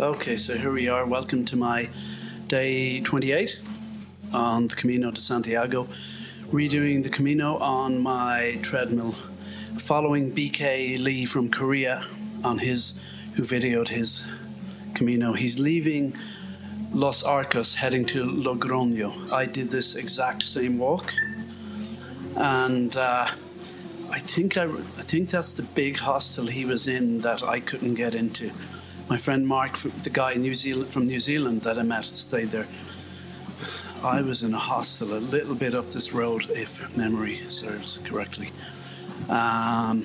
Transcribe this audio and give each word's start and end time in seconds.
Okay, 0.00 0.36
so 0.36 0.56
here 0.56 0.70
we 0.70 0.88
are. 0.88 1.04
Welcome 1.04 1.44
to 1.46 1.56
my 1.56 1.88
day 2.46 3.00
28 3.00 3.58
on 4.32 4.68
the 4.68 4.76
Camino 4.76 5.10
de 5.10 5.20
Santiago. 5.20 5.88
Redoing 6.52 7.02
the 7.02 7.08
Camino 7.08 7.56
on 7.56 8.00
my 8.00 8.60
treadmill, 8.62 9.16
following 9.76 10.30
BK 10.30 11.02
Lee 11.02 11.26
from 11.26 11.50
Korea 11.50 12.06
on 12.44 12.58
his, 12.58 13.02
who 13.34 13.42
videoed 13.42 13.88
his 13.88 14.28
Camino. 14.94 15.32
He's 15.32 15.58
leaving 15.58 16.14
Los 16.92 17.24
Arcos, 17.24 17.74
heading 17.74 18.06
to 18.06 18.24
Logroño. 18.24 19.32
I 19.32 19.46
did 19.46 19.70
this 19.70 19.96
exact 19.96 20.44
same 20.44 20.78
walk, 20.78 21.12
and 22.36 22.96
uh, 22.96 23.26
I 24.10 24.18
think 24.20 24.56
I, 24.56 24.66
I 24.66 25.02
think 25.02 25.28
that's 25.28 25.54
the 25.54 25.64
big 25.64 25.96
hostel 25.96 26.46
he 26.46 26.64
was 26.64 26.86
in 26.86 27.18
that 27.22 27.42
I 27.42 27.58
couldn't 27.58 27.94
get 27.94 28.14
into. 28.14 28.52
My 29.08 29.16
friend 29.16 29.46
Mark, 29.46 29.78
the 30.02 30.10
guy 30.10 30.34
New 30.34 30.54
Zealand, 30.54 30.92
from 30.92 31.06
New 31.06 31.18
Zealand 31.18 31.62
that 31.62 31.78
I 31.78 31.82
met, 31.82 32.04
stayed 32.04 32.50
there. 32.50 32.66
I 34.02 34.20
was 34.20 34.42
in 34.42 34.52
a 34.52 34.58
hostel 34.58 35.14
a 35.14 35.18
little 35.18 35.54
bit 35.54 35.74
up 35.74 35.90
this 35.90 36.12
road, 36.12 36.50
if 36.50 36.94
memory 36.94 37.40
serves 37.48 38.00
correctly. 38.04 38.50
Um, 39.30 40.04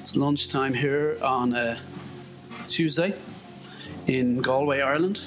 it's 0.00 0.16
lunchtime 0.16 0.72
here 0.72 1.18
on 1.22 1.54
a 1.54 1.78
Tuesday 2.66 3.14
in 4.06 4.40
Galway, 4.40 4.80
Ireland. 4.80 5.20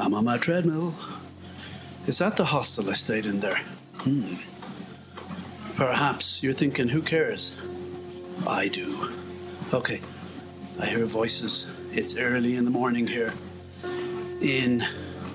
I'm 0.00 0.14
on 0.14 0.24
my 0.24 0.36
treadmill. 0.36 0.96
Is 2.08 2.18
that 2.18 2.36
the 2.36 2.46
hostel 2.46 2.90
I 2.90 2.94
stayed 2.94 3.24
in 3.24 3.38
there? 3.38 3.60
Hmm. 3.98 4.34
Perhaps 5.76 6.42
you're 6.42 6.54
thinking, 6.54 6.88
who 6.88 7.02
cares? 7.02 7.56
I 8.46 8.66
do. 8.66 9.12
Okay, 9.72 10.00
I 10.80 10.86
hear 10.86 11.04
voices. 11.06 11.66
It's 11.92 12.16
early 12.16 12.56
in 12.56 12.64
the 12.64 12.70
morning 12.70 13.06
here 13.06 13.32
in 14.40 14.84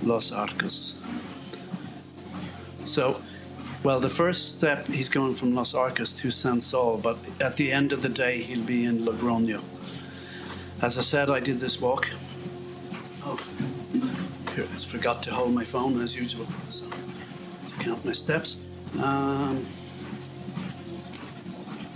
Los 0.03 0.31
Arcos. 0.31 0.95
So, 2.85 3.21
well, 3.83 3.99
the 3.99 4.09
first 4.09 4.57
step, 4.57 4.87
he's 4.87 5.07
going 5.07 5.33
from 5.33 5.55
Los 5.55 5.73
Arcos 5.73 6.17
to 6.17 6.29
San 6.29 6.59
Sol, 6.59 6.97
but 6.97 7.17
at 7.39 7.55
the 7.55 7.71
end 7.71 7.93
of 7.93 8.01
the 8.01 8.09
day, 8.09 8.41
he'll 8.41 8.65
be 8.65 8.83
in 8.83 9.05
Logroño. 9.05 9.61
As 10.81 10.97
I 10.97 11.01
said, 11.01 11.29
I 11.29 11.39
did 11.39 11.59
this 11.59 11.79
walk. 11.79 12.09
Oh, 13.23 13.39
here, 14.55 14.65
I 14.73 14.77
forgot 14.77 15.23
to 15.23 15.33
hold 15.33 15.53
my 15.53 15.63
phone 15.63 16.01
as 16.01 16.15
usual, 16.15 16.47
so 16.69 16.85
to 17.65 17.75
count 17.75 18.03
my 18.03 18.11
steps. 18.11 18.57
Um, 19.01 19.65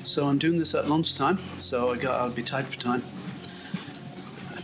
so 0.04 0.28
I'm 0.28 0.38
doing 0.38 0.58
this 0.58 0.74
at 0.76 0.88
lunchtime, 0.88 1.40
so 1.60 1.92
I 1.92 1.98
got, 1.98 2.22
I'll 2.22 2.30
be 2.30 2.44
tight 2.44 2.68
for 2.68 2.80
time. 2.80 3.04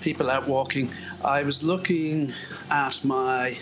People 0.02 0.30
out 0.30 0.48
walking. 0.48 0.92
I 1.24 1.44
was 1.44 1.62
looking 1.62 2.34
at 2.70 3.04
my 3.04 3.58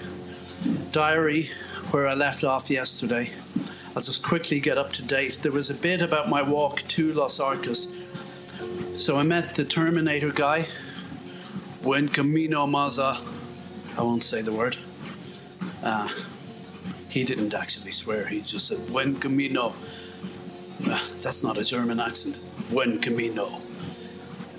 diary 0.92 1.50
where 1.92 2.08
I 2.08 2.14
left 2.14 2.44
off 2.44 2.70
yesterday. 2.70 3.32
I'll 3.96 4.02
just 4.04 4.22
quickly 4.22 4.60
get 4.60 4.78
up 4.78 4.94
to 4.94 5.02
date. 5.02 5.40
There 5.42 5.52
was 5.52 5.72
a 5.72 5.74
bit 5.74 6.02
about 6.02 6.30
my 6.30 6.44
walk 6.44 6.84
to 6.90 7.12
Los 7.14 7.40
Arcos. 7.40 7.88
So 8.96 9.18
I 9.18 9.24
met 9.24 9.56
the 9.56 9.66
Terminator 9.66 10.32
guy. 10.32 10.68
Buen 11.82 12.10
camino, 12.10 12.68
Maza. 12.68 13.20
I 13.98 14.02
won't 14.04 14.24
say 14.24 14.42
the 14.42 14.52
word. 14.52 14.78
Uh, 15.82 16.10
he 17.10 17.24
didn't 17.24 17.54
actually 17.56 17.92
swear, 17.92 18.28
he 18.28 18.42
just 18.42 18.68
said, 18.68 18.86
Buen 18.88 19.16
camino. 19.16 19.74
Uh, 20.88 21.00
that's 21.18 21.44
not 21.44 21.58
a 21.58 21.64
German 21.64 22.00
accent. 22.00 22.38
Buen 22.70 23.00
camino. 23.00 23.60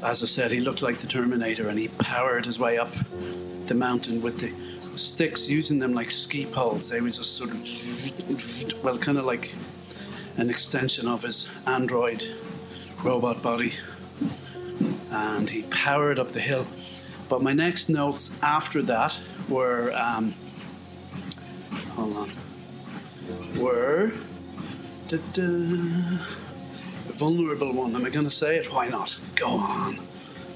As 0.02 0.22
I 0.22 0.26
said, 0.26 0.52
he 0.52 0.60
looked 0.60 0.80
like 0.80 0.98
the 0.98 1.06
Terminator 1.06 1.68
and 1.68 1.78
he 1.78 1.88
powered 1.88 2.46
his 2.46 2.58
way 2.58 2.78
up 2.78 2.92
the 3.66 3.74
mountain 3.74 4.22
with 4.22 4.38
the 4.38 4.52
sticks, 4.96 5.48
using 5.48 5.78
them 5.78 5.92
like 5.92 6.10
ski 6.10 6.46
poles. 6.46 6.88
They 6.88 7.00
were 7.00 7.10
just 7.10 7.36
sort 7.36 7.50
of, 7.50 8.84
well, 8.84 8.96
kind 8.98 9.18
of 9.18 9.24
like 9.24 9.54
an 10.36 10.50
extension 10.50 11.08
of 11.08 11.22
his 11.22 11.48
android 11.66 12.28
robot 13.02 13.42
body. 13.42 13.74
And 15.10 15.50
he 15.50 15.62
powered 15.64 16.18
up 16.18 16.32
the 16.32 16.40
hill. 16.40 16.66
But 17.28 17.42
my 17.42 17.52
next 17.52 17.88
notes 17.88 18.30
after 18.42 18.82
that 18.82 19.18
were, 19.48 19.92
um, 19.94 20.34
hold 21.94 22.16
on, 22.16 22.30
were, 23.58 24.12
da-da, 25.08 26.18
vulnerable 27.12 27.72
one. 27.72 27.94
Am 27.94 28.04
I 28.04 28.10
going 28.10 28.24
to 28.24 28.30
say 28.30 28.56
it? 28.56 28.72
Why 28.72 28.88
not? 28.88 29.18
Go 29.34 29.48
on. 29.48 29.98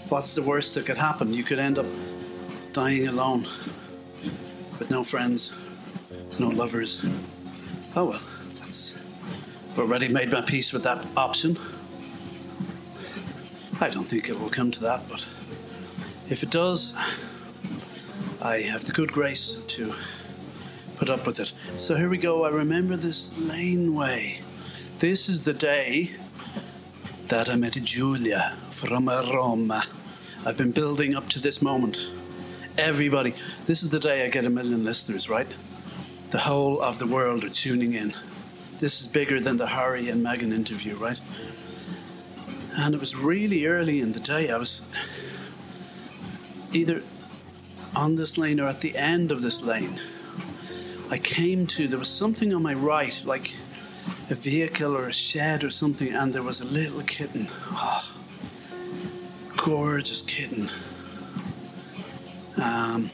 What's 0.09 0.35
the 0.35 0.43
worst 0.43 0.75
that 0.75 0.87
could 0.87 0.99
happen? 0.99 1.33
You 1.33 1.43
could 1.43 1.59
end 1.59 1.79
up 1.79 1.87
dying 2.73 3.09
alone 3.09 3.47
with 4.79 4.91
no 4.91 5.03
friends, 5.03 5.53
no 6.39 6.49
lovers. 6.49 7.05
Oh 7.95 8.07
well, 8.07 8.23
that's. 8.57 8.95
I've 9.71 9.79
already 9.79 10.09
made 10.09 10.31
my 10.31 10.43
peace 10.43 10.73
with 10.73 10.83
that 10.83 11.05
option. 11.17 11.59
I 13.81 13.89
don't 13.89 14.05
think 14.05 14.29
it 14.29 14.39
will 14.39 14.51
come 14.51 14.71
to 14.71 14.81
that, 14.81 15.09
but 15.09 15.27
if 16.29 16.43
it 16.43 16.51
does, 16.51 16.95
I 18.41 18.59
have 18.59 18.85
the 18.85 18.93
good 18.93 19.13
grace 19.13 19.59
to 19.67 19.95
put 20.97 21.11
up 21.11 21.27
with 21.27 21.41
it. 21.41 21.53
So 21.79 21.97
here 21.97 22.09
we 22.09 22.19
go. 22.19 22.45
I 22.45 22.51
remember 22.51 22.97
this 22.97 23.37
laneway. 23.39 24.41
This 24.99 25.29
is 25.29 25.45
the 25.45 25.53
day 25.53 26.13
that 27.33 27.49
I 27.49 27.57
met 27.57 27.73
Julia 27.83 28.59
from 28.73 29.09
Roma. 29.09 29.87
I've 30.45 30.59
been 30.59 30.71
building 30.71 31.15
up 31.17 31.31
to 31.31 31.41
this 31.41 31.63
moment. 31.63 32.11
Everybody, 32.77 33.33
this 33.65 33.83
is 33.83 33.89
the 33.89 33.99
day 33.99 34.27
I 34.27 34.29
get 34.29 34.45
a 34.45 34.51
million 34.51 34.85
listeners, 34.85 35.31
right? 35.31 35.47
The 36.31 36.41
whole 36.41 36.83
of 36.83 36.99
the 36.99 37.07
world 37.07 37.43
are 37.43 37.49
tuning 37.49 37.95
in. 37.95 38.13
This 38.77 39.01
is 39.01 39.07
bigger 39.07 39.41
than 39.41 39.57
the 39.57 39.69
Harry 39.69 40.11
and 40.11 40.23
Meghan 40.23 40.53
interview, 40.53 40.95
right? 40.97 41.19
And 42.77 42.95
it 42.95 43.01
was 43.01 43.17
really 43.17 43.65
early 43.65 44.03
in 44.03 44.13
the 44.13 44.21
day. 44.21 44.51
I 44.51 44.59
was 44.59 44.83
either 46.75 47.03
on 47.97 48.17
this 48.17 48.37
lane 48.37 48.61
or 48.61 48.69
at 48.69 48.83
the 48.83 48.95
end 48.95 49.33
of 49.33 49.41
this 49.41 49.63
lane. 49.63 49.99
I 51.09 51.17
came 51.17 51.67
to, 51.69 51.89
there 51.89 51.99
was 51.99 52.11
something 52.11 52.53
on 52.53 52.63
my 52.63 52.75
right, 52.75 53.23
like 53.25 53.55
a 54.31 54.35
vehicle 54.35 54.97
or 54.97 55.09
a 55.09 55.13
shed 55.13 55.65
or 55.65 55.71
something, 55.71 56.13
and 56.13 56.33
there 56.33 56.43
was 56.43 56.61
a 56.61 56.65
little 56.65 57.03
kitten. 57.03 57.49
Oh, 57.73 58.15
gorgeous 59.57 60.23
kitten. 60.23 60.71
Um, 62.57 63.11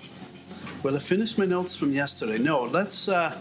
well, 0.82 0.94
I 0.94 0.98
finished 0.98 1.38
my 1.38 1.44
notes 1.44 1.76
from 1.76 1.92
yesterday. 1.92 2.38
No, 2.38 2.64
let's. 2.64 3.08
Uh, 3.08 3.36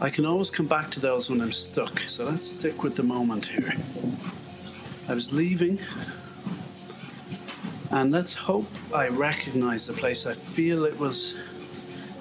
I 0.00 0.08
can 0.08 0.24
always 0.24 0.48
come 0.48 0.66
back 0.66 0.90
to 0.92 1.00
those 1.00 1.28
when 1.28 1.40
I'm 1.42 1.52
stuck, 1.52 2.00
so 2.00 2.24
let's 2.24 2.42
stick 2.42 2.82
with 2.82 2.96
the 2.96 3.02
moment 3.02 3.46
here. 3.46 3.74
I 5.08 5.14
was 5.14 5.32
leaving, 5.32 5.78
and 7.90 8.10
let's 8.10 8.32
hope 8.32 8.68
I 8.94 9.08
recognize 9.08 9.86
the 9.86 9.92
place. 9.92 10.24
I 10.24 10.32
feel 10.32 10.84
it 10.84 10.98
was 10.98 11.34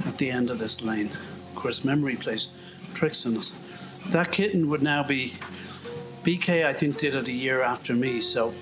at 0.06 0.18
the 0.18 0.30
end 0.30 0.50
of 0.50 0.60
this 0.60 0.82
lane. 0.82 1.10
Of 1.50 1.56
course, 1.56 1.86
memory 1.86 2.16
plays 2.16 2.50
tricks 2.94 3.26
on 3.26 3.38
us. 3.38 3.54
That 4.08 4.32
kitten 4.32 4.70
would 4.70 4.82
now 4.82 5.04
be. 5.04 5.36
BK, 6.24 6.66
I 6.66 6.74
think, 6.74 6.98
did 6.98 7.16
it 7.16 7.28
a 7.28 7.32
year 7.32 7.62
after 7.62 7.94
me, 7.94 8.22
so 8.22 8.54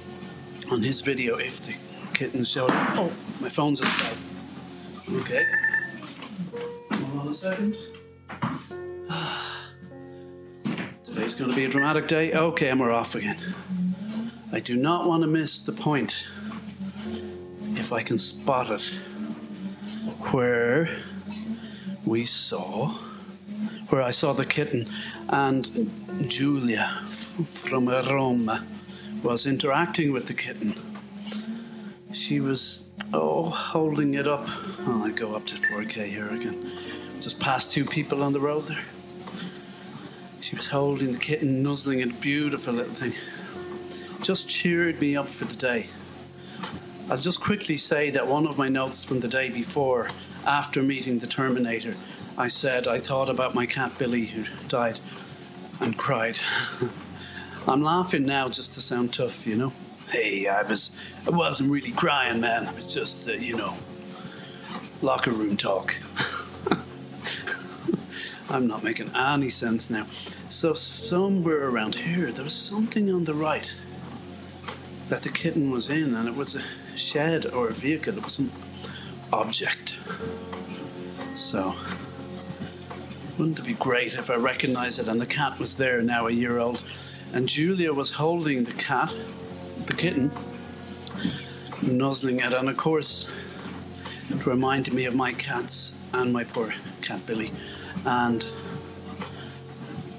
on 0.72 0.84
his 0.84 1.02
video, 1.02 1.38
if 1.38 1.62
the 1.62 1.74
kitten 2.14 2.44
showed 2.44 2.72
up. 2.72 2.98
Oh, 2.98 3.14
my 3.40 3.50
phone's 3.50 3.82
at 3.82 3.88
dead. 3.98 4.18
Okay. 5.22 5.46
Hold 6.92 7.20
on 7.20 7.28
a 7.28 7.34
second. 7.34 7.78
Today's 11.04 11.36
going 11.36 11.50
to 11.50 11.56
be 11.56 11.66
a 11.66 11.70
dramatic 11.70 12.08
day. 12.08 12.34
Okay, 12.34 12.70
and 12.70 12.80
we're 12.80 12.92
off 12.92 13.16
again. 13.16 13.38
I 14.52 14.60
do 14.60 14.76
not 14.76 15.08
want 15.08 15.24
to 15.24 15.28
miss 15.28 15.62
the 15.62 15.72
point, 15.72 16.28
if 17.76 17.92
I 17.92 18.02
can 18.02 18.18
spot 18.18 18.70
it, 18.70 18.84
where 20.32 20.90
we 22.06 22.26
saw, 22.26 22.98
where 23.90 24.02
I 24.02 24.12
saw 24.12 24.34
the 24.34 24.46
kitten 24.46 24.88
and 25.30 25.92
Julia 26.28 27.04
from 27.12 27.88
Roma 27.88 28.66
was 29.24 29.48
interacting 29.48 30.12
with 30.12 30.28
the 30.28 30.34
kitten. 30.34 30.76
She 32.12 32.40
was, 32.40 32.86
oh, 33.14 33.50
holding 33.50 34.14
it 34.14 34.28
up. 34.28 34.46
Oh, 34.86 35.04
I 35.06 35.12
go 35.12 35.36
up 35.36 35.46
to 35.48 35.56
4K 35.56 36.08
here 36.08 36.30
again. 36.30 36.72
Just 37.20 37.40
past 37.40 37.72
two 37.72 37.86
people 37.86 38.24
on 38.24 38.34
the 38.34 38.40
road 38.40 38.66
there. 38.68 38.84
She 40.40 40.56
was 40.56 40.68
holding 40.68 41.12
the 41.14 41.18
kitten, 41.18 41.64
nuzzling 41.64 42.00
it, 42.00 42.22
beautiful 42.22 42.74
little 42.74 42.94
thing. 42.94 43.14
Just 44.22 44.50
cheered 44.50 45.00
me 45.00 45.16
up 45.16 45.28
for 45.28 45.46
the 45.46 45.56
day. 45.56 45.88
I'll 47.10 47.18
just 47.18 47.42
quickly 47.42 47.78
say 47.78 48.10
that 48.12 48.28
one 48.28 48.46
of 48.46 48.58
my 48.58 48.68
notes 48.68 49.04
from 49.04 49.22
the 49.22 49.28
day 49.28 49.50
before, 49.50 50.10
after 50.46 50.84
meeting 50.84 51.20
the 51.20 51.28
Terminator, 51.28 51.96
I 52.38 52.48
said 52.50 52.88
I 52.88 53.00
thought 53.00 53.30
about 53.30 53.56
my 53.56 53.66
cat 53.66 53.98
Billy 53.98 54.26
who 54.26 54.44
died 54.68 55.00
and 55.80 55.98
cried. 55.98 56.40
I'm 57.68 57.82
laughing 57.82 58.26
now 58.26 58.48
just 58.48 58.74
to 58.74 58.82
sound 58.82 59.14
tough, 59.14 59.48
you 59.48 59.56
know. 59.56 59.74
Hey, 60.12 60.48
I 60.48 60.62
was, 60.62 60.92
I 61.26 61.32
wasn't 61.32 61.72
really 61.72 61.92
crying, 61.92 62.40
man. 62.40 62.68
It 62.68 62.76
was 62.76 62.94
just, 62.94 63.28
uh, 63.28 63.34
you 63.34 63.58
know, 63.58 63.76
locker 65.02 65.32
room 65.32 65.58
talk. 65.58 65.96
I'm 68.50 68.68
not 68.68 68.84
making 68.84 69.14
any 69.16 69.50
sense 69.50 69.90
now. 69.90 70.06
So 70.50 70.74
somewhere 70.76 71.68
around 71.68 71.96
here, 71.96 72.32
there 72.32 72.44
was 72.44 72.54
something 72.54 73.12
on 73.12 73.26
the 73.26 73.34
right 73.34 73.74
that 75.10 75.24
the 75.24 75.30
kitten 75.30 75.72
was 75.72 75.90
in, 75.90 76.14
and 76.14 76.30
it 76.30 76.36
was 76.36 76.56
a 76.56 76.62
shed 76.96 77.48
or 77.48 77.68
a 77.68 77.74
vehicle. 77.74 78.18
It 78.18 78.24
was 78.24 78.40
an 78.40 78.52
object. 79.34 79.98
So, 81.36 81.76
wouldn't 83.38 83.60
it 83.60 83.66
be 83.66 83.74
great 83.74 84.16
if 84.16 84.30
I 84.30 84.36
recognized 84.36 85.00
it 85.00 85.08
and 85.08 85.22
the 85.22 85.26
cat 85.26 85.60
was 85.60 85.76
there 85.76 86.02
now, 86.02 86.28
a 86.28 86.32
year 86.32 86.58
old, 86.58 86.84
and 87.34 87.48
Julia 87.48 87.94
was 87.94 88.12
holding 88.12 88.64
the 88.64 88.74
cat, 88.74 89.14
the 89.86 89.94
kitten, 89.94 90.32
nuzzling 91.82 92.40
it, 92.40 92.54
and 92.54 92.70
of 92.70 92.78
course, 92.78 93.28
it 94.30 94.46
reminded 94.46 94.94
me 94.94 95.06
of 95.06 95.16
my 95.16 95.34
cats 95.34 95.92
and 96.14 96.34
my 96.34 96.44
poor 96.44 96.74
cat 97.02 97.26
Billy. 97.26 97.52
And 98.06 98.46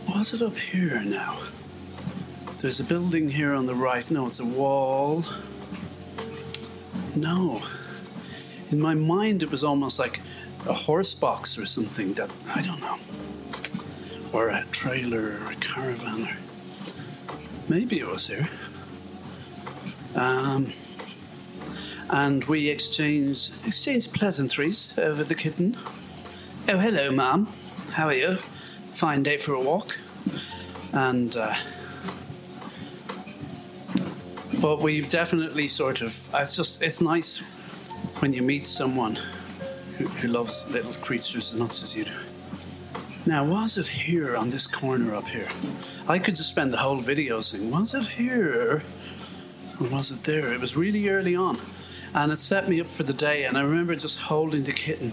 was 0.09 0.33
it 0.33 0.43
up 0.43 0.57
here 0.57 1.03
now? 1.03 1.39
There's 2.59 2.81
a 2.81 2.85
building 2.85 3.31
here 3.31 3.55
on 3.55 3.67
the 3.67 3.75
right. 3.75 4.09
No, 4.11 4.27
it's 4.27 4.41
a 4.41 4.45
wall. 4.45 5.25
No. 7.15 7.63
In 8.71 8.81
my 8.81 8.95
mind, 8.95 9.43
it 9.43 9.51
was 9.51 9.63
almost 9.63 9.99
like 9.99 10.21
a 10.69 10.75
horse 10.75 11.15
box 11.15 11.59
or 11.59 11.67
something 11.67 12.13
that, 12.15 12.31
I 12.55 12.61
don't 12.61 12.81
know. 12.81 12.99
Or 14.33 14.51
a 14.51 14.65
trailer 14.71 15.41
or 15.41 15.53
a 15.53 15.55
caravan 15.57 16.25
or. 16.25 16.37
Maybe 17.69 17.99
it 17.99 18.07
was 18.07 18.27
here. 18.27 18.49
Um, 20.15 20.73
and 22.11 22.45
we 22.45 22.69
exchanged 22.69 23.53
exchanged 23.67 24.13
pleasantries 24.13 24.97
over 24.99 25.23
the 25.25 25.35
kitten. 25.35 25.77
Oh, 26.69 26.79
hello, 26.79 27.11
ma'am. 27.11 27.49
How 27.93 28.07
are 28.07 28.15
you? 28.15 28.39
Fine 28.93 29.23
day 29.23 29.37
for 29.37 29.53
a 29.53 29.61
walk. 29.61 29.99
And 30.93 31.37
uh, 31.37 31.55
but 34.61 34.81
we 34.81 35.03
definitely 35.03 35.69
sort 35.69 36.01
of. 36.01 36.09
It's 36.35 36.57
just 36.57 36.83
it's 36.83 37.01
nice 37.01 37.39
when 38.21 38.33
you 38.33 38.43
meet 38.43 38.67
someone 38.67 39.19
who, 39.99 40.29
loves 40.29 40.67
little 40.71 40.95
creatures 40.95 41.53
as 41.53 41.59
much 41.59 41.83
as 41.83 41.97
you 41.97 42.05
do. 42.05 42.13
Now, 43.27 43.45
was 43.45 43.77
it 43.77 43.89
here 43.89 44.37
on 44.37 44.49
this 44.49 44.67
corner 44.67 45.15
up 45.15 45.27
here? 45.27 45.49
I 46.07 46.19
could 46.19 46.35
just 46.35 46.49
spend 46.49 46.73
the 46.73 46.79
whole 46.79 47.01
video 47.01 47.41
saying, 47.41 47.71
was 47.71 47.95
it 47.95 48.07
here? 48.07 48.83
Or 49.81 49.87
was 49.89 50.11
it 50.11 50.23
there? 50.25 50.53
It 50.53 50.61
was 50.61 50.77
really 50.77 51.09
early 51.09 51.37
on. 51.37 51.61
And 52.15 52.33
it 52.33 52.39
set 52.39 52.69
me 52.69 52.81
up 52.81 52.87
for 52.87 53.03
the 53.03 53.13
day. 53.13 53.45
And 53.45 53.59
I 53.59 53.61
remember 53.61 53.95
just 53.95 54.21
holding 54.21 54.63
the 54.63 54.73
kitten 54.73 55.13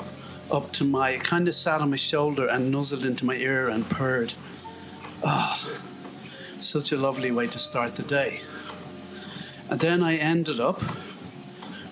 up 0.49 0.71
to 0.73 0.85
my, 0.85 1.17
kind 1.17 1.47
of 1.47 1.55
sat 1.55 1.81
on 1.81 1.89
my 1.89 1.97
shoulder 1.97 2.47
and 2.47 2.71
nuzzled 2.71 3.05
into 3.05 3.25
my 3.25 3.35
ear 3.35 3.67
and 3.67 3.89
purred. 3.89 4.33
Oh, 5.23 5.75
such 6.61 6.91
a 6.91 6.97
lovely 6.97 7.31
way 7.31 7.47
to 7.47 7.59
start 7.59 7.95
the 7.95 8.03
day. 8.03 8.41
And 9.69 9.79
then 9.79 10.03
I 10.03 10.15
ended 10.15 10.59
up 10.59 10.81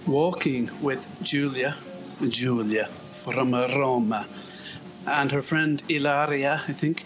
walking 0.05 0.69
with 0.81 1.07
Julia, 1.21 1.75
Julia 2.29 2.89
from 3.11 3.53
uh, 3.53 3.67
Roma, 3.67 4.27
and 5.05 5.31
her 5.31 5.41
friend 5.41 5.83
Ilaria, 5.89 6.63
I 6.67 6.73
think. 6.73 7.05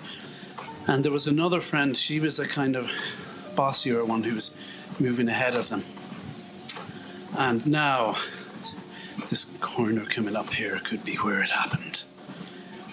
And 0.87 1.03
there 1.03 1.11
was 1.11 1.27
another 1.27 1.59
friend, 1.59 1.97
she 1.97 2.19
was 2.19 2.39
a 2.39 2.47
kind 2.47 2.75
of 2.75 2.89
bossier 3.55 4.05
one 4.05 4.23
who 4.23 4.35
was 4.35 4.51
moving 4.99 5.27
ahead 5.27 5.55
of 5.55 5.69
them. 5.69 5.83
And 7.37 7.65
now, 7.67 8.15
this 9.29 9.45
corner 9.59 10.05
coming 10.05 10.35
up 10.35 10.53
here 10.53 10.79
could 10.83 11.03
be 11.03 11.15
where 11.15 11.41
it 11.41 11.49
happened, 11.49 12.03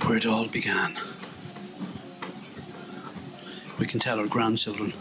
where 0.03 0.17
it 0.17 0.27
all 0.27 0.47
began. 0.47 0.99
We 3.79 3.87
can 3.87 4.01
tell 4.01 4.19
our 4.19 4.27
grandchildren. 4.27 4.93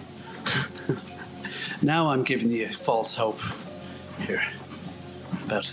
now 1.82 2.10
I'm 2.10 2.24
giving 2.24 2.52
you 2.52 2.68
false 2.70 3.16
hope 3.16 3.40
here 4.28 4.46
about 5.46 5.72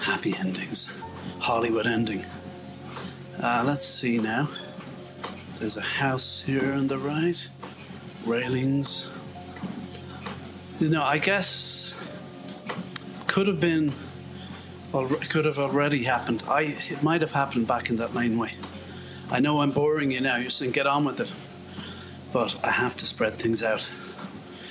happy 0.00 0.34
endings, 0.36 0.88
Hollywood 1.38 1.86
ending. 1.86 2.24
Uh, 3.40 3.62
let's 3.64 3.84
see 3.84 4.18
now. 4.18 4.48
There's 5.58 5.76
a 5.76 5.82
house 5.82 6.42
here 6.42 6.72
on 6.72 6.88
the 6.88 6.98
right, 6.98 7.48
railings. 8.24 9.10
You 10.78 10.88
know, 10.88 11.02
I 11.02 11.18
guess 11.18 11.94
could 13.26 13.46
have 13.46 13.60
been, 13.60 13.92
could 14.92 15.44
have 15.44 15.58
already 15.58 16.04
happened. 16.04 16.44
I 16.48 16.76
it 16.88 17.02
might 17.02 17.20
have 17.20 17.32
happened 17.32 17.66
back 17.66 17.90
in 17.90 17.96
that 17.96 18.14
laneway. 18.14 18.54
I 19.30 19.40
know 19.40 19.60
I'm 19.60 19.70
boring 19.70 20.10
you 20.10 20.20
now. 20.20 20.36
You're 20.36 20.50
saying 20.50 20.72
get 20.72 20.86
on 20.86 21.04
with 21.04 21.20
it, 21.20 21.30
but 22.32 22.58
I 22.64 22.70
have 22.70 22.96
to 22.96 23.06
spread 23.06 23.36
things 23.38 23.62
out. 23.62 23.88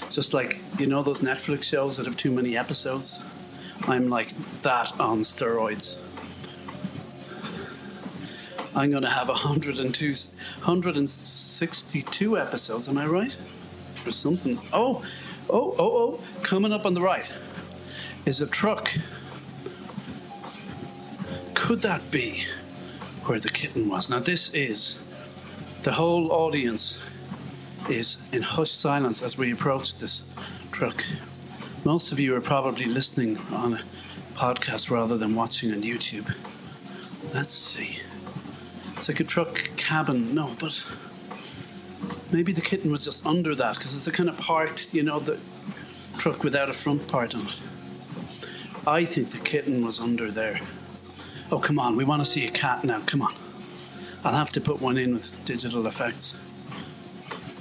Just 0.10 0.34
like 0.34 0.60
you 0.80 0.88
know 0.88 1.04
those 1.04 1.22
Netflix 1.22 1.64
shows 1.64 1.98
that 1.98 2.06
have 2.08 2.18
too 2.18 2.32
many 2.32 2.58
episodes. 2.58 3.20
I'm 3.88 4.10
like 4.10 4.34
that 4.62 5.00
on 5.00 5.22
steroids. 5.22 5.96
I'm 8.76 8.92
going 8.92 9.04
to 9.04 9.10
have 9.10 9.30
102, 9.30 10.08
162 10.08 12.38
episodes, 12.38 12.88
am 12.88 12.98
I 12.98 13.08
right? 13.08 13.36
Or 14.06 14.12
something. 14.12 14.60
Oh, 14.72 15.04
oh, 15.50 15.76
oh, 15.78 15.80
oh, 15.80 16.20
coming 16.44 16.72
up 16.72 16.86
on 16.86 16.94
the 16.94 17.02
right 17.02 17.34
is 18.26 18.42
a 18.42 18.48
truck. 18.48 18.92
Could 21.56 21.82
that 21.82 22.12
be 22.12 22.46
where 23.26 23.40
the 23.40 23.50
kitten 23.50 23.90
was? 23.90 24.10
Now, 24.10 24.20
this 24.20 24.54
is 24.54 25.00
the 25.84 25.94
whole 25.94 26.32
audience 26.32 27.00
is 27.90 28.18
in 28.32 28.42
hushed 28.42 28.80
silence 28.80 29.22
as 29.22 29.38
we 29.38 29.52
approach 29.52 29.98
this 29.98 30.24
truck. 30.72 31.04
Most 31.86 32.12
of 32.12 32.20
you 32.20 32.36
are 32.36 32.42
probably 32.42 32.86
listening 32.86 33.38
on 33.54 33.74
a 33.74 33.82
podcast 34.36 34.92
rather 34.92 35.18
than 35.18 35.34
watching 35.34 35.72
on 35.72 35.82
YouTube. 35.82 36.34
Let's 37.34 37.54
see. 37.54 38.00
It's 38.98 39.08
like 39.08 39.22
a 39.22 39.24
truck 39.24 39.72
cabin. 39.78 40.36
No, 40.36 40.56
but 40.60 40.84
maybe 42.32 42.52
the 42.52 42.62
kitten 42.62 42.92
was 42.92 43.06
just 43.06 43.26
under 43.26 43.56
that 43.56 43.76
because 43.78 43.96
it's 43.96 44.08
a 44.08 44.12
kind 44.12 44.28
of 44.28 44.38
parked, 44.38 44.94
you 44.94 45.04
know, 45.04 45.20
the 45.20 45.40
truck 46.18 46.44
without 46.44 46.70
a 46.70 46.74
front 46.74 47.08
part 47.08 47.34
on 47.34 47.48
it. 47.48 47.62
I 48.86 49.06
think 49.06 49.32
the 49.32 49.38
kitten 49.38 49.86
was 49.86 50.02
under 50.02 50.32
there. 50.32 50.60
Oh, 51.50 51.60
come 51.60 51.80
on, 51.80 51.96
we 51.96 52.04
want 52.04 52.22
to 52.22 52.30
see 52.30 52.46
a 52.46 52.52
cat 52.52 52.84
now. 52.84 53.02
Come 53.06 53.22
on. 53.22 53.34
I'll 54.26 54.36
have 54.36 54.52
to 54.52 54.62
put 54.62 54.82
one 54.82 54.98
in 54.98 55.14
with 55.14 55.32
digital 55.46 55.88
effects. 55.88 56.34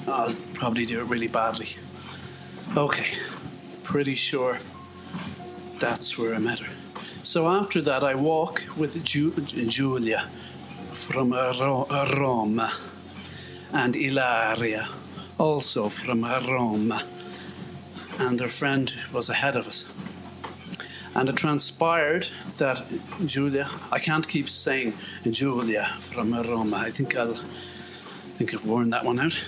I'll 0.08 0.34
probably 0.54 0.86
do 0.86 1.00
it 1.00 1.04
really 1.04 1.28
badly. 1.28 1.76
Okay, 2.76 3.06
pretty 3.88 4.14
sure 4.14 4.58
that's 5.80 6.18
where 6.18 6.34
I 6.34 6.38
met 6.38 6.58
her. 6.60 6.74
So 7.22 7.48
after 7.48 7.80
that, 7.80 8.04
I 8.04 8.14
walk 8.14 8.66
with 8.76 9.02
Ju- 9.02 9.32
Julia 9.66 10.28
from 10.92 11.32
Roma 11.32 12.72
and 13.72 13.96
Ilaria 13.96 14.90
also 15.38 15.88
from 15.88 16.22
Roma, 16.22 17.02
And 18.18 18.38
their 18.38 18.50
friend 18.50 18.92
was 19.10 19.30
ahead 19.30 19.56
of 19.56 19.66
us. 19.66 19.86
And 21.14 21.30
it 21.30 21.36
transpired 21.36 22.28
that 22.58 22.82
Julia, 23.24 23.70
I 23.90 24.00
can't 24.00 24.28
keep 24.28 24.50
saying 24.50 24.92
Julia 25.30 25.96
from 26.00 26.34
Roma. 26.34 26.76
I 26.76 26.90
think 26.90 27.16
I'll 27.16 27.38
I 27.38 28.36
think 28.36 28.52
I've 28.52 28.66
worn 28.66 28.90
that 28.90 29.04
one 29.06 29.18
out. 29.18 29.38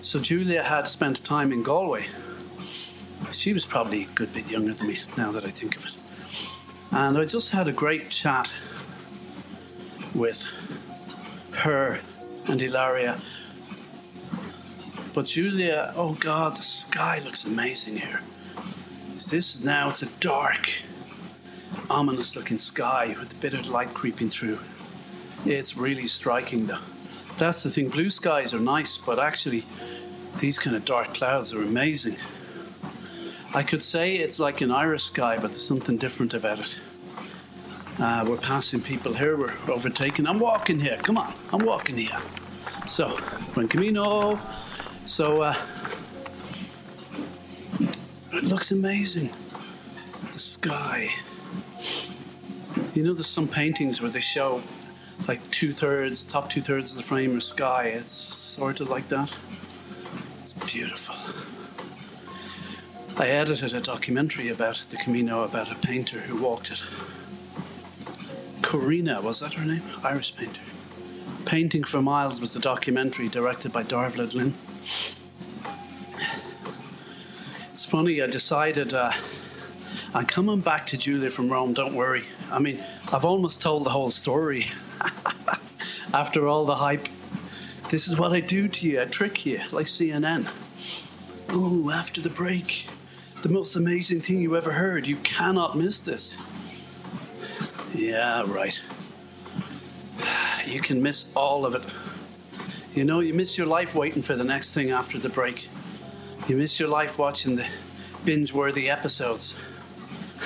So 0.00 0.20
Julia 0.20 0.62
had 0.62 0.88
spent 0.88 1.22
time 1.22 1.52
in 1.52 1.62
Galway 1.62 2.06
she 3.30 3.52
was 3.52 3.64
probably 3.64 4.02
a 4.02 4.06
good 4.14 4.32
bit 4.32 4.46
younger 4.48 4.72
than 4.72 4.88
me 4.88 5.00
now 5.16 5.32
that 5.32 5.44
I 5.44 5.48
think 5.48 5.76
of 5.76 5.86
it. 5.86 5.96
And 6.90 7.16
I 7.16 7.24
just 7.24 7.50
had 7.50 7.68
a 7.68 7.72
great 7.72 8.10
chat 8.10 8.52
with 10.14 10.46
her 11.52 12.00
and 12.46 12.60
Ilaria. 12.60 13.20
But 15.14 15.26
Julia, 15.26 15.92
oh 15.96 16.14
God, 16.14 16.56
the 16.56 16.62
sky 16.62 17.20
looks 17.24 17.44
amazing 17.44 17.98
here. 17.98 18.20
This 19.16 19.54
is 19.54 19.64
now 19.64 19.88
it's 19.90 20.02
a 20.02 20.06
dark, 20.20 20.68
ominous 21.88 22.34
looking 22.34 22.58
sky 22.58 23.14
with 23.18 23.32
a 23.32 23.36
bit 23.36 23.54
of 23.54 23.66
light 23.66 23.94
creeping 23.94 24.30
through. 24.30 24.58
It's 25.44 25.76
really 25.76 26.06
striking 26.06 26.66
though. 26.66 26.78
That's 27.38 27.62
the 27.62 27.70
thing, 27.70 27.88
blue 27.88 28.10
skies 28.10 28.52
are 28.52 28.60
nice, 28.60 28.98
but 28.98 29.18
actually, 29.18 29.64
these 30.38 30.58
kind 30.58 30.76
of 30.76 30.84
dark 30.84 31.14
clouds 31.14 31.52
are 31.52 31.62
amazing. 31.62 32.16
I 33.54 33.62
could 33.62 33.82
say 33.82 34.16
it's 34.16 34.38
like 34.38 34.62
an 34.62 34.70
Irish 34.70 35.04
sky, 35.04 35.36
but 35.36 35.50
there's 35.50 35.66
something 35.66 35.98
different 35.98 36.32
about 36.32 36.60
it. 36.60 36.78
Uh, 37.98 38.24
we're 38.26 38.38
passing 38.38 38.80
people 38.80 39.12
here, 39.12 39.36
we're 39.36 39.52
overtaking. 39.68 40.26
I'm 40.26 40.38
walking 40.38 40.80
here, 40.80 40.96
come 40.96 41.18
on, 41.18 41.34
I'm 41.52 41.64
walking 41.64 41.96
here. 41.96 42.18
So, 42.86 43.18
Buen 43.54 43.68
Camino. 43.68 44.40
So, 45.04 45.42
uh, 45.42 45.54
it 48.32 48.44
looks 48.44 48.70
amazing. 48.70 49.30
The 50.30 50.38
sky. 50.38 51.10
You 52.94 53.02
know, 53.02 53.12
there's 53.12 53.26
some 53.26 53.48
paintings 53.48 54.00
where 54.00 54.10
they 54.10 54.20
show 54.20 54.62
like 55.28 55.48
two 55.50 55.74
thirds, 55.74 56.24
top 56.24 56.48
two 56.48 56.62
thirds 56.62 56.92
of 56.92 56.96
the 56.96 57.02
frame 57.02 57.36
are 57.36 57.40
sky. 57.40 57.84
It's 57.88 58.12
sort 58.12 58.80
of 58.80 58.88
like 58.88 59.08
that. 59.08 59.30
I 63.16 63.26
edited 63.28 63.74
a 63.74 63.80
documentary 63.80 64.48
about 64.48 64.86
the 64.88 64.96
Camino 64.96 65.42
about 65.42 65.70
a 65.70 65.74
painter 65.74 66.20
who 66.20 66.42
walked 66.42 66.70
it. 66.70 66.82
Corina, 68.62 69.22
was 69.22 69.40
that 69.40 69.52
her 69.52 69.66
name? 69.66 69.82
Irish 70.02 70.34
painter. 70.34 70.62
Painting 71.44 71.84
for 71.84 72.00
Miles 72.00 72.40
was 72.40 72.54
the 72.54 72.60
documentary 72.60 73.28
directed 73.28 73.70
by 73.70 73.82
Darvlad 73.82 74.34
Lynn. 74.34 74.54
It's 77.70 77.84
funny, 77.84 78.22
I 78.22 78.28
decided 78.28 78.94
uh, 78.94 79.12
I'm 80.14 80.24
coming 80.24 80.60
back 80.60 80.86
to 80.86 80.96
Julia 80.96 81.28
from 81.28 81.50
Rome, 81.50 81.74
don't 81.74 81.94
worry. 81.94 82.24
I 82.50 82.60
mean, 82.60 82.82
I've 83.12 83.26
almost 83.26 83.60
told 83.60 83.84
the 83.84 83.90
whole 83.90 84.10
story 84.10 84.70
after 86.14 86.46
all 86.46 86.64
the 86.64 86.76
hype. 86.76 87.08
This 87.90 88.08
is 88.08 88.16
what 88.16 88.32
I 88.32 88.40
do 88.40 88.68
to 88.68 88.88
you, 88.88 89.02
I 89.02 89.04
trick 89.04 89.44
you, 89.44 89.60
like 89.70 89.86
CNN. 89.86 90.48
Oh, 91.50 91.90
after 91.90 92.22
the 92.22 92.30
break, 92.30 92.86
the 93.42 93.48
most 93.48 93.74
amazing 93.74 94.20
thing 94.20 94.40
you 94.40 94.56
ever 94.56 94.72
heard. 94.72 95.06
You 95.06 95.16
cannot 95.16 95.76
miss 95.76 96.00
this. 96.00 96.36
Yeah, 97.92 98.44
right. 98.46 98.80
You 100.66 100.80
can 100.80 101.02
miss 101.02 101.26
all 101.34 101.66
of 101.66 101.74
it. 101.74 101.84
You 102.94 103.04
know, 103.04 103.20
you 103.20 103.34
miss 103.34 103.58
your 103.58 103.66
life 103.66 103.94
waiting 103.94 104.22
for 104.22 104.36
the 104.36 104.44
next 104.44 104.72
thing 104.72 104.92
after 104.92 105.18
the 105.18 105.28
break. 105.28 105.68
You 106.46 106.56
miss 106.56 106.78
your 106.78 106.88
life 106.88 107.18
watching 107.18 107.56
the 107.56 107.66
binge 108.24 108.52
worthy 108.52 108.88
episodes. 108.88 109.54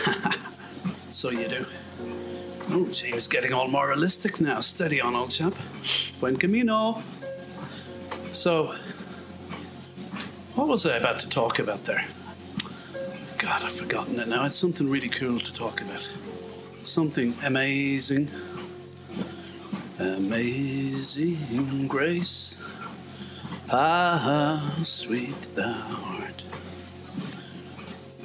so 1.11 1.31
you 1.31 1.49
do. 1.49 1.67
Oh, 2.71 2.87
James 2.87 3.29
getting 3.29 3.53
all 3.53 3.69
moralistic 3.69 4.41
now. 4.41 4.61
Steady 4.61 5.01
on, 5.01 5.15
old 5.15 5.31
chap. 5.31 5.55
Buen 6.19 6.37
camino. 6.37 7.03
So, 8.33 8.75
what 10.55 10.67
was 10.67 10.87
I 10.87 10.97
about 10.97 11.19
to 11.21 11.29
talk 11.29 11.59
about 11.59 11.85
there? 11.85 12.05
God, 13.39 13.63
I've 13.65 13.73
forgotten 13.73 14.19
it 14.19 14.29
now. 14.29 14.47
It's 14.47 14.57
something 14.57 14.89
really 14.89 15.09
cool 15.09 15.39
to 15.39 15.53
talk 15.53 15.83
about. 15.83 16.11
Something 16.85 17.35
amazing. 17.45 18.31
Amazing 19.99 21.87
grace. 21.87 22.57
Ah, 23.71 24.79
sweet 24.85 25.55
thou 25.55 25.85
art. 26.05 26.45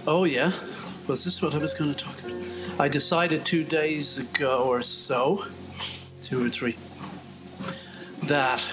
Oh, 0.08 0.24
yeah. 0.24 0.53
Was 1.08 1.25
this 1.25 1.41
what 1.41 1.56
I 1.56 1.58
was 1.58 1.74
going 1.74 1.94
to 1.94 2.06
talk 2.06 2.18
about? 2.24 2.41
I 2.80 2.88
decided 2.88 3.46
two 3.46 3.63
days 3.63 4.18
ago 4.18 4.63
or 4.63 4.82
so, 4.82 5.46
two 6.22 6.46
or 6.46 6.50
three, 6.50 6.77
that. 8.24 8.65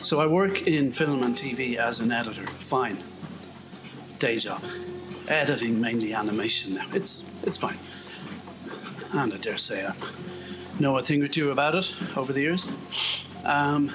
So 0.00 0.20
I 0.20 0.26
work 0.26 0.66
in 0.66 0.90
film 0.92 1.22
and 1.22 1.36
TV 1.36 1.76
as 1.76 2.00
an 2.00 2.10
editor. 2.10 2.46
Fine. 2.46 3.02
Day 4.18 4.38
job. 4.38 4.62
Editing 5.28 5.80
mainly 5.80 6.14
animation 6.14 6.74
now. 6.74 6.86
It's, 6.92 7.22
it's 7.42 7.56
fine. 7.56 7.78
And 9.12 9.32
I 9.32 9.36
dare 9.36 9.58
say 9.58 9.86
I 9.86 9.94
know 10.80 10.98
a 10.98 11.02
thing 11.02 11.22
or 11.22 11.28
two 11.28 11.50
about 11.50 11.74
it 11.74 11.94
over 12.16 12.32
the 12.32 12.40
years. 12.40 12.68
Um, 13.44 13.92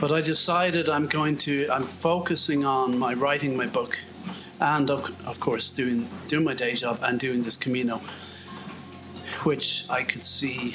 but 0.00 0.12
I 0.12 0.20
decided 0.20 0.88
I'm 0.88 1.06
going 1.06 1.36
to, 1.38 1.68
I'm 1.70 1.84
focusing 1.84 2.64
on 2.64 2.98
my 2.98 3.14
writing 3.14 3.56
my 3.56 3.66
book 3.66 3.98
and 4.60 4.90
of 4.90 5.26
of 5.26 5.38
course 5.40 5.70
doing 5.70 6.08
doing 6.26 6.44
my 6.44 6.54
day 6.54 6.74
job 6.74 6.98
and 7.02 7.20
doing 7.20 7.42
this 7.42 7.56
Camino, 7.56 8.00
which 9.44 9.84
I 9.88 10.02
could 10.02 10.24
see 10.24 10.74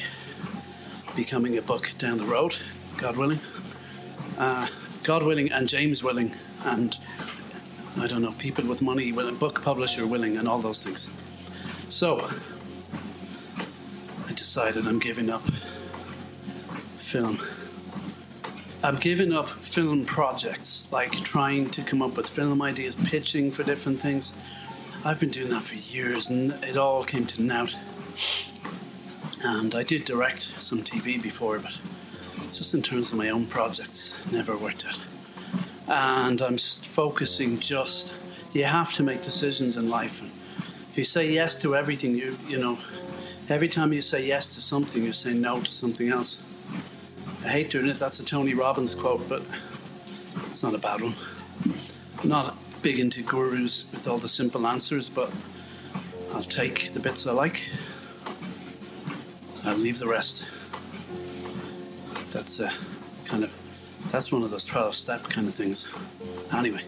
becoming 1.15 1.57
a 1.57 1.61
book 1.61 1.91
down 1.97 2.17
the 2.17 2.25
road, 2.25 2.55
God 2.97 3.17
willing. 3.17 3.39
Uh, 4.37 4.67
God 5.03 5.23
willing, 5.23 5.51
and 5.51 5.67
James 5.67 6.01
willing, 6.01 6.35
and 6.63 6.97
I 7.97 8.07
don't 8.07 8.21
know, 8.21 8.31
people 8.33 8.67
with 8.67 8.81
money, 8.81 9.11
willing, 9.11 9.35
book 9.35 9.61
publisher 9.61 10.07
willing, 10.07 10.37
and 10.37 10.47
all 10.47 10.59
those 10.59 10.83
things. 10.83 11.09
So 11.89 12.27
I 14.27 14.33
decided 14.33 14.87
I'm 14.87 14.99
giving 14.99 15.29
up 15.29 15.43
film. 16.97 17.39
I'm 18.83 18.95
giving 18.97 19.31
up 19.31 19.47
film 19.47 20.05
projects, 20.05 20.87
like 20.91 21.11
trying 21.23 21.69
to 21.69 21.83
come 21.83 22.01
up 22.01 22.17
with 22.17 22.27
film 22.27 22.61
ideas, 22.61 22.95
pitching 22.95 23.51
for 23.51 23.63
different 23.63 24.01
things. 24.01 24.33
I've 25.05 25.19
been 25.19 25.29
doing 25.29 25.49
that 25.49 25.63
for 25.63 25.75
years, 25.75 26.29
and 26.29 26.51
it 26.63 26.77
all 26.77 27.03
came 27.03 27.25
to 27.27 27.41
naught. 27.41 27.77
And 29.43 29.75
I 29.75 29.83
did 29.83 30.05
direct 30.05 30.55
some 30.59 30.83
TV 30.83 31.21
before, 31.21 31.59
but 31.59 31.77
just 32.51 32.73
in 32.73 32.81
terms 32.81 33.11
of 33.11 33.17
my 33.17 33.29
own 33.29 33.45
projects, 33.45 34.13
never 34.31 34.57
worked 34.57 34.85
out. 34.85 34.97
And 35.87 36.41
I'm 36.41 36.57
focusing 36.57 37.59
just. 37.59 38.13
You 38.53 38.65
have 38.65 38.93
to 38.93 39.03
make 39.03 39.21
decisions 39.21 39.77
in 39.77 39.89
life, 39.89 40.21
and 40.21 40.31
if 40.91 40.97
you 40.97 41.03
say 41.03 41.31
yes 41.31 41.59
to 41.61 41.75
everything, 41.75 42.15
you 42.15 42.37
you 42.47 42.57
know, 42.57 42.77
every 43.49 43.67
time 43.67 43.91
you 43.93 44.01
say 44.01 44.25
yes 44.25 44.53
to 44.53 44.61
something, 44.61 45.03
you 45.03 45.11
say 45.11 45.33
no 45.33 45.59
to 45.61 45.71
something 45.71 46.09
else. 46.09 46.37
I 47.43 47.47
hate 47.47 47.71
doing 47.71 47.87
it. 47.87 47.97
That's 47.97 48.19
a 48.19 48.23
Tony 48.23 48.53
Robbins 48.53 48.93
quote, 48.93 49.27
but 49.27 49.41
it's 50.51 50.61
not 50.61 50.75
a 50.75 50.77
bad 50.77 51.01
one. 51.01 51.15
I'm 52.19 52.29
not 52.29 52.55
big 52.83 52.99
into 52.99 53.23
gurus 53.23 53.85
with 53.91 54.07
all 54.07 54.17
the 54.17 54.29
simple 54.29 54.67
answers, 54.67 55.09
but 55.09 55.31
I'll 56.33 56.43
take 56.43 56.93
the 56.93 56.99
bits 56.99 57.25
I 57.25 57.31
like. 57.31 57.69
I'll 59.65 59.77
leave 59.77 59.99
the 59.99 60.07
rest. 60.07 60.45
That's 62.31 62.59
a 62.59 62.71
kind 63.25 63.43
of 63.43 63.51
that's 64.09 64.31
one 64.31 64.43
of 64.43 64.51
those 64.51 64.65
12 64.65 64.95
step 64.95 65.23
kind 65.23 65.47
of 65.47 65.53
things. 65.53 65.87
Anyway, 66.53 66.83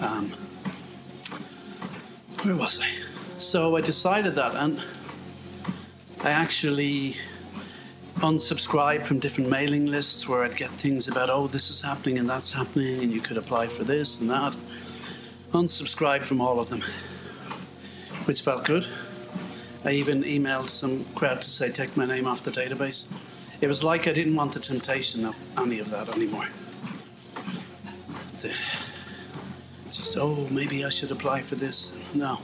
um, 0.00 0.32
where 2.42 2.54
was 2.54 2.80
I? 2.80 2.88
So 3.38 3.76
I 3.76 3.80
decided 3.80 4.34
that, 4.34 4.54
and 4.54 4.80
I 6.20 6.30
actually 6.30 7.16
unsubscribed 8.16 9.06
from 9.06 9.18
different 9.18 9.50
mailing 9.50 9.86
lists 9.86 10.28
where 10.28 10.44
I'd 10.44 10.56
get 10.56 10.70
things 10.70 11.08
about, 11.08 11.30
oh, 11.30 11.46
this 11.46 11.68
is 11.70 11.80
happening 11.80 12.18
and 12.18 12.28
that's 12.28 12.52
happening, 12.52 13.02
and 13.02 13.12
you 13.12 13.20
could 13.20 13.36
apply 13.36 13.66
for 13.68 13.84
this 13.84 14.20
and 14.20 14.30
that. 14.30 14.54
Unsubscribe 15.52 16.24
from 16.24 16.40
all 16.40 16.60
of 16.60 16.68
them, 16.68 16.82
which 18.24 18.40
felt 18.40 18.64
good. 18.64 18.86
I 19.84 19.90
even 19.90 20.22
emailed 20.22 20.70
some 20.70 21.04
crowd 21.14 21.42
to 21.42 21.50
say, 21.50 21.70
take 21.70 21.96
my 21.96 22.06
name 22.06 22.26
off 22.26 22.42
the 22.42 22.50
database. 22.50 23.04
It 23.64 23.66
was 23.66 23.82
like 23.82 24.06
I 24.06 24.12
didn't 24.12 24.36
want 24.36 24.52
the 24.52 24.60
temptation 24.60 25.24
of 25.24 25.34
any 25.56 25.78
of 25.78 25.88
that 25.88 26.10
anymore. 26.10 26.46
Just, 29.90 30.18
oh, 30.18 30.46
maybe 30.50 30.84
I 30.84 30.90
should 30.90 31.10
apply 31.10 31.40
for 31.40 31.54
this. 31.54 31.94
No. 32.12 32.40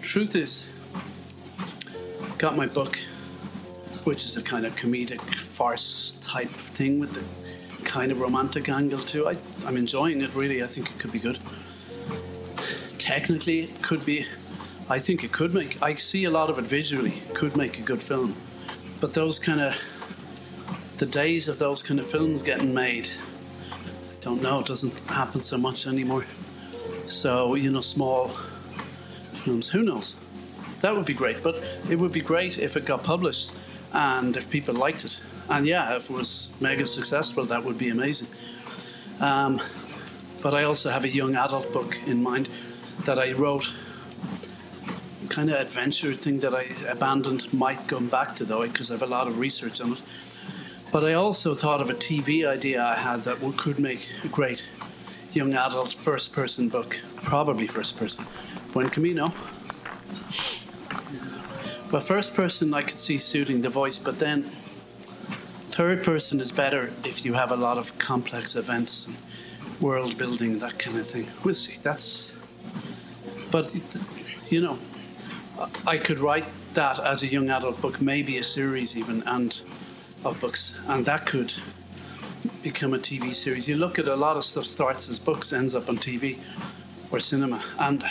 Truth 0.00 0.34
is, 0.34 0.66
got 2.38 2.56
my 2.56 2.66
book 2.66 2.98
which 4.02 4.24
is 4.24 4.36
a 4.36 4.42
kind 4.42 4.66
of 4.66 4.74
comedic 4.74 5.22
farce 5.36 6.16
type 6.20 6.50
thing 6.74 6.98
with 6.98 7.12
the 7.12 7.84
kind 7.84 8.10
of 8.10 8.20
romantic 8.20 8.68
angle 8.68 8.98
too. 8.98 9.28
I, 9.28 9.34
I'm 9.64 9.76
enjoying 9.76 10.22
it 10.22 10.34
really. 10.34 10.60
I 10.60 10.66
think 10.66 10.90
it 10.90 10.98
could 10.98 11.12
be 11.12 11.20
good. 11.20 11.38
Technically, 12.98 13.60
it 13.60 13.80
could 13.80 14.04
be. 14.04 14.26
I 14.88 14.98
think 14.98 15.22
it 15.22 15.30
could 15.30 15.54
make. 15.54 15.80
I 15.80 15.94
see 15.94 16.24
a 16.24 16.30
lot 16.30 16.50
of 16.50 16.58
it 16.58 16.66
visually. 16.66 17.22
Could 17.32 17.56
make 17.56 17.78
a 17.78 17.82
good 17.82 18.02
film, 18.02 18.34
but 18.98 19.12
those 19.12 19.38
kind 19.38 19.60
of 19.60 19.76
the 20.98 21.06
days 21.06 21.48
of 21.48 21.58
those 21.58 21.82
kind 21.82 22.00
of 22.00 22.06
films 22.06 22.42
getting 22.42 22.72
made. 22.72 23.10
I 23.70 23.76
don't 24.20 24.42
know. 24.42 24.60
It 24.60 24.66
doesn't 24.66 24.98
happen 25.00 25.42
so 25.42 25.58
much 25.58 25.86
anymore. 25.86 26.24
So 27.06 27.54
you 27.54 27.70
know, 27.70 27.80
small 27.80 28.30
films. 29.32 29.68
Who 29.68 29.82
knows? 29.82 30.16
That 30.80 30.94
would 30.94 31.06
be 31.06 31.14
great, 31.14 31.42
but 31.42 31.62
it 31.90 31.98
would 32.00 32.12
be 32.12 32.20
great 32.20 32.58
if 32.58 32.76
it 32.76 32.84
got 32.84 33.02
published 33.02 33.52
and 33.92 34.36
if 34.36 34.50
people 34.50 34.74
liked 34.74 35.04
it. 35.04 35.20
And 35.48 35.66
yeah, 35.66 35.96
if 35.96 36.10
it 36.10 36.12
was 36.12 36.50
mega 36.60 36.86
successful, 36.86 37.44
that 37.44 37.64
would 37.64 37.78
be 37.78 37.88
amazing. 37.88 38.28
Um, 39.20 39.60
but 40.42 40.54
I 40.54 40.64
also 40.64 40.90
have 40.90 41.04
a 41.04 41.08
young 41.08 41.34
adult 41.34 41.72
book 41.72 41.98
in 42.06 42.22
mind 42.22 42.50
that 43.04 43.18
I 43.18 43.32
wrote, 43.32 43.74
kind 45.28 45.50
of 45.50 45.56
adventure 45.56 46.12
thing 46.14 46.40
that 46.40 46.54
I 46.54 46.68
abandoned, 46.88 47.52
might 47.52 47.86
come 47.88 48.08
back 48.08 48.36
to 48.36 48.44
though, 48.44 48.66
because 48.66 48.90
I 48.90 48.94
have 48.94 49.02
a 49.02 49.06
lot 49.06 49.28
of 49.28 49.38
research 49.38 49.80
on 49.80 49.92
it. 49.92 50.02
But 50.96 51.04
I 51.04 51.12
also 51.12 51.54
thought 51.54 51.82
of 51.82 51.90
a 51.90 51.92
TV 51.92 52.48
idea 52.48 52.82
I 52.82 52.94
had 52.94 53.24
that 53.24 53.36
could 53.58 53.78
make 53.78 54.08
a 54.24 54.28
great 54.28 54.64
young 55.34 55.52
adult 55.52 55.92
first 55.92 56.32
person 56.32 56.70
book, 56.70 57.02
probably 57.16 57.66
first 57.66 57.98
person. 57.98 58.24
Buen 58.72 58.88
Camino. 58.88 59.30
But 61.90 62.02
first 62.02 62.32
person 62.32 62.72
I 62.72 62.80
could 62.80 62.96
see 62.96 63.18
suiting 63.18 63.60
the 63.60 63.68
voice, 63.68 63.98
but 63.98 64.18
then 64.18 64.50
third 65.70 66.02
person 66.02 66.40
is 66.40 66.50
better 66.50 66.90
if 67.04 67.26
you 67.26 67.34
have 67.34 67.52
a 67.52 67.56
lot 67.56 67.76
of 67.76 67.98
complex 67.98 68.56
events 68.56 69.06
and 69.06 69.16
world 69.82 70.16
building, 70.16 70.60
that 70.60 70.78
kind 70.78 70.96
of 70.96 71.06
thing. 71.06 71.28
We'll 71.44 71.52
see. 71.52 71.76
That's. 71.82 72.32
But, 73.50 73.70
you 74.48 74.60
know, 74.62 74.78
I 75.86 75.98
could 75.98 76.20
write 76.20 76.46
that 76.72 76.98
as 77.00 77.22
a 77.22 77.26
young 77.26 77.50
adult 77.50 77.82
book, 77.82 78.00
maybe 78.00 78.38
a 78.38 78.42
series 78.42 78.96
even, 78.96 79.22
and 79.26 79.60
of 80.24 80.40
books, 80.40 80.74
and 80.88 81.04
that 81.04 81.26
could 81.26 81.52
become 82.62 82.94
a 82.94 82.98
TV 82.98 83.34
series. 83.34 83.68
You 83.68 83.76
look 83.76 83.98
at 83.98 84.08
a 84.08 84.16
lot 84.16 84.36
of 84.36 84.44
stuff 84.44 84.64
starts 84.64 85.08
as 85.08 85.18
books, 85.18 85.52
ends 85.52 85.74
up 85.74 85.88
on 85.88 85.98
TV 85.98 86.38
or 87.10 87.20
cinema, 87.20 87.62
and 87.78 88.04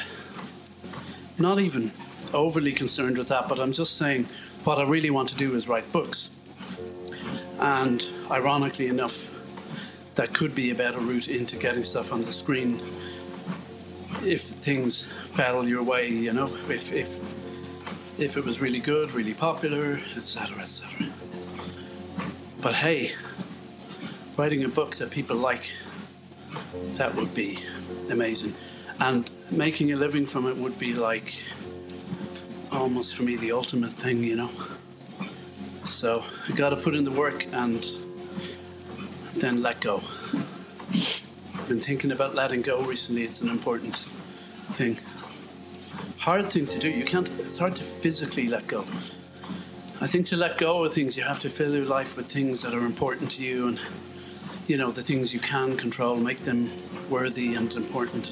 not 1.37 1.59
even 1.59 1.91
overly 2.33 2.73
concerned 2.73 3.17
with 3.17 3.27
that, 3.29 3.47
but 3.47 3.59
I'm 3.59 3.71
just 3.71 3.97
saying 3.97 4.27
what 4.63 4.79
I 4.79 4.83
really 4.83 5.09
want 5.09 5.29
to 5.29 5.35
do 5.35 5.55
is 5.55 5.67
write 5.67 5.91
books. 5.91 6.31
And 7.59 8.07
ironically 8.29 8.87
enough, 8.87 9.31
that 10.15 10.33
could 10.33 10.55
be 10.55 10.71
a 10.71 10.75
better 10.75 10.99
route 10.99 11.27
into 11.27 11.57
getting 11.57 11.83
stuff 11.83 12.11
on 12.11 12.21
the 12.21 12.31
screen 12.31 12.79
if 14.23 14.41
things 14.41 15.05
fell 15.25 15.67
your 15.67 15.83
way, 15.83 16.09
you 16.09 16.33
know, 16.33 16.47
if 16.69 16.91
if 16.91 17.17
if 18.17 18.37
it 18.37 18.45
was 18.45 18.61
really 18.61 18.79
good, 18.79 19.11
really 19.13 19.33
popular, 19.33 19.99
etc., 20.15 20.57
etc. 20.59 21.04
But 22.65 22.73
hey, 22.73 23.11
writing 24.37 24.63
a 24.63 24.67
book 24.67 24.95
that 24.95 25.11
people 25.11 25.35
like, 25.35 25.69
that 26.93 27.13
would 27.13 27.31
be 27.35 27.59
amazing. 28.09 28.55
And 28.99 29.31
making 29.51 29.93
a 29.93 29.95
living 29.95 30.25
from 30.25 30.47
it 30.47 30.57
would 30.57 30.79
be 30.79 30.95
like 30.95 31.35
almost 32.71 33.15
for 33.15 33.21
me 33.21 33.35
the 33.35 33.51
ultimate 33.51 33.93
thing, 33.93 34.23
you 34.23 34.35
know. 34.35 34.49
So 35.87 36.23
I 36.49 36.53
got 36.53 36.69
to 36.71 36.75
put 36.75 36.95
in 36.95 37.03
the 37.03 37.11
work 37.11 37.45
and 37.53 37.85
then 39.35 39.61
let 39.61 39.79
go. 39.79 40.01
I've 41.53 41.67
been 41.67 41.79
thinking 41.79 42.11
about 42.11 42.33
letting 42.33 42.63
go 42.63 42.81
recently. 42.81 43.25
It's 43.25 43.41
an 43.41 43.49
important 43.49 43.95
thing. 44.73 44.97
Hard 46.17 46.51
thing 46.51 46.65
to 46.65 46.79
do. 46.79 46.89
You 46.89 47.05
can't. 47.05 47.29
It's 47.37 47.59
hard 47.59 47.75
to 47.75 47.83
physically 47.83 48.47
let 48.47 48.65
go. 48.65 48.85
I 50.05 50.07
think 50.07 50.27
to 50.27 50.37
let 50.37 50.59
go 50.59 50.83
of 50.83 50.93
things, 50.93 51.17
you 51.17 51.23
have 51.23 51.39
to 51.39 51.49
fill 51.49 51.73
your 51.73 51.85
life 51.85 52.15
with 52.15 52.29
things 52.29 52.61
that 52.61 52.75
are 52.75 52.85
important 52.85 53.31
to 53.31 53.43
you, 53.43 53.69
and 53.69 53.79
you 54.67 54.77
know 54.77 54.91
the 54.91 55.01
things 55.01 55.33
you 55.33 55.39
can 55.39 55.75
control, 55.75 56.15
make 56.15 56.41
them 56.41 56.69
worthy 57.09 57.55
and 57.55 57.73
important. 57.73 58.31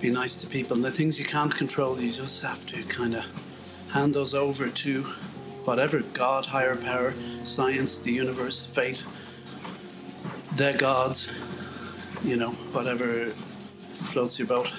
Be 0.00 0.12
nice 0.12 0.36
to 0.36 0.46
people. 0.46 0.76
And 0.76 0.84
the 0.84 0.92
things 0.92 1.18
you 1.18 1.24
can't 1.24 1.52
control, 1.52 2.00
you 2.00 2.12
just 2.12 2.40
have 2.42 2.64
to 2.66 2.80
kind 2.84 3.16
of 3.16 3.24
hand 3.88 4.14
those 4.14 4.34
over 4.34 4.68
to 4.68 5.02
whatever 5.64 5.98
God, 5.98 6.46
higher 6.46 6.76
power, 6.76 7.12
science, 7.42 7.98
the 7.98 8.12
universe, 8.12 8.64
fate, 8.64 9.04
their 10.54 10.76
gods, 10.76 11.26
you 12.22 12.36
know, 12.36 12.52
whatever 12.70 13.30
floats 14.04 14.38
your 14.38 14.46
boat. 14.46 14.70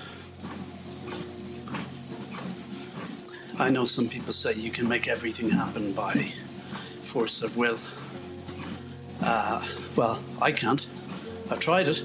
I 3.58 3.70
know 3.70 3.86
some 3.86 4.10
people 4.10 4.34
say 4.34 4.54
you 4.54 4.70
can 4.70 4.88
make 4.88 5.08
everything 5.08 5.50
happen 5.50 5.94
by 5.94 6.34
force 7.04 7.42
of 7.42 7.56
will. 7.56 7.80
Uh, 9.22 9.66
well, 9.96 10.22
I 10.42 10.52
can't. 10.52 10.86
I've 11.50 11.60
tried 11.60 11.88
it. 11.88 12.04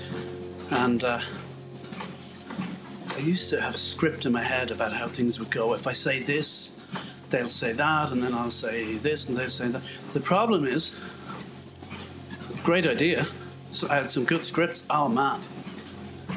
and 0.70 1.02
uh, 1.04 1.20
I 3.16 3.18
used 3.18 3.48
to 3.50 3.60
have 3.60 3.74
a 3.74 3.78
script 3.78 4.26
in 4.26 4.32
my 4.32 4.42
head 4.42 4.70
about 4.70 4.92
how 4.92 5.08
things 5.08 5.38
would 5.38 5.50
go. 5.50 5.72
If 5.72 5.86
I 5.86 5.92
say 5.92 6.22
this, 6.22 6.72
they'll 7.30 7.48
say 7.48 7.72
that, 7.72 8.12
and 8.12 8.22
then 8.22 8.34
I'll 8.34 8.50
say 8.50 8.98
this, 8.98 9.28
and 9.28 9.38
they'll 9.38 9.48
say 9.48 9.68
that. 9.68 9.82
The 10.10 10.20
problem 10.20 10.66
is, 10.66 10.92
great 12.62 12.86
idea. 12.86 13.26
So 13.72 13.88
I 13.88 13.94
had 13.94 14.10
some 14.10 14.24
good 14.24 14.44
scripts. 14.44 14.84
Oh 14.90 15.08
man, 15.08 15.40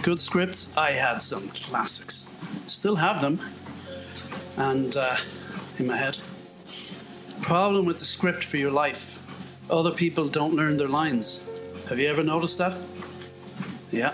good 0.04 0.22
scripts. 0.22 0.70
I 0.78 0.92
had 0.92 1.18
some 1.18 1.50
classics. 1.50 2.26
Still 2.68 2.96
have 2.96 3.20
them, 3.20 3.42
and 4.58 4.96
uh, 4.96 5.18
in 5.78 5.88
my 5.88 5.98
head. 5.98 6.18
Problem 7.42 7.86
with 7.86 7.98
the 7.98 8.06
script 8.06 8.44
for 8.44 8.58
your 8.58 8.72
life: 8.72 9.20
other 9.70 9.92
people 9.92 10.28
don't 10.28 10.56
learn 10.56 10.78
their 10.78 10.88
lines. 10.88 11.42
Have 11.90 12.00
you 12.00 12.08
ever 12.08 12.24
noticed 12.24 12.58
that? 12.60 12.78
Yeah. 13.92 14.14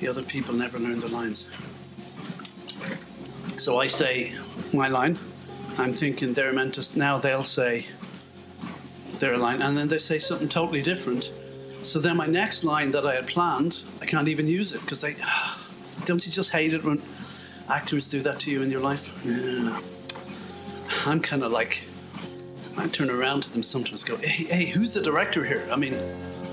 The 0.00 0.08
other 0.08 0.22
people 0.22 0.54
never 0.54 0.78
learn 0.78 0.98
their 0.98 1.10
lines. 1.10 1.48
So 3.58 3.78
I 3.78 3.86
say 3.86 4.36
my 4.72 4.88
line. 4.88 5.18
I'm 5.78 5.94
thinking 5.94 6.32
they're 6.32 6.52
meant 6.52 6.74
to. 6.74 6.98
Now 6.98 7.18
they'll 7.18 7.44
say 7.44 7.86
their 9.18 9.36
line, 9.36 9.62
and 9.62 9.76
then 9.76 9.88
they 9.88 9.98
say 9.98 10.18
something 10.18 10.48
totally 10.48 10.82
different. 10.82 11.32
So 11.82 11.98
then 11.98 12.16
my 12.16 12.26
next 12.26 12.64
line 12.64 12.90
that 12.92 13.06
I 13.06 13.14
had 13.14 13.26
planned, 13.26 13.84
I 14.00 14.06
can't 14.06 14.28
even 14.28 14.46
use 14.46 14.72
it 14.72 14.80
because 14.80 15.00
they. 15.00 15.16
don't 16.04 16.26
you 16.26 16.32
just 16.32 16.50
hate 16.50 16.74
it 16.74 16.82
when 16.82 17.00
actors 17.68 18.10
do 18.10 18.20
that 18.22 18.40
to 18.40 18.50
you 18.50 18.62
in 18.62 18.70
your 18.70 18.80
life? 18.80 19.12
Yeah. 19.24 19.80
I'm 21.06 21.20
kind 21.20 21.42
of 21.42 21.52
like. 21.52 21.84
I 22.76 22.88
turn 22.88 23.08
around 23.08 23.44
to 23.44 23.52
them 23.52 23.62
sometimes, 23.62 24.02
go, 24.02 24.16
"Hey, 24.16 24.44
hey, 24.44 24.66
who's 24.66 24.94
the 24.94 25.00
director 25.00 25.44
here?" 25.44 25.66
I 25.70 25.76
mean, 25.76 25.96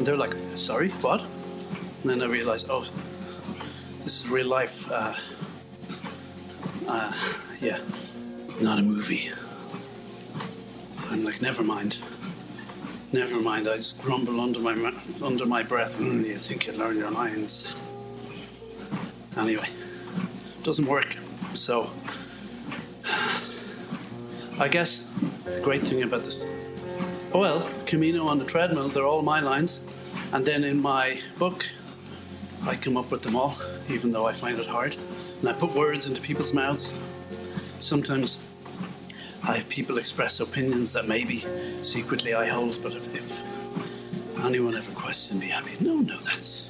they're 0.02 0.18
like, 0.18 0.36
"Sorry, 0.56 0.90
what?" 1.02 1.22
And 2.02 2.10
then 2.10 2.22
I 2.24 2.26
realize, 2.26 2.66
oh, 2.68 2.88
this 4.00 4.22
is 4.22 4.30
real 4.30 4.48
life. 4.48 4.92
Uh, 4.92 5.14
uh, 6.88 7.14
yeah, 7.60 7.80
not 8.60 8.80
a 8.80 8.82
movie. 8.82 9.32
I'm 11.10 11.24
like, 11.24 11.42
never 11.42 11.64
mind. 11.64 12.00
Never 13.12 13.40
mind. 13.40 13.68
I 13.68 13.76
just 13.76 14.02
grumble 14.02 14.42
under 14.42 14.60
my 14.60 14.94
under 15.22 15.46
my 15.46 15.62
breath. 15.62 15.98
Mm, 15.98 16.26
you 16.26 16.38
think 16.38 16.66
you 16.66 16.74
learn 16.74 16.98
your 16.98 17.12
lines? 17.12 17.66
Anyway, 19.38 19.68
doesn't 20.64 20.86
work. 20.86 21.16
So, 21.54 21.90
I 24.60 24.68
guess 24.68 25.06
the 25.46 25.60
great 25.62 25.86
thing 25.86 26.04
about 26.04 26.24
this, 26.24 26.46
well, 27.34 27.68
Camino 27.86 28.28
on 28.28 28.40
the 28.40 28.46
treadmill, 28.46 28.90
they're 28.90 29.06
all 29.06 29.22
my 29.22 29.40
lines, 29.40 29.82
and 30.34 30.46
then 30.46 30.64
in 30.64 30.82
my 30.82 31.20
book, 31.38 31.66
I 32.64 32.76
come 32.76 32.96
up 32.96 33.10
with 33.10 33.22
them 33.22 33.36
all, 33.36 33.58
even 33.90 34.12
though 34.12 34.26
I 34.26 34.34
find 34.34 34.60
it 34.60 34.68
hard, 34.68 34.96
and 35.40 35.50
I 35.50 35.54
put 35.54 35.74
words 35.74 36.08
into 36.08 36.22
people's 36.22 36.54
mouths. 36.54 36.92
Sometimes 37.80 38.38
I 39.44 39.56
have 39.58 39.68
people 39.68 39.98
express 39.98 40.40
opinions 40.40 40.94
that 40.94 41.08
maybe 41.08 41.44
secretly 41.82 42.36
I 42.36 42.48
hold, 42.48 42.82
but 42.84 42.94
if, 42.94 43.14
if 43.16 43.42
anyone 44.44 44.76
ever 44.76 44.92
questioned 44.92 45.40
me, 45.40 45.52
I'd 45.52 45.66
be, 45.66 45.84
no, 45.84 45.96
no, 45.96 46.18
that's, 46.20 46.70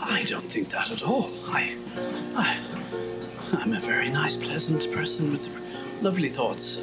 I 0.00 0.22
don't 0.22 0.50
think 0.50 0.70
that 0.70 0.90
at 0.90 1.02
all. 1.02 1.30
I, 1.48 1.76
I, 2.34 2.58
I'm 3.52 3.72
a 3.72 3.80
very 3.80 4.08
nice, 4.08 4.36
pleasant 4.36 4.90
person 4.92 5.30
with 5.30 5.48
lovely 6.02 6.28
thoughts. 6.28 6.80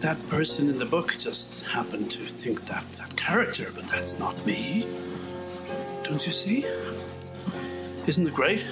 That 0.00 0.18
person 0.28 0.68
in 0.68 0.78
the 0.78 0.84
book 0.84 1.16
just 1.18 1.64
happened 1.64 2.10
to 2.12 2.26
think 2.26 2.64
that 2.66 2.84
that 2.94 3.16
character, 3.16 3.72
but 3.74 3.86
that's 3.86 4.18
not 4.18 4.34
me. 4.44 4.86
Don't 6.02 6.24
you 6.26 6.32
see? 6.32 6.66
Isn't 8.06 8.28
it 8.28 8.34
great? 8.34 8.66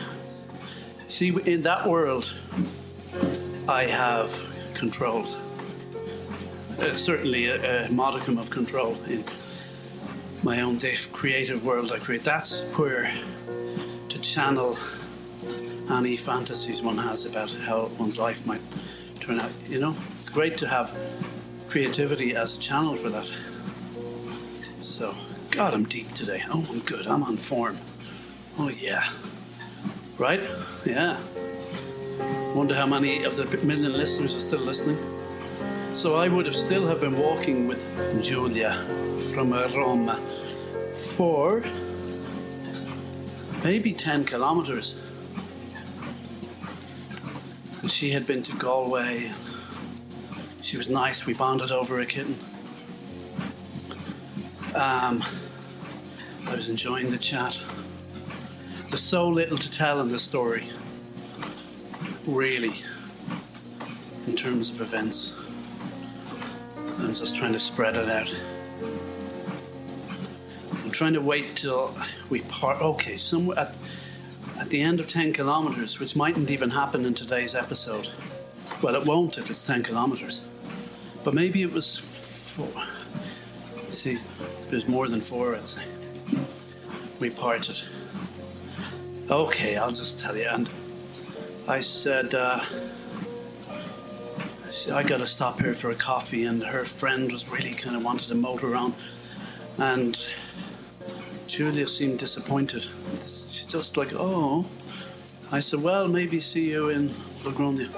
See, 1.09 1.29
in 1.47 1.63
that 1.63 1.89
world, 1.89 2.35
I 3.69 3.85
have 3.85 4.39
control 4.75 5.27
uh, 6.79 6.97
certainly 6.97 7.47
a, 7.47 7.87
a, 7.87 7.91
modicum 7.91 8.39
of 8.39 8.51
control 8.51 8.97
in 9.07 9.25
my 10.43 10.61
own 10.63 10.79
creative 11.13 11.65
world 11.65 11.93
I 11.93 11.99
create. 11.99 12.25
That's 12.25 12.63
where 12.77 13.13
to 14.09 14.19
channel 14.21 14.77
any 15.93 16.17
fantasies 16.17 16.83
one 16.83 16.99
has 16.99 17.25
about 17.27 17.51
how 17.51 17.91
one's 17.99 18.19
life 18.19 18.45
might 18.47 18.63
turn 19.21 19.39
out. 19.39 19.51
You 19.67 19.79
know, 19.79 19.97
it's 20.19 20.29
great 20.29 20.59
to 20.59 20.69
have 20.69 20.97
creativity 21.69 22.35
as 22.35 22.57
a 22.57 22.61
channel 22.61 22.97
for 22.97 23.11
that. 23.11 23.31
So, 24.81 25.15
God, 25.51 25.75
I'm 25.75 25.85
deep 25.85 26.13
today. 26.13 26.43
Oh, 26.49 26.67
I'm 26.71 26.81
good. 26.81 27.07
I'm 27.07 27.23
on 27.23 27.37
form. 27.37 27.79
Oh, 28.59 28.69
yeah. 28.69 29.09
Right? 30.19 30.41
Yeah. 30.85 31.19
Wonder 32.55 32.75
how 32.75 32.87
many 32.87 33.25
of 33.25 33.37
the 33.37 33.45
million 33.65 33.93
listeners 33.93 34.35
are 34.35 34.41
still 34.41 34.61
listening. 34.61 34.99
So 35.95 36.17
I 36.17 36.29
would 36.29 36.47
have 36.47 36.57
still 36.57 36.87
have 36.87 37.01
been 37.01 37.17
walking 37.17 37.69
with 37.69 37.87
Julia 38.23 38.85
from 39.33 39.53
Rome 39.53 40.11
for 40.95 41.63
maybe 43.63 43.93
10 43.93 44.25
kilometers. 44.25 45.01
And 47.83 47.91
she 47.91 48.11
had 48.11 48.27
been 48.27 48.43
to 48.45 48.57
Galway. 48.57 49.33
She 50.61 50.77
was 50.77 50.89
nice. 50.89 51.27
We 51.27 51.35
bonded 51.35 51.73
over 51.73 52.01
a 52.01 52.07
kitten. 52.07 52.39
Um, 54.75 55.23
I 56.47 56.55
was 56.55 56.69
enjoying 56.69 57.11
the 57.11 57.19
chat. 57.19 57.59
There's 58.89 59.03
so 59.03 59.29
little 59.29 59.59
to 59.59 59.71
tell 59.71 60.01
in 60.01 60.09
this 60.09 60.23
story, 60.23 60.71
really, 62.27 62.75
in 64.27 64.37
terms 64.37 64.71
of 64.71 64.81
events. 64.81 65.35
I'm 66.99 67.15
just 67.15 67.35
trying 67.35 67.53
to 67.53 67.61
spread 67.61 67.97
it 67.97 68.09
out. 68.09 68.35
I'm 70.85 70.91
trying 70.91 71.15
to 71.15 71.21
wait 71.21 71.57
till 71.57 71.97
we 72.31 72.41
part. 72.43 72.81
Okay, 72.81 73.17
somewhere 73.17 73.59
at, 73.59 73.77
at 74.63 74.71
the 74.71 74.81
end 74.81 75.01
of 75.01 75.09
10 75.09 75.33
kilometers, 75.33 75.99
which 75.99 76.15
mightn't 76.15 76.49
even 76.49 76.71
happen 76.71 77.05
in 77.05 77.13
today's 77.13 77.57
episode. 77.57 78.09
Well, 78.81 78.95
it 78.95 79.05
won't 79.05 79.37
if 79.37 79.51
it's 79.51 79.67
10 79.67 79.83
kilometers. 79.83 80.43
But 81.25 81.35
maybe 81.35 81.63
it 81.63 81.73
was 81.73 81.99
four. 81.99 82.71
See, 83.91 84.19
there's 84.71 84.87
more 84.87 85.09
than 85.09 85.21
four, 85.21 85.57
I'd 85.57 85.67
say. 85.67 85.83
We 87.19 87.29
parted. 87.29 87.83
Okay, 89.29 89.77
I'll 89.77 89.91
just 89.91 90.21
tell 90.21 90.37
you. 90.37 90.49
And 90.49 90.71
I 91.67 91.81
said, 91.81 92.37
uh, 92.37 92.65
I 94.93 95.03
got 95.03 95.19
to 95.19 95.27
stop 95.27 95.61
here 95.61 95.75
for 95.75 95.91
a 95.91 95.97
coffee, 95.97 96.45
and 96.45 96.63
her 96.63 96.85
friend 96.85 97.33
was 97.33 97.49
really 97.49 97.75
kind 97.75 97.97
of 97.97 98.05
wanted 98.05 98.29
to 98.29 98.37
motor 98.37 98.77
on, 98.77 98.95
and 99.79 100.31
Julia 101.53 101.87
seemed 101.87 102.19
disappointed. 102.19 102.89
She's 103.21 103.67
just 103.67 103.99
like, 103.99 104.15
oh. 104.15 104.65
I 105.51 105.61
said, 105.61 105.83
well, 105.83 106.09
maybe 106.09 106.41
see 106.41 106.71
you 106.71 106.89
in 106.89 107.11
Logroño. 107.43 107.91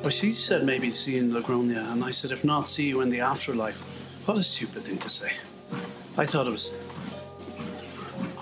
Well, 0.00 0.08
she 0.08 0.32
said 0.32 0.64
maybe 0.64 0.90
see 0.90 1.16
you 1.16 1.20
in 1.20 1.30
Logroño, 1.30 1.92
and 1.92 2.02
I 2.02 2.10
said, 2.10 2.30
if 2.30 2.44
not, 2.46 2.66
see 2.66 2.88
you 2.88 3.02
in 3.02 3.10
the 3.10 3.20
afterlife. 3.20 3.82
What 4.24 4.38
a 4.38 4.42
stupid 4.42 4.84
thing 4.84 4.96
to 5.00 5.10
say. 5.10 5.34
I 6.16 6.24
thought 6.24 6.46
it 6.46 6.50
was. 6.52 6.70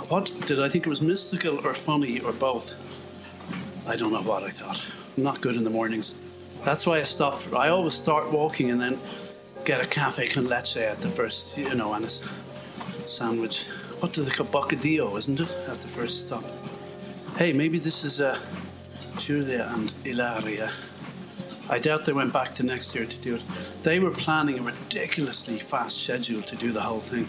What 0.07 0.33
did 0.47 0.63
I 0.63 0.69
think 0.69 0.87
it 0.87 0.91
was 0.91 1.03
mystical 1.03 1.67
or 1.67 1.75
funny 1.75 2.21
or 2.21 2.31
both? 2.31 2.77
I 3.85 3.97
don't 3.97 4.13
know 4.13 4.23
what 4.23 4.45
I 4.45 4.51
thought. 4.51 4.81
I'm 5.17 5.25
not 5.25 5.41
good 5.41 5.57
in 5.57 5.65
the 5.65 5.71
mornings. 5.71 6.15
That's 6.65 6.87
why 6.87 7.01
I 7.01 7.05
stopped. 7.05 7.43
For, 7.43 7.57
I 7.57 7.71
always 7.71 7.95
start 7.95 8.31
walking 8.31 8.71
and 8.71 8.81
then 8.81 9.01
get 9.65 9.81
a 9.81 9.87
cafe 9.89 10.29
con 10.29 10.47
leche 10.47 10.77
at 10.77 11.01
the 11.01 11.09
first, 11.09 11.59
you 11.59 11.75
know, 11.75 11.95
and 11.95 12.05
a 12.05 13.09
sandwich. 13.09 13.67
Do 14.11 14.25
they 14.25 14.31
call 14.31 14.47
bocadillo, 14.47 15.17
isn't 15.17 15.41
it? 15.41 15.49
At 15.69 15.81
the 15.81 15.89
first 15.89 16.27
stop. 16.27 16.45
Hey, 17.37 17.55
maybe 17.55 17.79
this 17.79 18.05
is 18.05 18.21
uh, 18.21 18.39
Julia 19.17 19.71
and 19.75 19.95
Ilaria. 20.05 20.71
I 21.71 21.79
doubt 21.79 22.05
they 22.05 22.13
went 22.13 22.31
back 22.31 22.55
to 22.57 22.63
next 22.63 22.95
year 22.95 23.07
to 23.07 23.19
do 23.19 23.37
it. 23.37 23.43
They 23.83 24.01
were 24.01 24.11
planning 24.11 24.59
a 24.59 24.63
ridiculously 24.63 25.59
fast 25.59 26.03
schedule 26.03 26.43
to 26.43 26.57
do 26.57 26.73
the 26.73 26.83
whole 26.83 27.01
thing. 27.01 27.27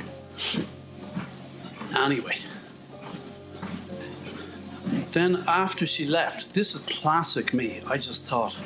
Anyway. 1.96 2.36
Then 5.14 5.44
after 5.48 5.86
she 5.86 6.06
left, 6.06 6.54
this 6.54 6.76
is 6.76 6.82
classic 6.82 7.54
me. 7.54 7.82
I 7.88 7.98
just 7.98 8.28
thought, 8.28 8.58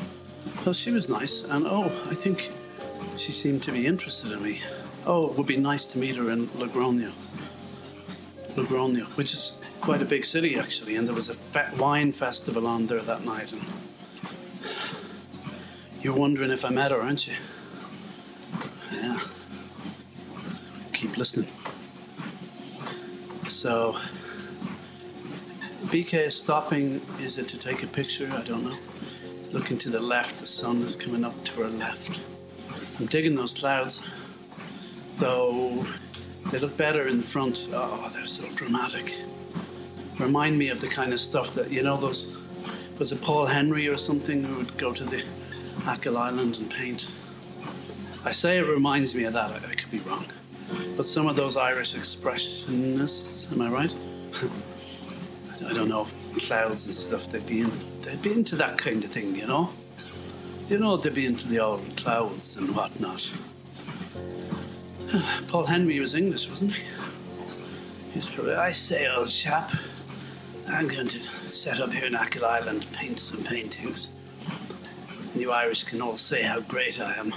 well, 0.65 0.73
she 0.73 0.89
was 0.89 1.07
nice, 1.07 1.43
and 1.43 1.67
oh, 1.67 1.91
I 2.09 2.15
think 2.15 2.51
she 3.15 3.31
seemed 3.31 3.61
to 3.63 3.71
be 3.71 3.85
interested 3.85 4.31
in 4.31 4.41
me. 4.41 4.61
Oh, 5.05 5.29
it 5.29 5.37
would 5.37 5.45
be 5.45 5.57
nice 5.57 5.85
to 5.87 5.99
meet 5.99 6.15
her 6.15 6.31
in 6.31 6.47
Logroño. 6.49 7.11
Logroño, 8.57 9.05
which 9.17 9.33
is 9.33 9.55
quite 9.81 10.01
a 10.01 10.05
big 10.05 10.25
city 10.25 10.57
actually, 10.57 10.95
and 10.95 11.07
there 11.07 11.13
was 11.13 11.29
a 11.29 11.33
fe- 11.33 11.69
wine 11.77 12.11
festival 12.11 12.65
on 12.65 12.87
there 12.87 13.01
that 13.01 13.23
night. 13.23 13.51
And 13.51 13.61
you're 16.01 16.15
wondering 16.15 16.49
if 16.49 16.65
I 16.65 16.69
met 16.69 16.89
her, 16.89 16.99
aren't 16.99 17.27
you? 17.27 17.35
Yeah. 18.91 19.19
Keep 20.91 21.17
listening. 21.17 21.49
So, 23.45 23.97
BK 25.85 26.25
is 26.25 26.35
stopping. 26.35 27.01
Is 27.21 27.37
it 27.37 27.47
to 27.49 27.57
take 27.59 27.83
a 27.83 27.87
picture? 27.87 28.29
I 28.33 28.41
don't 28.41 28.63
know. 28.63 28.77
Looking 29.53 29.77
to 29.77 29.89
the 29.89 29.99
left, 29.99 30.39
the 30.39 30.47
sun 30.47 30.81
is 30.81 30.95
coming 30.95 31.23
up 31.23 31.43
to 31.45 31.53
her 31.61 31.69
left. 31.69 32.19
I'm 32.99 33.05
digging 33.05 33.35
those 33.35 33.53
clouds, 33.53 34.01
though 35.17 35.85
they 36.51 36.59
look 36.59 36.77
better 36.77 37.07
in 37.07 37.21
front. 37.21 37.67
Oh, 37.73 38.09
they're 38.13 38.25
so 38.25 38.47
dramatic. 38.55 39.19
Remind 40.17 40.57
me 40.57 40.69
of 40.69 40.79
the 40.79 40.87
kind 40.87 41.13
of 41.13 41.19
stuff 41.19 41.53
that, 41.53 41.69
you 41.69 41.83
know, 41.83 41.97
those, 41.97 42.35
was 42.97 43.11
it 43.11 43.21
Paul 43.21 43.45
Henry 43.45 43.87
or 43.87 43.97
something 43.97 44.43
who 44.43 44.55
would 44.55 44.77
go 44.77 44.93
to 44.93 45.03
the 45.03 45.23
Achill 45.87 46.17
Island 46.17 46.57
and 46.57 46.69
paint? 46.69 47.13
I 48.25 48.31
say 48.31 48.57
it 48.57 48.67
reminds 48.67 49.13
me 49.13 49.25
of 49.25 49.33
that, 49.33 49.51
I, 49.51 49.71
I 49.71 49.75
could 49.75 49.91
be 49.91 49.99
wrong. 49.99 50.25
But 50.95 51.05
some 51.05 51.27
of 51.27 51.35
those 51.35 51.55
Irish 51.55 51.93
expressionists, 51.95 53.51
am 53.51 53.61
I 53.61 53.69
right? 53.69 53.95
I 55.65 55.73
don't 55.73 55.89
know, 55.89 56.07
clouds 56.37 56.85
and 56.85 56.95
stuff, 56.95 57.29
they'd 57.29 57.45
be 57.45 57.61
in, 57.61 57.71
they'd 58.01 58.21
be 58.21 58.31
into 58.31 58.55
that 58.57 58.77
kind 58.77 59.03
of 59.03 59.11
thing, 59.11 59.35
you 59.35 59.47
know? 59.47 59.69
You 60.69 60.79
know, 60.79 60.97
they'd 60.97 61.13
be 61.13 61.25
into 61.25 61.47
the 61.47 61.59
old 61.59 61.95
clouds 61.97 62.55
and 62.55 62.75
whatnot. 62.75 63.31
Paul 65.47 65.65
Henry 65.65 65.99
was 65.99 66.15
English, 66.15 66.49
wasn't 66.49 66.75
he? 66.75 66.83
He's 68.13 68.27
probably, 68.27 68.55
I 68.55 68.71
say, 68.71 69.07
old 69.07 69.29
chap, 69.29 69.71
I'm 70.67 70.87
going 70.87 71.07
to 71.07 71.21
set 71.51 71.79
up 71.79 71.93
here 71.93 72.05
in 72.05 72.15
Achill 72.15 72.45
Island, 72.45 72.85
paint 72.93 73.19
some 73.19 73.43
paintings. 73.43 74.09
And 75.33 75.41
you 75.41 75.51
Irish 75.51 75.83
can 75.83 76.01
all 76.01 76.17
say 76.17 76.41
how 76.43 76.59
great 76.61 76.99
I 76.99 77.13
am. 77.13 77.33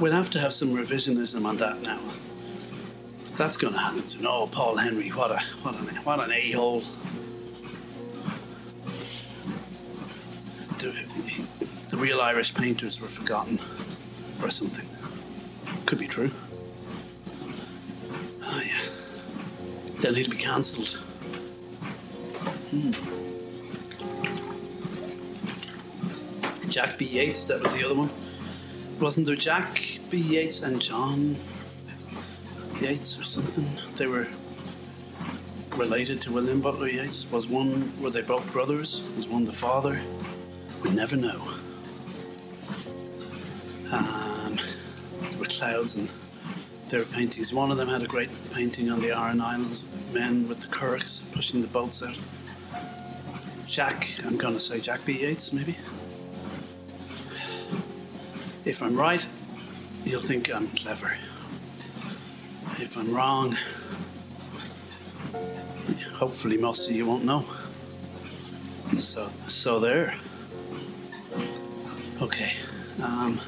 We'll 0.00 0.12
have 0.12 0.30
to 0.30 0.40
have 0.40 0.54
some 0.54 0.74
revisionism 0.74 1.44
on 1.44 1.56
that 1.58 1.82
now 1.82 2.00
that's 3.36 3.56
going 3.56 3.74
to 3.74 3.78
happen. 3.78 4.04
So, 4.06 4.18
no, 4.20 4.30
oh, 4.30 4.46
Paul 4.46 4.76
Henry, 4.76 5.10
what 5.10 5.30
a 5.30 5.38
what 5.62 5.74
an 5.74 5.86
what 5.96 6.20
an 6.20 6.32
a 6.32 6.52
hole. 6.52 6.82
The, 10.78 10.94
the 11.90 11.96
real 11.96 12.20
Irish 12.20 12.54
painters 12.54 13.00
were 13.00 13.08
forgotten, 13.08 13.60
or 14.42 14.50
something. 14.50 14.88
Could 15.86 15.98
be 15.98 16.08
true. 16.08 16.32
Oh 18.42 18.60
yeah. 18.64 18.80
Then 20.00 20.16
he'd 20.16 20.30
be 20.30 20.36
cancelled. 20.36 21.00
Hmm. 22.70 22.90
Jack 26.68 26.98
B. 26.98 27.06
Yeats, 27.06 27.46
that 27.46 27.62
was 27.62 27.72
the 27.72 27.84
other 27.84 27.94
one. 27.94 28.10
Wasn't 29.00 29.26
there 29.26 29.36
Jack 29.36 29.80
B. 30.10 30.18
Yeats 30.18 30.60
and 30.60 30.82
John 30.82 31.36
Yeats 32.80 33.18
or 33.18 33.24
something. 33.24 33.66
They 33.94 34.08
were 34.08 34.26
related 35.76 36.20
to 36.22 36.32
William 36.32 36.60
Butler 36.60 36.88
Yeats. 36.88 37.30
Was 37.30 37.46
one 37.46 37.92
were 38.02 38.10
they 38.10 38.22
both 38.22 38.50
brothers? 38.52 39.08
Was 39.16 39.28
one 39.28 39.44
the 39.44 39.52
father? 39.52 40.00
We 40.82 40.90
never 40.90 41.16
know. 41.16 41.40
Clouds 45.66 45.96
and 45.96 46.08
were 46.92 47.04
paintings. 47.06 47.52
One 47.52 47.72
of 47.72 47.76
them 47.76 47.88
had 47.88 48.02
a 48.02 48.06
great 48.06 48.30
painting 48.52 48.88
on 48.90 49.00
the 49.00 49.10
Aran 49.10 49.40
Islands 49.40 49.82
men 50.12 50.48
with 50.48 50.60
the 50.60 50.68
curraghs 50.68 51.22
pushing 51.32 51.60
the 51.60 51.66
boats 51.66 52.02
out. 52.02 52.16
Jack, 53.66 54.08
I'm 54.24 54.36
going 54.36 54.54
to 54.54 54.60
say 54.60 54.78
Jack 54.80 55.04
B. 55.04 55.20
Yeats, 55.22 55.52
maybe. 55.52 55.76
If 58.64 58.80
I'm 58.80 58.96
right, 58.96 59.26
you'll 60.04 60.20
think 60.20 60.54
I'm 60.54 60.68
clever. 60.68 61.16
If 62.78 62.96
I'm 62.96 63.12
wrong, 63.12 63.56
hopefully 66.14 66.58
most 66.58 66.88
of 66.88 66.94
you 66.94 67.06
won't 67.06 67.24
know. 67.24 67.44
So, 68.98 69.28
so 69.48 69.80
there. 69.80 70.14
Okay. 72.22 72.52
Um, 73.02 73.40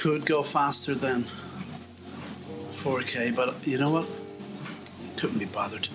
could 0.00 0.24
go 0.24 0.42
faster 0.42 0.94
than 0.94 1.26
4K, 2.72 3.36
but 3.36 3.54
you 3.66 3.76
know 3.76 3.90
what? 3.90 4.06
Couldn't 5.18 5.38
be 5.38 5.44
bothered. 5.44 5.88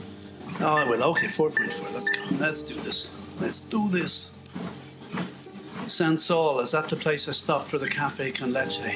Oh, 0.61 0.77
I 0.77 0.83
will. 0.83 1.01
Okay, 1.05 1.25
4.4. 1.25 1.91
Let's 1.91 2.11
go. 2.11 2.21
Let's 2.37 2.63
do 2.63 2.75
this. 2.75 3.09
Let's 3.41 3.61
do 3.61 3.89
this. 3.89 4.29
Sansol, 5.87 6.61
is 6.61 6.69
that 6.71 6.87
the 6.87 6.95
place 6.95 7.27
I 7.27 7.31
stopped 7.31 7.67
for 7.67 7.79
the 7.79 7.89
cafe 7.89 8.31
con 8.31 8.53
leche? 8.53 8.95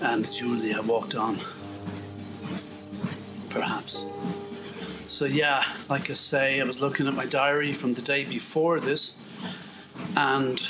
And 0.00 0.30
Julia 0.32 0.82
walked 0.82 1.14
on 1.14 1.40
perhaps. 3.48 4.06
So, 5.06 5.24
yeah, 5.26 5.62
like 5.88 6.10
I 6.10 6.14
say, 6.14 6.60
I 6.60 6.64
was 6.64 6.80
looking 6.80 7.06
at 7.06 7.14
my 7.14 7.26
diary 7.26 7.72
from 7.72 7.94
the 7.94 8.02
day 8.02 8.24
before 8.24 8.80
this, 8.80 9.14
and 10.16 10.60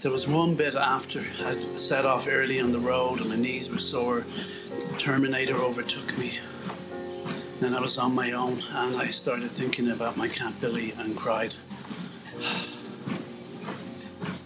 there 0.00 0.10
was 0.10 0.26
one 0.26 0.54
bit 0.54 0.74
after 0.76 1.22
I 1.44 1.58
set 1.76 2.06
off 2.06 2.26
early 2.26 2.58
on 2.58 2.72
the 2.72 2.78
road 2.78 3.20
and 3.20 3.28
my 3.28 3.36
knees 3.36 3.70
were 3.70 3.78
sore. 3.78 4.24
The 4.70 4.94
Terminator 4.96 5.56
overtook 5.56 6.16
me. 6.16 6.38
Then 7.60 7.74
I 7.74 7.80
was 7.80 7.98
on 7.98 8.14
my 8.14 8.32
own 8.32 8.64
and 8.70 8.96
I 8.96 9.08
started 9.08 9.50
thinking 9.50 9.90
about 9.90 10.16
my 10.16 10.26
cat 10.26 10.58
Billy 10.58 10.92
and 10.92 11.14
cried. 11.14 11.54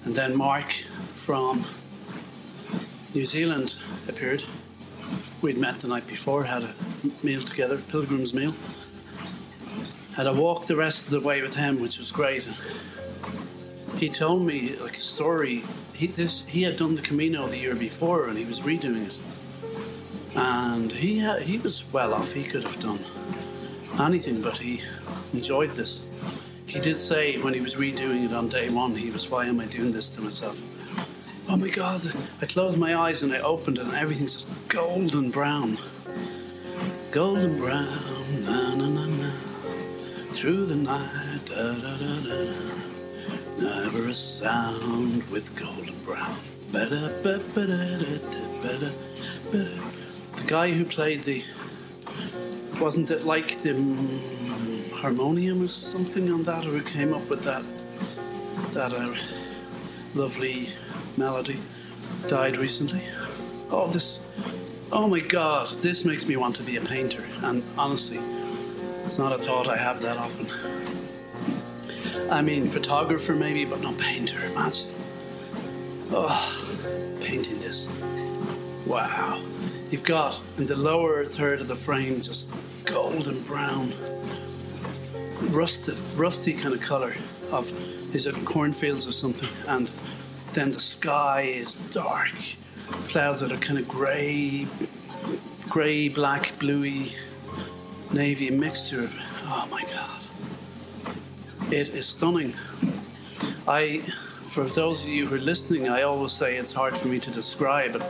And 0.04 0.16
then 0.16 0.36
Mark 0.36 0.72
from 1.14 1.64
New 3.14 3.24
Zealand 3.24 3.76
appeared. 4.08 4.42
We'd 5.40 5.56
met 5.56 5.78
the 5.78 5.86
night 5.86 6.08
before, 6.08 6.42
had 6.44 6.64
a 6.64 6.74
meal 7.22 7.40
together, 7.40 7.78
pilgrim's 7.78 8.34
meal. 8.34 8.54
Had 10.14 10.26
a 10.26 10.32
walk 10.32 10.66
the 10.66 10.76
rest 10.76 11.04
of 11.04 11.10
the 11.10 11.20
way 11.20 11.42
with 11.42 11.54
him, 11.54 11.80
which 11.80 11.98
was 11.98 12.10
great. 12.10 12.48
He 13.96 14.09
told 14.09 14.44
me 14.44 14.76
like 14.76 14.96
a 14.96 15.00
story. 15.00 15.64
He 15.92 16.09
this 16.09 16.44
he 16.46 16.62
had 16.62 16.76
done 16.76 16.94
the 16.96 17.02
Camino 17.02 17.46
the 17.46 17.57
year 17.57 17.74
before, 17.74 18.26
and 18.26 18.37
he 18.37 18.44
was 18.44 18.61
redoing 18.61 19.07
it. 19.07 19.18
And 20.37 20.90
he 20.90 21.20
ha- 21.20 21.38
he 21.38 21.59
was 21.59 21.85
well 21.92 22.12
off. 22.12 22.33
He 22.33 22.42
could 22.42 22.64
have 22.64 22.80
done 22.80 23.04
anything, 24.00 24.42
but 24.42 24.59
he 24.59 24.83
enjoyed 25.33 25.74
this. 25.74 26.00
He 26.66 26.80
did 26.80 26.98
say 26.98 27.38
when 27.38 27.54
he 27.54 27.61
was 27.61 27.76
redoing 27.76 28.24
it 28.24 28.33
on 28.33 28.48
day 28.48 28.68
one, 28.68 28.96
he 28.96 29.11
was, 29.11 29.30
"Why 29.30 29.46
am 29.46 29.61
I 29.61 29.66
doing 29.66 29.92
this 29.92 30.11
to 30.11 30.20
myself?" 30.20 30.61
Oh 31.48 31.57
my 31.57 31.68
God! 31.68 32.12
I 32.42 32.46
closed 32.46 32.78
my 32.78 32.96
eyes 32.96 33.22
and 33.22 33.33
I 33.33 33.38
opened 33.38 33.78
it, 33.78 33.87
and 33.87 33.94
everything's 33.94 34.35
just 34.35 34.48
golden 34.68 35.30
brown, 35.30 35.78
golden 37.12 37.59
brown, 37.59 38.44
na 38.44 38.74
na 38.74 38.88
na 38.88 39.07
na, 39.07 39.30
through 40.33 40.66
the 40.66 40.76
night, 40.76 41.44
da 41.46 41.74
da 41.74 41.96
da 41.96 42.20
da 42.20 42.44
da. 42.44 42.73
Never 43.64 44.09
a 44.09 44.14
sound 44.14 45.22
with 45.31 45.57
golden 45.57 45.98
brown. 46.05 46.37
The 46.70 47.33
guy 50.46 50.70
who 50.70 50.85
played 50.85 51.22
the 51.24 51.42
wasn't 52.79 53.11
it 53.11 53.24
like 53.24 53.62
the 53.62 53.72
harmonium 54.92 55.62
or 55.62 55.68
something 55.68 56.31
on 56.31 56.42
that, 56.42 56.66
or 56.66 56.72
who 56.72 56.83
came 56.83 57.14
up 57.14 57.27
with 57.31 57.42
that 57.44 57.64
that 58.74 58.92
uh, 58.92 59.14
lovely 60.14 60.68
melody? 61.16 61.59
Died 62.27 62.59
recently. 62.59 63.03
Oh, 63.70 63.88
this! 63.90 64.20
Oh 64.92 65.09
my 65.09 65.20
God! 65.20 65.70
This 65.81 66.05
makes 66.05 66.27
me 66.27 66.37
want 66.37 66.55
to 66.57 66.62
be 66.62 66.77
a 66.77 66.83
painter. 66.83 67.24
And 67.42 67.62
honestly, 67.79 68.20
it's 69.05 69.18
not 69.18 69.33
a 69.33 69.38
thought 69.38 69.68
I 69.68 69.79
have 69.79 70.03
that 70.03 70.18
often. 70.18 70.48
I 72.35 72.42
mean, 72.42 72.66
photographer 72.66 73.33
maybe, 73.33 73.64
but 73.64 73.81
not 73.81 73.97
painter. 73.97 74.44
Imagine. 74.47 74.92
Oh, 76.11 76.75
painting 77.20 77.61
this. 77.61 77.88
Wow. 78.87 79.40
You've 79.92 80.03
got 80.03 80.40
in 80.59 80.66
the 80.66 80.75
lower 80.75 81.25
third 81.25 81.61
of 81.61 81.68
the 81.68 81.77
frame 81.77 82.20
just 82.20 82.51
golden 82.87 83.40
brown, 83.42 83.94
rusted, 85.53 85.97
rusty 86.16 86.53
kind 86.55 86.75
of 86.75 86.81
color 86.81 87.14
of 87.53 87.73
is 88.12 88.27
it 88.27 88.35
cornfields 88.44 89.07
or 89.07 89.12
something, 89.12 89.49
and 89.68 89.92
then 90.55 90.73
the 90.73 90.81
sky 90.81 91.42
is 91.42 91.77
dark, 91.92 92.35
clouds 93.07 93.38
that 93.40 93.53
are 93.53 93.59
kind 93.59 93.79
of 93.79 93.87
grey, 93.87 94.66
grey, 95.68 96.09
black, 96.09 96.59
bluey, 96.59 97.12
navy, 98.12 98.51
mixture 98.51 99.05
of. 99.05 99.16
Oh 99.44 99.68
my 99.70 99.83
god. 99.83 100.23
It 101.74 101.90
is 101.92 102.06
stunning. 102.06 102.54
I, 103.66 103.98
for 104.44 104.62
those 104.62 105.02
of 105.02 105.08
you 105.08 105.26
who 105.26 105.34
are 105.34 105.38
listening, 105.40 105.88
I 105.88 106.02
always 106.02 106.30
say 106.30 106.56
it's 106.56 106.72
hard 106.72 106.96
for 106.96 107.08
me 107.08 107.18
to 107.18 107.32
describe, 107.32 108.00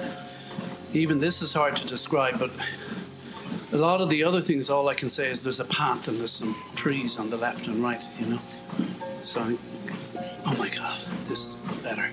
even 0.93 1.19
this 1.19 1.41
is 1.41 1.55
hard 1.55 1.75
to 1.79 1.87
describe. 1.87 2.39
But 2.39 2.51
a 3.73 3.79
lot 3.79 4.03
of 4.03 4.11
the 4.11 4.23
other 4.23 4.43
things, 4.43 4.69
all 4.69 4.91
I 4.91 4.95
can 4.95 5.09
say 5.09 5.31
is 5.31 5.43
there's 5.43 5.61
a 5.61 5.65
path 5.65 6.09
and 6.09 6.19
there's 6.19 6.31
some 6.31 6.55
trees 6.77 7.19
on 7.19 7.31
the 7.31 7.39
left 7.39 7.67
and 7.67 7.83
right, 7.83 8.05
you 8.21 8.27
know. 8.27 8.39
So, 9.23 9.41
I- 9.41 9.59
oh 10.45 10.55
my 10.59 10.69
God, 10.69 10.99
this 11.25 11.47
is 11.47 11.55
better. 11.83 12.11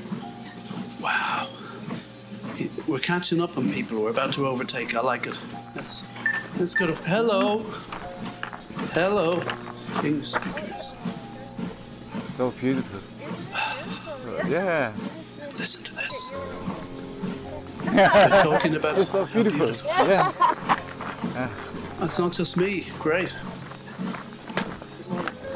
Wow. 1.02 1.50
We're 2.88 3.00
catching 3.00 3.42
up 3.42 3.58
on 3.58 3.74
people. 3.74 4.02
We're 4.02 4.12
about 4.12 4.32
to 4.36 4.48
overtake. 4.48 4.96
I 4.96 5.02
like 5.02 5.28
it. 5.28 5.38
Let's 5.76 6.04
let's 6.58 6.74
go 6.76 6.88
to 6.88 6.94
hello, 7.04 7.66
hello, 8.94 9.44
English 10.02 10.32
speakers. 10.32 10.94
So 12.42 12.50
beautiful. 12.60 13.00
Yeah. 14.50 14.96
Listen 15.60 15.84
to 15.84 15.94
this. 15.94 16.32
We're 17.86 17.94
talking 18.42 18.76
about 18.78 18.98
It's 18.98 19.12
so 19.12 19.26
how 19.26 19.32
beautiful. 19.32 19.68
beautiful. 19.68 19.92
it 19.92 20.10
is. 20.10 20.18
Yeah. 21.36 21.50
That's 22.00 22.18
not 22.18 22.32
just 22.32 22.58
me. 22.58 22.88
Great. 22.98 23.32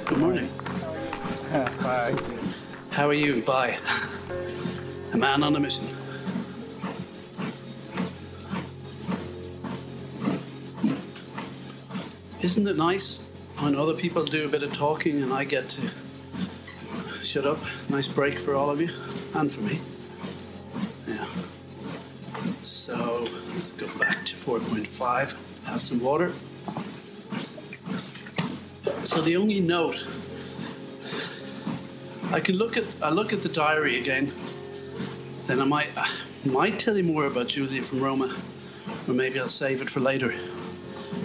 Good 0.06 0.20
morning. 0.20 0.48
Bye. 1.82 2.16
How 2.92 3.08
are 3.08 3.16
you? 3.16 3.42
Bye. 3.42 3.80
A 5.14 5.18
man 5.18 5.42
on 5.42 5.56
a 5.56 5.60
mission. 5.60 5.88
Isn't 12.44 12.68
it 12.68 12.78
nice 12.78 13.22
when 13.58 13.76
other 13.76 13.96
people 13.96 14.24
do 14.24 14.46
a 14.46 14.48
bit 14.48 14.62
of 14.62 14.72
talking 14.72 15.24
and 15.24 15.34
I 15.34 15.46
get 15.46 15.68
to 15.70 15.82
shut 17.36 17.46
up? 17.46 17.60
Nice 17.90 18.08
break 18.08 18.40
for 18.40 18.56
all 18.56 18.70
of 18.70 18.80
you 18.80 18.88
and 19.34 19.52
for 19.52 19.60
me. 19.60 19.82
Yeah. 21.06 21.28
So 22.64 23.28
let's 23.54 23.74
go 23.74 23.88
back 24.00 24.24
to 24.28 24.36
4.5. 24.36 25.36
Have 25.66 25.82
some 25.82 26.00
water. 26.00 26.32
So 29.04 29.20
the 29.20 29.36
only 29.36 29.60
note 29.60 30.08
I 32.32 32.40
can 32.40 32.56
look 32.56 32.78
at 32.78 32.86
I 33.02 33.10
look 33.10 33.34
at 33.34 33.42
the 33.42 33.50
diary 33.50 34.00
again. 34.00 34.32
Then 35.44 35.60
I 35.60 35.66
might 35.66 35.90
I 35.98 36.08
might 36.46 36.80
tell 36.80 36.96
you 36.96 37.04
more 37.04 37.26
about 37.26 37.50
Julia 37.50 37.84
from 37.84 38.00
Roma, 38.00 38.34
or 39.10 39.14
maybe 39.14 39.42
I'll 39.42 39.50
save 39.50 39.82
it 39.82 39.90
for 39.90 40.00
later. 40.00 40.34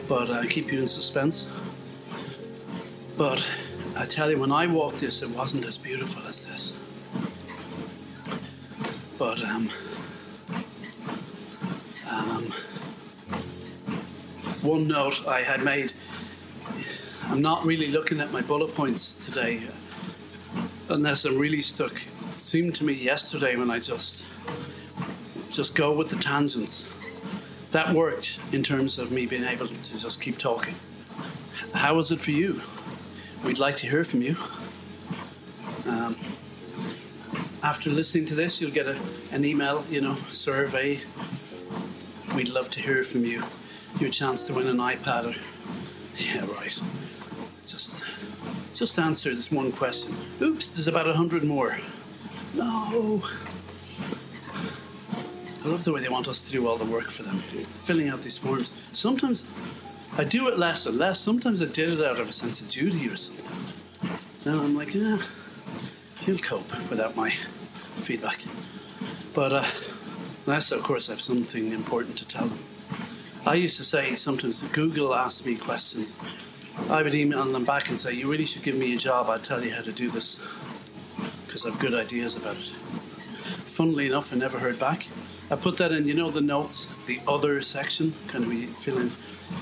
But 0.09 0.29
uh, 0.29 0.45
keep 0.49 0.73
you 0.73 0.81
in 0.81 0.89
suspense. 0.89 1.47
But 3.17 3.49
I 4.01 4.07
tell 4.07 4.31
you, 4.31 4.39
when 4.39 4.51
I 4.51 4.67
walked 4.67 5.01
this, 5.01 5.21
it 5.21 5.29
wasn't 5.29 5.67
as 5.67 5.77
beautiful 5.77 6.27
as 6.27 6.47
this. 6.47 6.73
But 9.19 9.45
um, 9.45 9.71
um, 12.11 12.51
one 14.63 14.89
note 14.89 15.29
I 15.29 15.43
had 15.43 15.63
made. 15.63 15.93
I'm 17.25 17.43
not 17.43 17.63
really 17.67 17.89
looking 17.89 18.21
at 18.21 18.33
my 18.33 18.41
bullet 18.41 18.75
points 18.75 19.15
today 19.15 19.65
unless 20.89 21.27
I'm 21.27 21.37
really 21.37 21.61
stuck. 21.61 21.93
It 21.93 22.41
seemed 22.41 22.75
to 22.77 22.85
me 22.85 22.95
yesterday 22.95 23.55
when 23.57 23.71
I 23.71 23.81
just 23.81 24.25
just 25.51 25.75
go 25.75 25.93
with 25.93 26.09
the 26.09 26.17
tangents. 26.17 26.89
That 27.73 27.95
worked 27.95 28.41
in 28.51 28.63
terms 28.63 28.99
of 28.99 29.13
me 29.13 29.27
being 29.27 29.45
able 29.45 29.67
to 29.69 29.99
just 29.99 30.23
keep 30.23 30.39
talking. 30.39 30.75
How 31.75 31.97
was 31.97 32.11
it 32.11 32.19
for 32.19 32.31
you? 32.31 32.63
We'd 33.45 33.59
like 33.59 33.77
to 33.77 33.87
hear 33.89 34.05
from 34.05 34.23
you. 34.23 34.37
Um, 35.87 36.17
after 37.63 37.91
listening 37.91 38.27
to 38.27 38.35
this, 38.35 38.61
you'll 38.61 38.71
get 38.71 38.87
a, 38.87 38.99
an 39.33 39.45
email, 39.45 39.85
you 39.91 40.01
know, 40.01 40.17
survey. 40.31 41.01
We'd 42.35 42.49
love 42.49 42.71
to 42.71 42.81
hear 42.81 43.03
from 43.03 43.25
you. 43.25 43.43
Your 43.99 44.11
chance 44.11 44.47
to 44.47 44.55
win 44.55 44.67
an 44.67 44.77
iPad 44.77 45.35
or 45.35 45.37
yeah, 46.17 46.45
right. 46.53 46.81
Just 47.67 48.03
just 48.75 48.99
answer 48.99 49.35
this 49.35 49.51
one 49.51 49.73
question. 49.73 50.15
Oops, 50.41 50.71
there's 50.71 50.89
about 50.89 51.09
a 51.09 51.15
hundred 51.15 51.45
more. 51.45 51.79
No. 52.55 53.23
I 55.63 55.69
love 55.69 55.85
the 55.85 55.93
way 55.93 56.01
they 56.01 56.09
want 56.09 56.29
us 56.29 56.45
to 56.47 56.53
do 56.53 56.67
all 56.67 56.77
the 56.77 56.85
work 56.85 57.11
for 57.11 57.23
them, 57.23 57.39
filling 57.75 58.09
out 58.09 58.23
these 58.23 58.39
forms. 58.39 58.73
Sometimes 58.93 59.45
I 60.21 60.25
do 60.25 60.49
it 60.49 60.59
less 60.59 60.85
and 60.85 60.99
less. 60.99 61.19
Sometimes 61.19 61.63
I 61.63 61.65
did 61.65 61.89
it 61.89 62.05
out 62.05 62.21
of 62.21 62.29
a 62.29 62.33
sense 62.33 62.61
of 62.61 62.69
duty 62.69 63.09
or 63.09 63.17
something. 63.17 63.57
Now 64.45 64.63
I'm 64.63 64.77
like, 64.77 64.93
yeah, 64.93 65.19
you'll 66.27 66.37
cope 66.37 66.71
without 66.91 67.17
my 67.17 67.31
feedback. 67.95 68.45
But 69.33 69.55
uh, 69.55 69.65
unless, 70.45 70.73
of 70.73 70.83
course, 70.83 71.09
I 71.09 71.13
have 71.13 71.23
something 71.23 71.73
important 71.73 72.19
to 72.19 72.27
tell 72.27 72.47
them. 72.47 72.59
I 73.47 73.55
used 73.55 73.79
to 73.79 73.85
say 73.85 74.15
sometimes 74.15 74.61
Google 74.61 75.15
asked 75.15 75.47
me 75.47 75.55
questions. 75.55 76.13
I 76.91 77.03
would 77.03 77.15
email 77.15 77.43
them 77.47 77.65
back 77.65 77.89
and 77.89 77.99
say, 77.99 78.13
You 78.13 78.31
really 78.31 78.45
should 78.45 78.63
give 78.63 78.77
me 78.77 78.95
a 78.95 78.99
job. 78.99 79.31
I'll 79.31 79.39
tell 79.39 79.65
you 79.65 79.73
how 79.73 79.81
to 79.81 79.93
do 79.93 80.11
this 80.11 80.39
because 81.47 81.65
I've 81.65 81.79
good 81.79 81.95
ideas 81.95 82.37
about 82.37 82.57
it. 82.57 82.69
Funnily 83.65 84.09
enough, 84.09 84.35
I 84.35 84.37
never 84.37 84.59
heard 84.59 84.79
back. 84.79 85.07
I 85.51 85.57
put 85.57 85.77
that 85.79 85.91
in, 85.91 86.07
you 86.07 86.15
know, 86.15 86.31
the 86.31 86.41
notes, 86.41 86.89
the 87.07 87.19
other 87.27 87.61
section, 87.61 88.15
kind 88.29 88.45
of 88.45 88.79
fill 88.79 88.99
in 88.99 89.11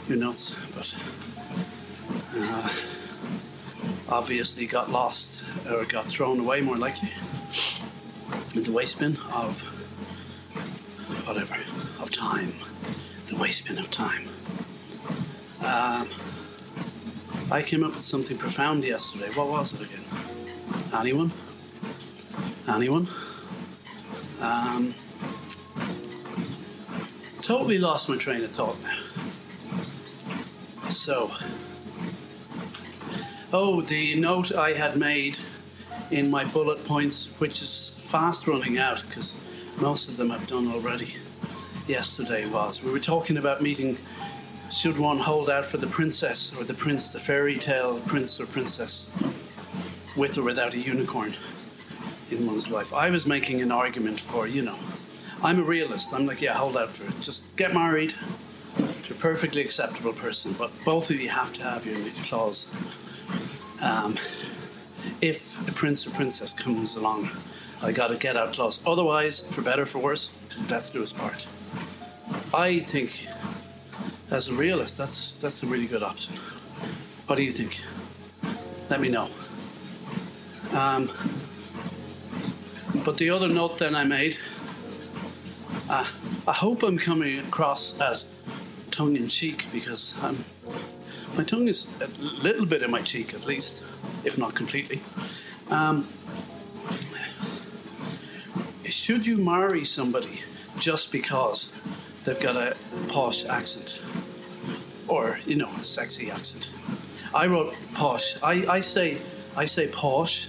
your 0.07 0.18
notes, 0.18 0.55
but 0.74 0.94
uh, 2.37 2.70
obviously 4.11 4.66
got 4.66 4.90
lost 4.90 5.42
or 5.70 5.87
got 5.87 6.05
thrown 6.05 6.40
away, 6.40 6.61
more 6.61 6.77
likely, 6.77 7.11
in 8.55 8.64
the 8.64 8.72
waste 8.72 8.98
bin 8.98 9.16
of 9.33 9.62
whatever, 11.27 11.57
of 12.01 12.11
time. 12.11 12.53
The 13.29 13.37
waste 13.37 13.66
bin 13.66 13.79
of 13.79 13.90
time. 13.90 14.29
Um, 15.61 16.11
I 17.51 17.62
came 17.62 17.83
up 17.83 17.94
with 17.94 18.05
something 18.05 18.37
profound 18.37 18.85
yesterday. 18.85 19.31
What 19.35 19.48
was 19.48 19.72
it 19.72 19.81
again? 19.81 20.05
Anyone? 20.92 21.33
Anyone? 22.68 23.09
Um, 24.40 24.94
totally 27.49 27.79
lost 27.79 28.11
my 28.11 28.17
train 28.19 28.45
of 28.45 28.51
thought. 28.51 28.77
So, 30.91 31.31
oh, 33.55 33.81
the 33.81 34.17
note 34.17 34.55
I 34.55 34.75
had 34.75 34.97
made 34.99 35.39
in 36.11 36.31
my 36.31 36.45
bullet 36.45 36.85
points, 36.85 37.29
which 37.39 37.63
is 37.63 37.95
fast 38.03 38.47
running 38.47 38.77
out 38.77 39.03
because 39.09 39.33
most 39.81 40.11
of 40.11 40.19
them 40.19 40.31
I've 40.31 40.47
done 40.47 40.71
already, 40.71 41.15
yesterday 41.87 42.47
was. 42.47 42.83
We 42.83 42.91
were 42.91 43.01
talking 43.01 43.39
about 43.39 43.63
meeting 43.63 43.97
should 44.71 44.99
one 44.99 45.19
hold 45.19 45.49
out 45.49 45.65
for 45.65 45.79
the 45.79 45.87
princess 45.87 46.53
or 46.59 46.65
the 46.65 46.75
prince, 46.75 47.13
the 47.13 47.19
fairy 47.19 47.57
tale 47.57 47.99
prince 48.01 48.39
or 48.39 48.45
princess, 48.45 49.07
with 50.19 50.37
or 50.37 50.43
without 50.43 50.75
a 50.75 50.79
unicorn 50.79 51.35
in 52.31 52.47
one's 52.47 52.69
life. 52.69 52.93
I 52.93 53.09
was 53.09 53.27
making 53.27 53.63
an 53.63 53.73
argument 53.73 54.21
for, 54.21 54.47
you 54.47 54.61
know, 54.61 54.77
I'm 55.42 55.59
a 55.61 55.62
realist. 55.62 56.12
I'm 56.12 56.27
like, 56.27 56.40
yeah, 56.40 56.55
hold 56.55 56.77
out 56.77 56.92
for 56.92 57.05
it. 57.05 57.20
Just 57.20 57.57
get 57.57 57.72
married 57.72 58.14
to 58.77 59.12
a 59.12 59.16
perfectly 59.16 59.62
acceptable 59.62 60.12
person, 60.12 60.55
but 60.59 60.70
both 60.85 61.11
of 61.11 61.20
you 61.20 61.29
have 61.29 61.53
to 61.55 61.62
have 61.62 61.87
your 61.87 61.96
clause. 62.24 62.66
Um, 63.81 64.18
if 65.20 65.68
a 65.68 65.72
prince 65.72 66.07
or 66.07 66.11
princess 66.11 66.53
comes 66.53 66.96
along, 66.96 67.31
I 67.83 67.92
got 67.92 68.11
a 68.11 68.16
get 68.16 68.37
out 68.37 68.53
clause. 68.53 68.81
Otherwise, 68.87 69.42
for 69.51 69.62
better 69.62 69.87
for 69.87 69.98
worse, 70.01 70.33
to 70.51 70.61
death 70.62 70.92
do 70.92 71.03
us 71.03 71.12
part. 71.12 71.46
I 72.53 72.81
think, 72.81 73.29
as 74.31 74.48
a 74.48 74.55
realist, 74.55 74.98
that's 74.98 75.35
that's 75.35 75.62
a 75.62 75.66
really 75.66 75.87
good 75.87 76.03
option. 76.03 76.35
What 77.27 77.37
do 77.37 77.42
you 77.42 77.53
think? 77.53 77.81
Let 78.90 79.01
me 79.01 79.09
know. 79.09 79.29
Um, 80.72 81.11
but 83.05 83.16
the 83.16 83.31
other 83.31 83.48
note 83.48 83.79
then 83.79 83.94
I 83.94 84.05
made, 84.05 84.38
uh, 85.88 86.07
I 86.46 86.53
hope 86.53 86.83
I'm 86.83 86.98
coming 86.98 87.38
across 87.38 87.98
as 88.01 88.27
tongue 88.90 89.16
in 89.16 89.29
cheek 89.29 89.66
because 89.72 90.14
my 91.37 91.44
tongue 91.44 91.68
is 91.68 91.87
a 92.01 92.09
little 92.20 92.66
bit 92.66 92.83
in 92.83 92.90
my 92.90 93.03
cheek 93.03 93.35
at 93.35 93.46
least, 93.46 93.83
if 94.24 94.38
not 94.38 94.55
completely. 94.55 95.01
Um, 95.70 96.09
should 98.85 99.27
you 99.27 99.37
marry 99.37 99.85
somebody 99.85 100.40
just 100.79 101.12
because 101.12 101.72
they've 102.24 102.40
got 102.40 102.57
a 102.57 102.77
posh 103.09 103.44
accent 103.44 104.01
or 105.07 105.38
you 105.46 105.57
know 105.57 105.70
a 105.81 105.85
sexy 105.85 106.31
accent? 106.31 106.68
I 107.35 107.46
wrote 107.46 107.74
posh. 107.94 108.37
I, 108.42 108.66
I 108.66 108.81
say 108.81 109.18
I 109.57 109.66
say 109.66 109.88
posh, 109.88 110.48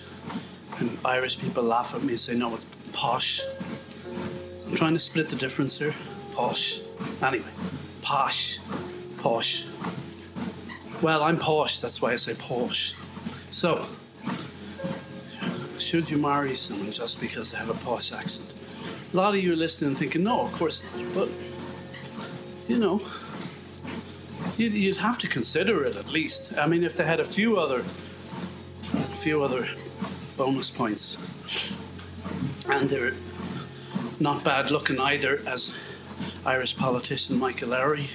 and 0.80 0.98
Irish 1.04 1.40
people 1.40 1.64
laugh 1.64 1.94
at 1.94 2.04
me 2.04 2.14
and 2.14 2.20
say 2.20 2.36
no, 2.36 2.54
it's 2.54 2.66
posh. 2.94 3.42
I'm 4.70 4.76
trying 4.76 4.94
to 4.94 5.00
split 5.00 5.30
the 5.30 5.36
difference 5.36 5.80
here. 5.80 5.96
Posh. 6.34 6.82
Anyway, 7.24 7.50
posh, 8.04 8.60
posh. 9.18 9.66
Well, 11.02 11.24
I'm 11.24 11.38
posh. 11.38 11.80
That's 11.80 12.04
why 12.04 12.14
I 12.14 12.18
say 12.18 12.36
posh. 12.36 12.94
So, 13.50 13.88
should 15.80 16.08
you 16.08 16.18
marry 16.18 16.54
someone 16.54 16.92
just 16.92 17.20
because 17.20 17.52
they 17.52 17.58
have 17.58 17.70
a 17.70 17.74
posh 17.74 18.12
accent? 18.12 18.62
A 19.12 19.18
lot 19.18 19.34
of 19.34 19.42
you 19.42 19.54
are 19.54 19.56
listening 19.56 19.96
thinking, 19.96 20.24
no, 20.24 20.42
of 20.42 20.52
course 20.54 20.84
not. 20.96 21.16
But, 21.16 21.30
you 22.68 22.78
know, 22.78 23.02
you'd, 24.56 24.74
you'd 24.74 24.98
have 24.98 25.18
to 25.18 25.28
consider 25.28 25.84
it 25.84 25.96
at 25.96 26.10
least. 26.10 26.56
I 26.60 26.68
mean, 26.68 26.84
if 26.84 26.96
they 26.96 27.06
had 27.06 27.20
a 27.20 27.26
few 27.26 27.58
other, 27.58 27.84
a 28.94 29.16
few 29.16 29.42
other 29.42 29.68
bonus 30.38 30.70
points, 30.70 31.18
and 32.68 32.88
they're 32.88 33.14
not 34.20 34.44
bad 34.44 34.72
looking 34.72 35.00
either, 35.00 35.42
as 35.48 35.74
Irish 36.46 36.76
politician 36.76 37.40
Michael 37.40 37.70
Lowry 37.70 38.08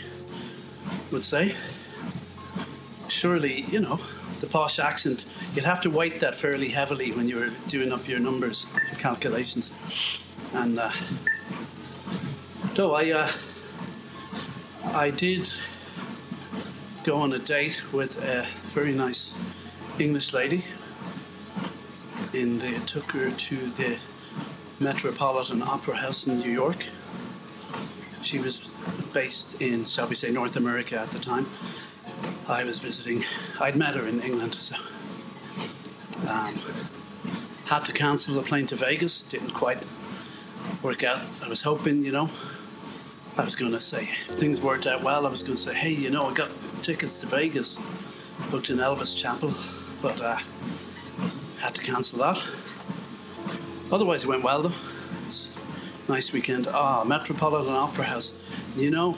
would 1.11 1.25
say. 1.25 1.55
Surely, 3.09 3.63
you 3.63 3.81
know, 3.81 4.01
the 4.41 4.47
posh 4.47 4.79
accent, 4.79 5.25
you'd 5.55 5.65
have 5.65 5.81
to 5.83 5.91
weight 5.91 6.21
that 6.21 6.35
fairly 6.35 6.69
heavily 6.69 7.13
when 7.13 7.29
you 7.29 7.37
were 7.37 7.51
doing 7.69 7.93
up 7.93 8.09
your 8.09 8.19
numbers, 8.19 8.67
your 8.91 9.01
calculations. 9.01 9.71
And 10.53 10.79
uh, 10.79 10.91
no, 12.77 12.95
I 12.95 13.11
uh, 13.11 13.31
I 14.93 15.11
did 15.11 15.53
go 17.05 17.19
on 17.19 17.33
a 17.33 17.39
date 17.39 17.83
with 17.93 18.23
a 18.23 18.47
very 18.65 18.93
nice 18.93 19.33
English 19.99 20.33
lady. 20.33 20.65
In 22.33 22.59
the, 22.59 22.81
took 22.81 23.13
her 23.13 23.31
to 23.31 23.57
the 23.71 23.99
Metropolitan 24.81 25.63
Opera 25.63 25.97
House 25.97 26.27
in 26.27 26.39
New 26.39 26.51
York. 26.51 26.87
She 28.23 28.39
was 28.39 28.69
based 29.13 29.61
in, 29.61 29.85
shall 29.85 30.09
we 30.09 30.15
say, 30.15 30.31
North 30.31 30.57
America 30.57 30.99
at 30.99 31.11
the 31.11 31.19
time. 31.19 31.47
I 32.49 32.65
was 32.65 32.79
visiting. 32.79 33.25
I'd 33.61 33.77
met 33.77 33.95
her 33.95 34.07
in 34.07 34.21
England, 34.21 34.55
so 34.55 34.77
um, 36.29 36.59
had 37.67 37.85
to 37.85 37.93
cancel 37.93 38.35
the 38.35 38.43
plane 38.43 38.67
to 38.69 38.77
Vegas. 38.77 39.23
Didn't 39.23 39.53
quite 39.53 39.83
work 40.83 41.05
out. 41.05 41.21
I 41.43 41.49
was 41.49 41.63
hoping, 41.63 42.05
you 42.05 42.13
know, 42.13 42.31
I 43.37 43.45
was 43.45 43.57
going 43.57 43.73
to 43.73 43.81
say 43.81 44.09
things 44.29 44.61
worked 44.61 44.87
out 44.87 45.03
well. 45.03 45.27
I 45.27 45.31
was 45.31 45.43
going 45.43 45.57
to 45.57 45.63
say, 45.63 45.75
hey, 45.75 45.91
you 45.91 46.11
know, 46.11 46.23
I 46.23 46.35
got 46.35 46.51
tickets 46.83 47.19
to 47.21 47.27
Vegas, 47.27 47.79
booked 48.51 48.71
in 48.71 48.79
Elvis 48.79 49.17
Chapel, 49.17 49.55
but 50.03 50.21
uh, 50.21 50.39
had 51.59 51.75
to 51.75 51.83
cancel 51.83 52.19
that. 52.19 52.43
Otherwise, 53.95 54.25
it 54.25 54.27
went 54.27 54.43
well 54.43 54.61
though. 54.61 54.73
Nice 56.09 56.33
weekend. 56.33 56.67
Ah, 56.67 57.05
Metropolitan 57.05 57.73
Opera 57.73 58.03
House. 58.03 58.35
You 58.77 58.91
know, 58.91 59.17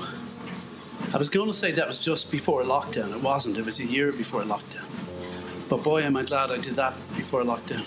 I 1.14 1.16
was 1.16 1.30
going 1.30 1.46
to 1.46 1.56
say 1.56 1.72
that 1.72 1.88
was 1.88 1.96
just 1.96 2.30
before 2.30 2.62
lockdown. 2.62 3.10
It 3.12 3.22
wasn't. 3.22 3.56
It 3.56 3.64
was 3.64 3.80
a 3.80 3.86
year 3.86 4.12
before 4.12 4.42
lockdown. 4.42 4.84
But 5.70 5.82
boy, 5.82 6.02
am 6.02 6.14
I 6.14 6.24
glad 6.24 6.50
I 6.50 6.58
did 6.58 6.74
that 6.74 6.92
before 7.16 7.42
lockdown. 7.42 7.86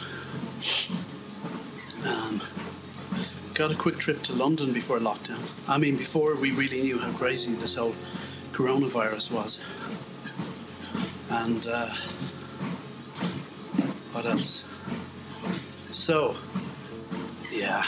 Um, 2.07 2.41
got 3.53 3.71
a 3.71 3.75
quick 3.75 3.99
trip 3.99 4.23
to 4.23 4.33
London 4.33 4.73
before 4.73 4.97
lockdown. 4.97 5.37
I 5.67 5.77
mean, 5.77 5.95
before 5.95 6.33
we 6.33 6.49
really 6.49 6.81
knew 6.81 6.97
how 6.97 7.11
crazy 7.11 7.53
this 7.53 7.75
whole 7.75 7.93
coronavirus 8.51 9.31
was. 9.31 9.61
And 11.29 11.67
uh, 11.67 11.93
what 14.11 14.25
else? 14.25 14.63
So, 15.91 16.35
yeah. 17.51 17.85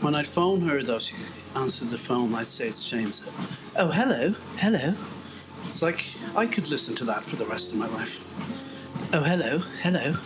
When 0.00 0.14
I'd 0.14 0.26
phone 0.26 0.62
her, 0.62 0.82
though, 0.82 0.98
she 0.98 1.16
answered 1.54 1.90
the 1.90 1.98
phone. 1.98 2.34
I'd 2.34 2.46
say 2.46 2.68
it's 2.68 2.84
James. 2.84 3.22
Oh, 3.76 3.88
hello, 3.88 4.34
hello. 4.56 4.94
It's 5.68 5.82
like 5.82 6.06
I 6.34 6.46
could 6.46 6.68
listen 6.68 6.94
to 6.96 7.04
that 7.04 7.24
for 7.24 7.36
the 7.36 7.44
rest 7.46 7.72
of 7.72 7.78
my 7.78 7.86
life. 7.88 8.24
Oh, 9.12 9.22
hello, 9.22 9.58
hello. 9.82 10.16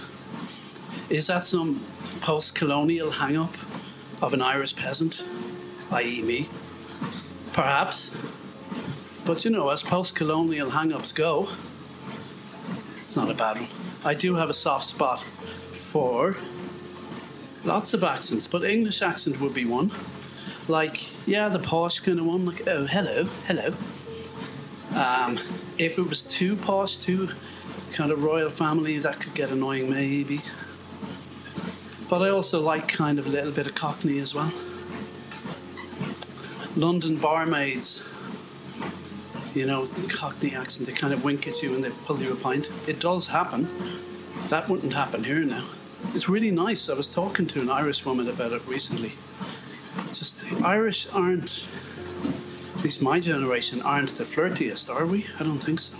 Is 1.10 1.26
that 1.26 1.42
some 1.42 1.84
post 2.20 2.54
colonial 2.54 3.10
hang 3.10 3.36
up 3.36 3.56
of 4.22 4.32
an 4.32 4.42
Irish 4.42 4.76
peasant, 4.76 5.24
i.e., 5.90 6.22
me? 6.22 6.48
Perhaps. 7.52 8.10
But 9.24 9.44
you 9.44 9.50
know, 9.50 9.68
as 9.70 9.82
post 9.82 10.14
colonial 10.14 10.70
hang 10.70 10.92
ups 10.92 11.12
go, 11.12 11.48
it's 13.02 13.16
not 13.16 13.30
a 13.30 13.34
bad 13.34 13.58
one. 13.58 13.68
I 14.04 14.14
do 14.14 14.34
have 14.34 14.50
a 14.50 14.54
soft 14.54 14.86
spot 14.86 15.20
for 15.72 16.36
lots 17.64 17.94
of 17.94 18.04
accents, 18.04 18.46
but 18.46 18.64
English 18.64 19.02
accent 19.02 19.40
would 19.40 19.54
be 19.54 19.64
one. 19.64 19.92
Like, 20.68 21.14
yeah, 21.26 21.48
the 21.48 21.58
posh 21.58 22.00
kind 22.00 22.18
of 22.18 22.26
one, 22.26 22.46
like, 22.46 22.66
oh, 22.66 22.86
hello, 22.86 23.24
hello. 23.46 23.74
Um, 24.94 25.38
if 25.78 25.98
it 25.98 26.08
was 26.08 26.22
too 26.22 26.56
posh, 26.56 26.98
too 26.98 27.30
kind 27.92 28.10
of 28.10 28.22
royal 28.22 28.50
family, 28.50 28.98
that 28.98 29.20
could 29.20 29.34
get 29.34 29.50
annoying, 29.50 29.90
maybe. 29.90 30.40
But 32.08 32.22
I 32.22 32.28
also 32.30 32.60
like 32.60 32.88
kind 32.88 33.18
of 33.18 33.26
a 33.26 33.30
little 33.30 33.52
bit 33.52 33.66
of 33.66 33.74
Cockney 33.74 34.18
as 34.18 34.34
well. 34.34 34.52
London 36.76 37.16
barmaids, 37.16 38.02
you 39.54 39.66
know, 39.66 39.86
Cockney 40.08 40.54
accent, 40.54 40.86
they 40.86 40.92
kind 40.92 41.14
of 41.14 41.24
wink 41.24 41.46
at 41.46 41.62
you 41.62 41.74
and 41.74 41.84
they 41.84 41.90
pull 42.04 42.20
you 42.20 42.32
a 42.32 42.36
pint. 42.36 42.70
It 42.86 43.00
does 43.00 43.28
happen. 43.28 43.68
That 44.48 44.68
wouldn't 44.68 44.92
happen 44.92 45.24
here 45.24 45.44
now. 45.44 45.64
It's 46.14 46.28
really 46.28 46.52
nice. 46.52 46.88
I 46.88 46.94
was 46.94 47.12
talking 47.12 47.44
to 47.48 47.60
an 47.60 47.68
Irish 47.68 48.04
woman 48.04 48.28
about 48.28 48.52
it 48.52 48.62
recently. 48.68 49.14
Just 50.12 50.42
the 50.42 50.64
Irish 50.64 51.08
aren't, 51.12 51.66
at 52.76 52.84
least 52.84 53.02
my 53.02 53.18
generation, 53.18 53.82
aren't 53.82 54.10
the 54.10 54.22
flirtiest, 54.22 54.88
are 54.88 55.06
we? 55.06 55.26
I 55.40 55.42
don't 55.42 55.58
think 55.58 55.80
so. 55.80 55.96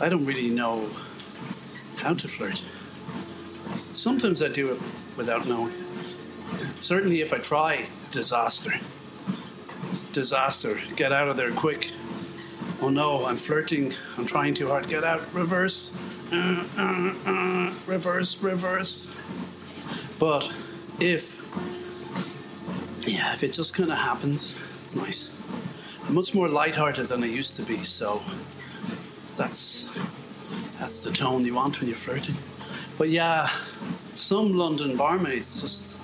I 0.00 0.08
don't 0.08 0.26
really 0.26 0.50
know 0.50 0.90
how 1.96 2.14
to 2.14 2.26
flirt. 2.26 2.64
Sometimes 3.92 4.42
I 4.42 4.48
do 4.48 4.72
it 4.72 4.80
without 5.16 5.46
knowing. 5.46 5.72
Certainly, 6.80 7.20
if 7.20 7.32
I 7.32 7.38
try, 7.38 7.86
disaster. 8.10 8.74
Disaster. 10.12 10.80
Get 10.96 11.12
out 11.12 11.28
of 11.28 11.36
there 11.36 11.52
quick. 11.52 11.92
Oh 12.80 12.88
no, 12.88 13.24
I'm 13.24 13.36
flirting. 13.36 13.94
I'm 14.18 14.26
trying 14.26 14.54
too 14.54 14.66
hard. 14.66 14.88
Get 14.88 15.04
out. 15.04 15.32
Reverse. 15.32 15.92
Uh, 16.32 17.72
reverse, 17.86 18.38
reverse. 18.38 19.06
But 20.18 20.50
if, 20.98 21.40
yeah, 23.06 23.32
if 23.32 23.42
it 23.42 23.52
just 23.52 23.74
kind 23.74 23.90
of 23.92 23.98
happens, 23.98 24.54
it's 24.82 24.96
nice. 24.96 25.30
I'm 26.06 26.14
much 26.14 26.34
more 26.34 26.48
lighthearted 26.48 27.08
than 27.08 27.22
I 27.22 27.26
used 27.26 27.56
to 27.56 27.62
be, 27.62 27.84
so 27.84 28.22
that's 29.36 29.88
that's 30.78 31.02
the 31.02 31.12
tone 31.12 31.44
you 31.44 31.54
want 31.54 31.78
when 31.80 31.88
you're 31.88 31.96
flirting. 31.96 32.36
But 32.98 33.08
yeah, 33.10 33.50
some 34.14 34.56
London 34.56 34.96
barmaids 34.96 35.60
just, 35.60 35.94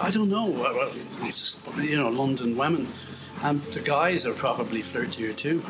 I 0.00 0.10
don't 0.10 0.28
know, 0.28 0.92
just, 1.26 1.58
you 1.78 1.96
know, 1.96 2.08
London 2.08 2.56
women, 2.56 2.86
And 3.42 3.60
the 3.72 3.80
guys 3.80 4.24
are 4.24 4.32
probably 4.32 4.82
flirtier 4.82 5.34
too. 5.34 5.64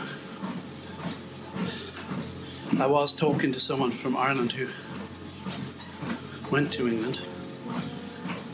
I 2.83 2.87
was 2.87 3.15
talking 3.15 3.53
to 3.53 3.61
someone 3.61 3.93
from 3.93 4.17
Ireland 4.17 4.51
who 4.51 4.67
went 6.51 6.73
to 6.73 6.89
England 6.89 7.21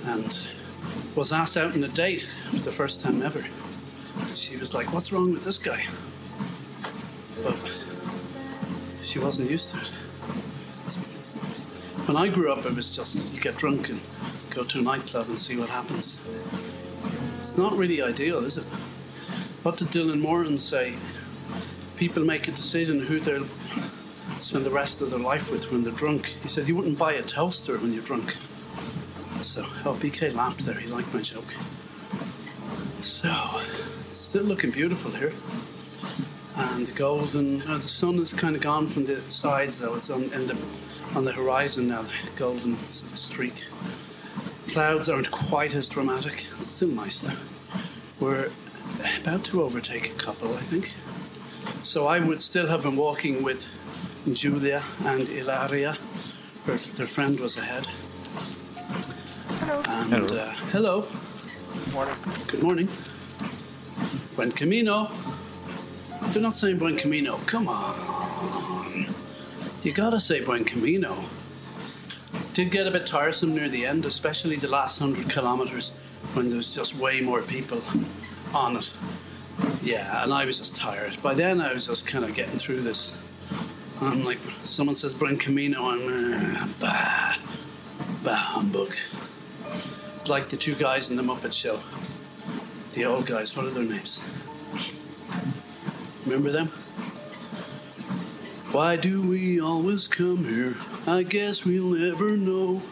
and 0.04 0.38
was 1.14 1.32
asked 1.32 1.56
out 1.56 1.72
on 1.72 1.82
a 1.82 1.88
date 1.88 2.28
for 2.50 2.56
the 2.56 2.70
first 2.70 3.00
time 3.00 3.22
ever. 3.22 3.46
She 4.34 4.58
was 4.58 4.74
like, 4.74 4.92
What's 4.92 5.12
wrong 5.12 5.32
with 5.32 5.44
this 5.44 5.58
guy? 5.58 5.82
But 7.42 7.56
she 9.00 9.18
wasn't 9.18 9.50
used 9.50 9.70
to 9.70 9.78
it. 9.78 9.88
When 12.04 12.18
I 12.18 12.28
grew 12.28 12.52
up, 12.52 12.66
it 12.66 12.74
was 12.74 12.94
just 12.94 13.32
you 13.32 13.40
get 13.40 13.56
drunk 13.56 13.88
and 13.88 13.98
go 14.50 14.62
to 14.62 14.78
a 14.80 14.82
nightclub 14.82 15.28
and 15.28 15.38
see 15.38 15.56
what 15.56 15.70
happens. 15.70 16.18
It's 17.38 17.56
not 17.56 17.74
really 17.78 18.02
ideal, 18.02 18.44
is 18.44 18.58
it? 18.58 18.64
What 19.62 19.78
did 19.78 19.88
Dylan 19.88 20.20
Moran 20.20 20.58
say? 20.58 20.96
People 21.96 22.26
make 22.26 22.46
a 22.46 22.52
decision 22.52 23.00
who 23.00 23.20
they'll 23.20 23.46
spend 24.40 24.64
the 24.64 24.70
rest 24.70 25.00
of 25.00 25.10
their 25.10 25.18
life 25.18 25.50
with 25.50 25.70
when 25.70 25.84
they're 25.84 25.92
drunk. 25.92 26.36
He 26.42 26.48
said 26.48 26.68
you 26.68 26.76
wouldn't 26.76 26.98
buy 26.98 27.14
a 27.14 27.22
toaster 27.22 27.76
when 27.78 27.92
you're 27.92 28.02
drunk. 28.02 28.36
So, 29.40 29.64
oh, 29.84 29.96
BK 30.00 30.34
laughed 30.34 30.64
there. 30.64 30.74
He 30.74 30.88
liked 30.88 31.12
my 31.14 31.20
joke. 31.20 31.54
So, 33.02 33.60
still 34.10 34.44
looking 34.44 34.70
beautiful 34.70 35.10
here. 35.12 35.32
And 36.56 36.86
the 36.86 36.92
golden, 36.92 37.62
uh, 37.62 37.78
the 37.78 37.88
sun 37.88 38.18
has 38.18 38.32
kind 38.32 38.56
of 38.56 38.62
gone 38.62 38.88
from 38.88 39.04
the 39.04 39.20
sides 39.30 39.78
though. 39.78 39.94
It's 39.94 40.10
on, 40.10 40.28
the, 40.28 40.56
on 41.14 41.24
the 41.24 41.32
horizon 41.32 41.88
now, 41.88 42.02
the 42.02 42.10
golden 42.36 42.76
streak. 43.14 43.64
Clouds 44.68 45.08
aren't 45.08 45.30
quite 45.30 45.74
as 45.74 45.88
dramatic. 45.88 46.46
It's 46.58 46.68
still 46.68 46.88
nice 46.88 47.20
though. 47.20 47.36
We're 48.18 48.50
about 49.22 49.44
to 49.44 49.62
overtake 49.62 50.10
a 50.10 50.14
couple, 50.14 50.54
I 50.54 50.60
think. 50.60 50.92
So 51.84 52.06
I 52.06 52.18
would 52.18 52.42
still 52.42 52.66
have 52.66 52.82
been 52.82 52.96
walking 52.96 53.42
with 53.42 53.64
Julia 54.34 54.82
and 55.04 55.28
Ilaria. 55.28 55.96
Her, 56.66 56.76
their 56.76 57.06
friend 57.06 57.38
was 57.40 57.56
ahead. 57.58 57.86
Hello. 59.46 59.82
And 59.86 60.12
Hello. 60.12 60.26
Uh, 60.26 60.52
hello. 60.72 61.08
Morning. 61.92 62.14
Good 62.46 62.62
morning. 62.62 62.88
Buen 64.36 64.52
camino. 64.52 65.10
They're 66.28 66.42
not 66.42 66.54
saying 66.54 66.78
buen 66.78 66.96
camino. 66.96 67.38
Come 67.46 67.68
on. 67.68 69.14
You 69.82 69.92
gotta 69.92 70.20
say 70.20 70.40
buen 70.40 70.64
camino. 70.64 71.24
Did 72.52 72.70
get 72.70 72.86
a 72.86 72.90
bit 72.90 73.06
tiresome 73.06 73.54
near 73.54 73.68
the 73.68 73.86
end, 73.86 74.04
especially 74.04 74.56
the 74.56 74.68
last 74.68 74.98
hundred 74.98 75.30
kilometers 75.30 75.92
when 76.34 76.48
there's 76.48 76.74
just 76.74 76.96
way 76.96 77.20
more 77.20 77.42
people 77.42 77.82
on 78.52 78.76
it. 78.76 78.92
Yeah, 79.82 80.22
and 80.22 80.32
I 80.34 80.44
was 80.44 80.58
just 80.58 80.74
tired. 80.74 81.16
By 81.22 81.34
then, 81.34 81.60
I 81.60 81.72
was 81.72 81.86
just 81.86 82.06
kind 82.06 82.24
of 82.24 82.34
getting 82.34 82.58
through 82.58 82.82
this. 82.82 83.12
I'm 84.00 84.24
like, 84.24 84.38
someone 84.64 84.94
says 84.94 85.12
buen 85.12 85.36
camino, 85.36 85.90
I'm 85.90 86.06
uh, 86.06 86.68
bah, 86.78 87.36
bah 88.22 88.34
humbug. 88.36 88.94
Like 90.28 90.48
the 90.48 90.56
two 90.56 90.76
guys 90.76 91.10
in 91.10 91.16
the 91.16 91.22
Muppet 91.22 91.52
Show. 91.52 91.80
The 92.92 93.06
old 93.06 93.26
guys, 93.26 93.56
what 93.56 93.66
are 93.66 93.70
their 93.70 93.84
names? 93.84 94.22
Remember 96.24 96.52
them? 96.52 96.68
Why 98.70 98.96
do 98.96 99.26
we 99.26 99.60
always 99.60 100.06
come 100.06 100.44
here? 100.44 100.76
I 101.06 101.24
guess 101.24 101.64
we'll 101.64 101.98
never 101.98 102.36
know. 102.36 102.82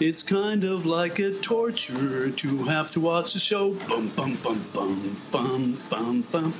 It's 0.00 0.22
kind 0.22 0.64
of 0.64 0.86
like 0.86 1.18
a 1.18 1.32
torture 1.32 2.30
to 2.30 2.64
have 2.64 2.90
to 2.92 3.00
watch 3.00 3.34
a 3.34 3.38
show. 3.38 3.72
Bum 3.88 4.08
bum 4.08 4.36
bum 4.36 4.64
bum 4.72 5.20
bum 5.30 5.82
bum 5.90 6.20
bum. 6.32 6.54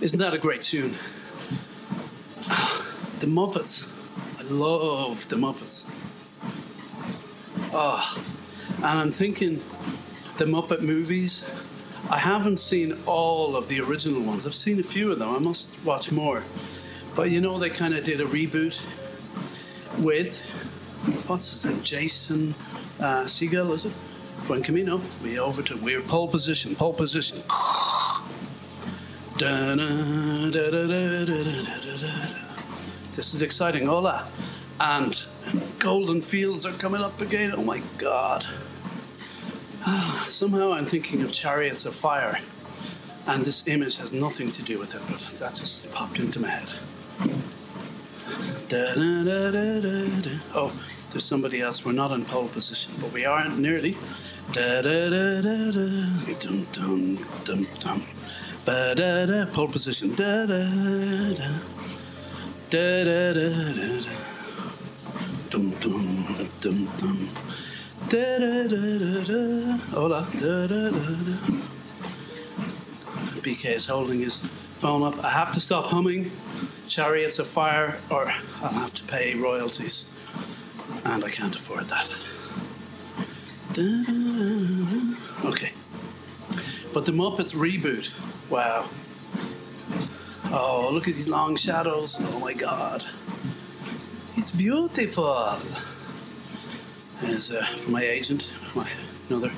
Isn't 0.00 0.18
that 0.20 0.32
a 0.32 0.38
great 0.38 0.62
tune? 0.62 0.94
The 3.20 3.26
Muppets. 3.26 3.86
I 4.38 4.42
love 4.44 5.28
the 5.28 5.36
Muppets. 5.36 5.84
Ah, 7.72 8.18
and 8.76 8.86
I'm 8.86 9.12
thinking 9.12 9.60
the 10.38 10.46
Muppet 10.46 10.80
movies. 10.80 11.44
I 12.08 12.18
haven't 12.18 12.60
seen 12.60 12.98
all 13.04 13.56
of 13.56 13.68
the 13.68 13.78
original 13.80 14.22
ones. 14.22 14.46
I've 14.46 14.54
seen 14.54 14.80
a 14.80 14.82
few 14.82 15.12
of 15.12 15.18
them. 15.18 15.28
I 15.28 15.38
must 15.38 15.68
watch 15.84 16.10
more. 16.10 16.42
But 17.14 17.30
you 17.30 17.42
know, 17.42 17.58
they 17.58 17.68
kind 17.68 17.92
of 17.92 18.04
did 18.04 18.22
a 18.22 18.24
reboot 18.24 18.82
with 19.98 20.40
what's 21.26 21.52
his 21.52 21.66
name? 21.66 21.82
Jason 21.82 22.54
uh, 23.00 23.24
is 23.26 23.84
it? 23.84 23.92
Buen 24.46 24.62
Camino. 24.62 25.02
We 25.22 25.38
over 25.38 25.62
to 25.62 25.76
we're 25.76 26.00
pole 26.00 26.28
position, 26.28 26.74
pole 26.74 26.94
position. 26.94 27.42
Da-da, 29.36 29.76
da-da-da, 30.50 31.24
da-da-da-da-da. 31.26 32.39
This 33.20 33.34
is 33.34 33.42
exciting, 33.42 33.84
hola. 33.84 34.26
And 34.80 35.22
golden 35.78 36.22
fields 36.22 36.64
are 36.64 36.72
coming 36.72 37.02
up 37.02 37.20
again. 37.20 37.52
Oh 37.54 37.62
my 37.62 37.82
God. 37.98 38.46
Ah, 39.84 40.24
Somehow 40.30 40.72
I'm 40.72 40.86
thinking 40.86 41.20
of 41.20 41.30
chariots 41.30 41.84
of 41.84 41.94
fire, 41.94 42.38
and 43.26 43.44
this 43.44 43.62
image 43.66 43.98
has 43.98 44.10
nothing 44.14 44.50
to 44.52 44.62
do 44.62 44.78
with 44.78 44.94
it, 44.94 45.02
but 45.06 45.20
that 45.38 45.54
just 45.54 45.92
popped 45.92 46.18
into 46.18 46.40
my 46.40 46.48
head. 46.48 46.70
Da-da-da-da-da-da. 48.68 50.38
Oh, 50.54 50.72
there's 51.10 51.24
somebody 51.24 51.60
else. 51.60 51.84
We're 51.84 51.92
not 51.92 52.12
in 52.12 52.24
pole 52.24 52.48
position, 52.48 52.94
but 53.02 53.12
we 53.12 53.26
are 53.26 53.46
nearly. 53.50 53.98
Dum 54.52 54.82
dum 56.72 57.18
dum 57.44 57.66
dum. 57.80 58.06
Ba-da-da. 58.64 59.44
Pole 59.52 59.68
position. 59.68 60.14
Da-da-da. 62.70 63.48
Da-da-da-da-da. 63.48 64.10
Dum 65.50 65.70
dum 65.80 66.48
dum 66.60 66.88
dum. 66.98 67.28
Da 68.08 68.38
da 68.38 68.68
da 68.68 68.98
da 68.98 69.24
da. 69.24 69.76
Hola. 69.90 70.26
Da 70.38 70.66
da 70.68 70.90
da 70.90 71.10
da. 71.26 71.36
BK 73.42 73.74
is 73.74 73.86
holding 73.86 74.20
his 74.20 74.42
phone 74.76 75.02
up. 75.02 75.18
I 75.24 75.30
have 75.30 75.52
to 75.54 75.60
stop 75.60 75.86
humming 75.86 76.30
Chariots 76.86 77.40
of 77.40 77.48
Fire 77.48 77.98
or 78.08 78.32
I'll 78.62 78.68
have 78.68 78.94
to 78.94 79.02
pay 79.02 79.34
royalties. 79.34 80.04
And 81.04 81.24
I 81.24 81.28
can't 81.28 81.56
afford 81.56 81.88
that. 81.88 82.08
Da, 83.72 83.82
da, 83.82 84.12
da, 84.12 84.48
da. 85.42 85.48
Okay. 85.48 85.72
But 86.92 87.04
the 87.04 87.12
Muppets 87.12 87.52
reboot. 87.52 88.12
Wow. 88.48 88.88
Oh, 90.52 90.90
look 90.92 91.06
at 91.06 91.14
these 91.14 91.28
long 91.28 91.54
shadows. 91.54 92.18
Oh 92.20 92.40
my 92.40 92.52
god. 92.52 93.04
It's 94.36 94.50
beautiful. 94.50 95.58
As 97.22 97.52
uh, 97.52 97.64
for 97.76 97.90
my 97.90 98.02
agent, 98.02 98.52
my 98.74 98.88
another 99.28 99.52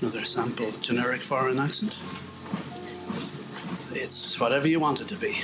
another 0.00 0.24
sample 0.24 0.70
generic 0.80 1.22
foreign 1.22 1.58
accent. 1.58 1.98
It's 3.92 4.40
whatever 4.40 4.66
you 4.66 4.80
want 4.80 5.00
it 5.02 5.08
to 5.08 5.16
be. 5.16 5.42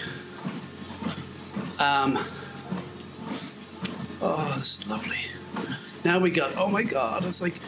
Um. 1.79 2.25
Oh, 4.23 4.55
this 4.59 4.79
is 4.79 4.87
lovely. 4.87 5.19
Now 6.05 6.19
we 6.19 6.31
got. 6.31 6.57
Oh 6.57 6.69
my 6.69 6.85
God! 6.85 7.25
It's 7.27 7.43
like 7.43 7.61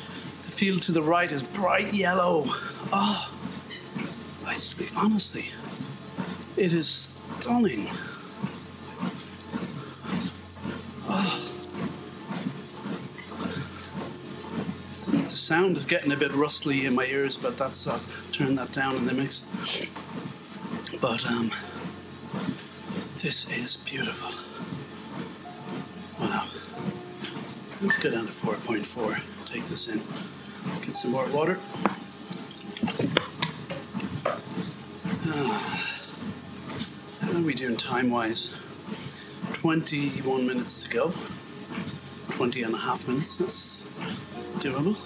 the 0.44 0.50
field 0.50 0.80
to 0.82 0.92
the 0.92 1.02
right 1.02 1.30
is 1.30 1.42
bright 1.42 1.92
yellow. 1.92 2.44
Oh, 2.92 3.34
I 4.46 4.56
honestly, 4.96 5.50
it 6.57 6.72
is 6.72 7.14
stunning. 7.40 7.88
The 15.09 15.36
sound 15.36 15.76
is 15.76 15.86
getting 15.86 16.12
a 16.12 16.16
bit 16.16 16.32
rustly 16.34 16.86
in 16.86 16.94
my 16.94 17.05
ears, 17.07 17.36
but 17.36 17.57
that's 17.57 17.86
uh, 17.86 18.00
turn 18.32 18.55
that 18.57 18.72
down 18.72 18.96
in 18.96 19.07
the 19.07 19.14
mix. 19.14 19.44
But 21.00 21.26
um, 21.26 21.50
this 23.16 23.48
is 23.50 23.76
beautiful. 23.78 24.30
Wow. 26.20 26.46
Let's 27.80 27.98
go 27.98 28.11
down 28.11 28.26
to 28.26 28.32
4.4. 28.32 29.20
Take 29.46 29.66
this 29.66 29.88
in. 29.88 30.00
Get 30.82 30.96
some 30.96 31.11
more 31.11 31.26
water. 31.28 31.59
Ah. 35.26 35.91
How 37.32 37.38
are 37.38 37.40
we 37.40 37.54
doing 37.54 37.78
time 37.78 38.10
wise? 38.10 38.52
21 39.54 40.46
minutes 40.46 40.82
to 40.82 40.88
go. 40.90 41.14
20 42.28 42.62
and 42.62 42.74
a 42.74 42.76
half 42.76 43.08
minutes. 43.08 43.36
That's 43.36 43.82
doable. 44.58 44.98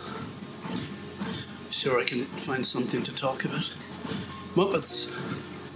Sure, 1.70 2.00
I 2.00 2.02
can 2.02 2.24
find 2.24 2.66
something 2.66 3.04
to 3.04 3.14
talk 3.14 3.44
about. 3.44 3.70
Muppets. 4.56 5.08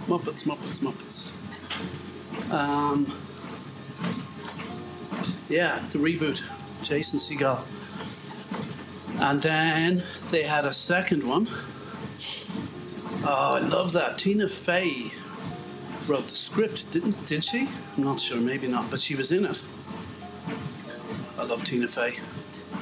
Muppets, 0.07 0.43
Muppets, 0.43 0.79
Muppets. 0.79 1.31
Um, 2.51 3.17
yeah, 5.47 5.81
the 5.91 5.99
reboot, 5.99 6.43
Jason 6.81 7.17
Segel. 7.17 7.63
And 9.19 9.41
then 9.41 10.03
they 10.31 10.43
had 10.43 10.65
a 10.65 10.73
second 10.73 11.23
one 11.25 11.47
Oh, 13.23 13.53
I 13.53 13.59
love 13.59 13.93
that. 13.93 14.17
Tina 14.17 14.49
Fey 14.49 15.13
wrote 16.11 16.27
the 16.27 16.35
script, 16.35 16.91
didn't 16.91 17.25
did 17.25 17.41
she? 17.41 17.69
I'm 17.95 18.03
not 18.03 18.19
sure, 18.19 18.41
maybe 18.41 18.67
not, 18.67 18.91
but 18.91 18.99
she 18.99 19.15
was 19.15 19.31
in 19.31 19.45
it. 19.45 19.61
I 21.39 21.43
love 21.43 21.63
Tina 21.63 21.87
Fey. 21.87 22.17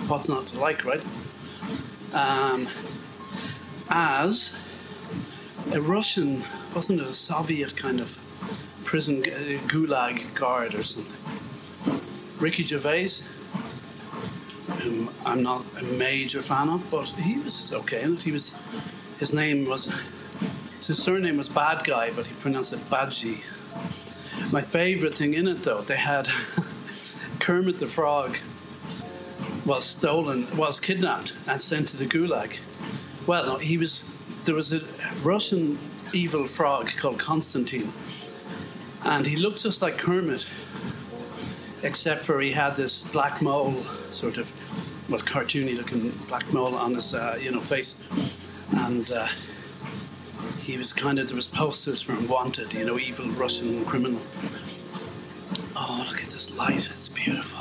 What's 0.08 0.28
not 0.28 0.48
to 0.48 0.60
like, 0.60 0.84
right? 0.84 1.02
Um, 2.12 2.68
as 3.88 4.52
a 5.72 5.80
Russian, 5.80 6.44
wasn't 6.74 7.02
it 7.02 7.08
a 7.08 7.14
Soviet 7.14 7.76
kind 7.76 8.00
of 8.00 8.18
prison 8.84 9.24
uh, 9.24 9.60
gulag 9.68 10.34
guard 10.34 10.74
or 10.74 10.84
something? 10.84 11.22
Ricky 12.40 12.66
Gervais, 12.66 13.22
whom 14.80 15.14
I'm 15.24 15.44
not 15.44 15.64
a 15.80 15.84
major 15.84 16.42
fan 16.42 16.68
of, 16.68 16.90
but 16.90 17.06
he 17.10 17.38
was 17.38 17.72
okay 17.74 18.02
in 18.02 18.16
it. 18.16 18.24
He 18.24 18.32
was, 18.32 18.56
his 19.20 19.34
name 19.34 19.68
was, 19.68 19.88
his 20.90 20.98
surname 21.04 21.38
was 21.38 21.48
Bad 21.48 21.84
Guy, 21.84 22.10
but 22.16 22.26
he 22.26 22.34
pronounced 22.34 22.74
it 22.74 22.84
Badji. 22.90 23.44
My 24.52 24.60
favourite 24.60 25.14
thing 25.14 25.36
in 25.36 25.48
it, 25.48 25.62
though, 25.62 25.82
they 25.82 25.96
had 25.96 26.28
Kermit 27.40 27.78
the 27.78 27.86
Frog 27.86 28.40
was 29.68 29.86
stolen, 29.86 30.48
was 30.58 30.80
kidnapped 30.80 31.36
and 31.46 31.62
sent 31.62 31.90
to 31.90 31.98
the 31.98 32.08
Gulag. 32.08 32.58
Well, 33.28 33.46
no, 33.46 33.58
he 33.58 33.78
was. 33.78 34.04
There 34.46 34.56
was 34.56 34.74
a 34.74 34.82
Russian 35.22 35.78
evil 36.12 36.48
frog 36.48 36.90
called 36.98 37.20
Constantine, 37.20 37.94
and 39.04 39.28
he 39.28 39.36
looked 39.36 39.62
just 39.62 39.84
like 39.84 40.00
Kermit, 40.00 40.50
except 41.84 42.26
for 42.26 42.42
he 42.42 42.52
had 42.52 42.76
this 42.76 43.04
black 43.04 43.44
mole, 43.44 43.86
sort 44.10 44.40
of, 44.40 44.52
well, 45.08 45.22
cartoony-looking 45.22 46.10
black 46.28 46.52
mole 46.52 46.74
on 46.74 46.96
his, 46.96 47.14
uh, 47.14 47.38
you 47.40 47.52
know, 47.52 47.62
face, 47.62 47.94
and. 48.72 49.12
Uh, 49.12 49.28
he 50.70 50.78
was 50.78 50.94
kind 50.94 51.18
of 51.18 51.28
there 51.28 51.36
was 51.36 51.48
posters 51.48 52.08
wanted 52.08 52.72
you 52.76 52.86
know 52.86 53.00
evil 53.00 53.28
russian 53.30 53.84
criminal. 53.86 54.22
Oh 55.76 56.06
look 56.08 56.22
at 56.22 56.30
this 56.30 56.52
light 56.52 56.88
it's 56.94 57.10
beautiful. 57.10 57.60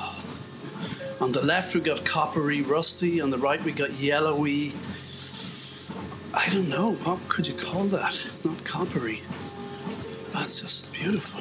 On 1.19 1.33
the 1.33 1.41
left 1.41 1.75
we 1.75 1.81
got 1.81 2.05
coppery 2.05 2.61
rusty 2.61 3.23
on 3.23 3.31
the 3.31 3.39
right 3.39 3.65
we 3.65 3.73
got 3.73 3.93
yellowy. 3.95 4.75
I 6.35 6.51
don't 6.51 6.69
know 6.69 6.93
what 7.05 7.19
could 7.31 7.47
you 7.47 7.55
call 7.55 7.85
that? 7.85 8.21
It's 8.27 8.45
not 8.45 8.63
coppery. 8.65 9.23
That's 10.35 10.61
just 10.61 10.93
beautiful. 10.93 11.41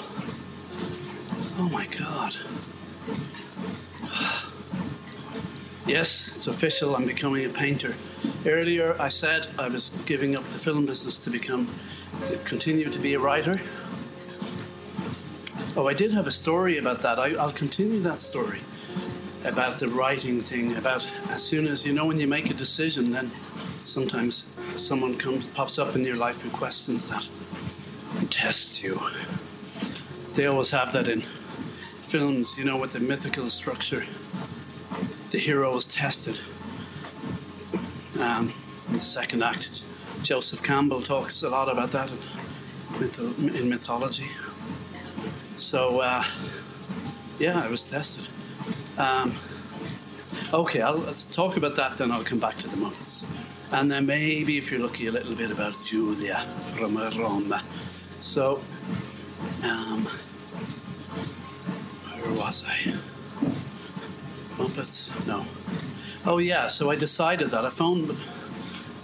Oh 1.59 1.68
my 1.70 1.86
god 1.88 2.38
yes 5.88 6.30
it's 6.36 6.48
official. 6.48 6.96
I'm 6.96 7.06
becoming 7.06 7.46
a 7.46 7.50
painter. 7.50 7.96
Earlier 8.46 8.96
i 9.00 9.08
said 9.08 9.48
i 9.58 9.68
was 9.70 9.90
giving 10.06 10.36
up 10.36 10.44
the 10.52 10.60
film 10.60 10.86
business 10.86 11.24
to 11.24 11.30
become 11.30 11.68
continue 12.44 12.90
to 12.90 13.00
be 13.00 13.14
a 13.14 13.20
writer. 13.20 13.56
Oh 15.76 15.88
i 15.88 15.94
did 15.94 16.12
have 16.12 16.28
a 16.28 16.32
story 16.32 16.78
about 16.78 17.02
that. 17.02 17.20
I, 17.20 17.36
i'll 17.36 17.52
continue 17.52 18.02
that 18.02 18.20
story 18.20 18.60
about 19.46 19.80
the 19.80 19.88
writing 19.88 20.42
thing 20.42 20.76
about 20.76 21.08
as 21.30 21.42
soon 21.42 21.68
as 21.68 21.86
you 21.86 21.94
know 21.94 22.06
when 22.06 22.20
you 22.20 22.28
make 22.28 22.50
a 22.50 22.54
decision 22.54 23.12
then 23.12 23.32
sometimes 23.86 24.46
someone 24.76 25.18
comes 25.18 25.48
pops 25.48 25.80
up 25.80 25.96
in 25.96 26.04
your 26.04 26.16
life 26.16 26.42
who 26.42 26.50
questions 26.50 27.08
that 27.10 27.26
and 28.18 28.30
tests 28.32 28.82
you. 28.84 29.00
They 30.34 30.48
always 30.48 30.72
have 30.72 30.92
that 30.92 31.08
in 31.08 31.24
films 32.02 32.58
you 32.58 32.66
know 32.66 32.78
with 32.78 32.92
the 32.94 33.00
mythical 33.00 33.50
structure 33.50 34.06
the 35.32 35.38
hero 35.38 35.76
is 35.76 35.86
tested 35.86 36.40
um, 38.20 38.52
in 38.88 38.94
the 38.94 39.00
second 39.00 39.44
act 39.44 39.84
joseph 40.24 40.64
campbell 40.64 41.02
talks 41.02 41.44
a 41.44 41.50
lot 41.50 41.70
about 41.70 41.92
that 41.92 42.12
in, 43.00 43.56
in 43.56 43.70
mythology 43.70 44.30
so 45.58 46.00
uh, 46.00 46.24
yeah 47.40 47.62
i 47.62 47.68
was 47.68 47.84
tested 47.90 48.28
um, 48.98 49.38
okay, 50.54 50.82
I'll, 50.82 50.98
let's 50.98 51.26
talk 51.26 51.58
about 51.58 51.76
that, 51.76 51.98
then 51.98 52.12
I'll 52.12 52.24
come 52.24 52.40
back 52.40 52.58
to 52.60 52.68
the 52.68 52.78
Muppets. 52.78 53.24
And 53.72 53.92
then 53.92 54.06
maybe, 54.06 54.58
if 54.58 54.72
you're 54.72 54.80
lucky, 54.80 55.08
a 55.08 55.12
little 55.12 55.36
bit 55.36 55.52
about 55.52 55.74
Julia 55.84 56.46
from 56.64 56.98
Roma. 56.98 57.64
So, 58.22 58.62
um, 59.64 60.08
where 62.14 62.34
was 62.34 62.64
I? 62.66 62.96
Muppets? 64.58 65.10
No. 65.26 65.45
Oh, 66.26 66.39
yeah, 66.39 66.68
so 66.68 66.89
I 66.89 66.95
decided 66.95 67.51
that. 67.51 67.66
I 67.66 67.70
phoned 67.70 68.16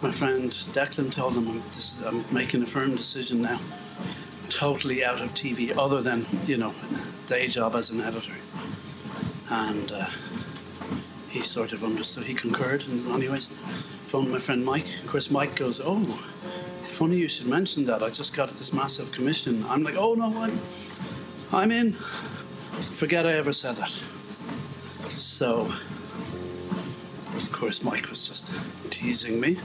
my 0.02 0.12
friend 0.12 0.52
Declan, 0.74 1.12
told 1.12 1.36
him 1.36 1.48
I'm, 1.48 1.64
I'm 2.06 2.26
making 2.34 2.62
a 2.64 2.66
firm 2.66 2.96
decision 2.96 3.42
now, 3.42 3.60
totally 4.50 5.04
out 5.06 5.22
of 5.22 5.34
TV, 5.34 5.76
other 5.78 6.02
than, 6.02 6.26
you 6.46 6.58
know, 6.58 6.74
day 7.28 7.48
job 7.48 7.76
as 7.76 7.90
an 7.90 8.02
editor 8.02 8.34
and 9.50 9.92
uh, 9.92 10.10
he 11.30 11.42
sort 11.42 11.74
of 11.74 11.84
understood. 11.84 12.24
He 12.26 12.34
concurred, 12.34 12.86
and 12.88 13.08
anyways, 13.12 13.50
phoned 14.06 14.32
my 14.32 14.40
friend 14.40 14.66
Mike. 14.66 14.88
Of 15.02 15.08
course, 15.08 15.30
Mike 15.30 15.56
goes, 15.56 15.80
"Oh, 15.84 16.04
funny 16.84 17.18
you 17.18 17.28
should 17.28 17.48
mention 17.48 17.86
that. 17.86 18.02
I 18.04 18.10
just 18.10 18.34
got 18.34 18.50
this 18.50 18.74
massive 18.74 19.12
commission." 19.12 19.66
I'm 19.70 19.84
like, 19.84 19.96
"Oh 19.96 20.16
no, 20.16 20.34
I'm, 20.42 20.60
I'm 21.52 21.72
in." 21.72 21.94
Forget 22.92 23.26
I 23.26 23.34
ever 23.34 23.54
said 23.54 23.76
that. 23.76 23.94
So, 25.16 25.72
of 27.36 27.52
course, 27.52 27.84
Mike 27.84 28.10
was 28.10 28.24
just 28.28 28.54
teasing 28.90 29.40
me. 29.40 29.60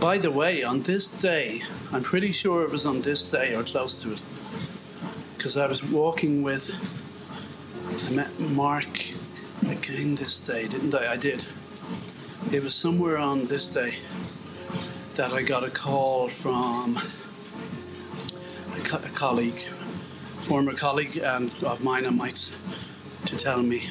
By 0.00 0.18
the 0.18 0.30
way, 0.30 0.62
on 0.64 0.82
this 0.82 1.10
day, 1.10 1.62
I'm 1.92 2.02
pretty 2.02 2.32
sure 2.32 2.64
it 2.64 2.70
was 2.70 2.84
on 2.86 3.02
this 3.02 3.30
day 3.30 3.54
or 3.54 3.62
close 3.62 4.00
to 4.02 4.12
it, 4.12 4.22
because 5.36 5.56
I 5.56 5.66
was 5.66 5.82
walking 5.82 6.42
with 6.42 6.70
I 8.06 8.10
met 8.10 8.40
Mark 8.40 9.12
again 9.68 10.16
this 10.16 10.38
day, 10.38 10.66
didn't 10.66 10.94
I? 10.94 11.12
I 11.12 11.16
did. 11.16 11.44
It 12.50 12.62
was 12.62 12.74
somewhere 12.74 13.16
on 13.18 13.46
this 13.46 13.68
day 13.68 13.94
that 15.14 15.32
I 15.32 15.42
got 15.42 15.62
a 15.62 15.70
call 15.70 16.28
from 16.28 16.96
a, 18.76 18.80
co- 18.80 18.98
a 18.98 19.10
colleague, 19.10 19.60
former 20.40 20.72
colleague 20.74 21.18
and 21.18 21.52
of 21.62 21.84
mine 21.84 22.06
and 22.06 22.16
Mike's, 22.16 22.50
to 23.26 23.36
tell 23.36 23.62
me 23.62 23.82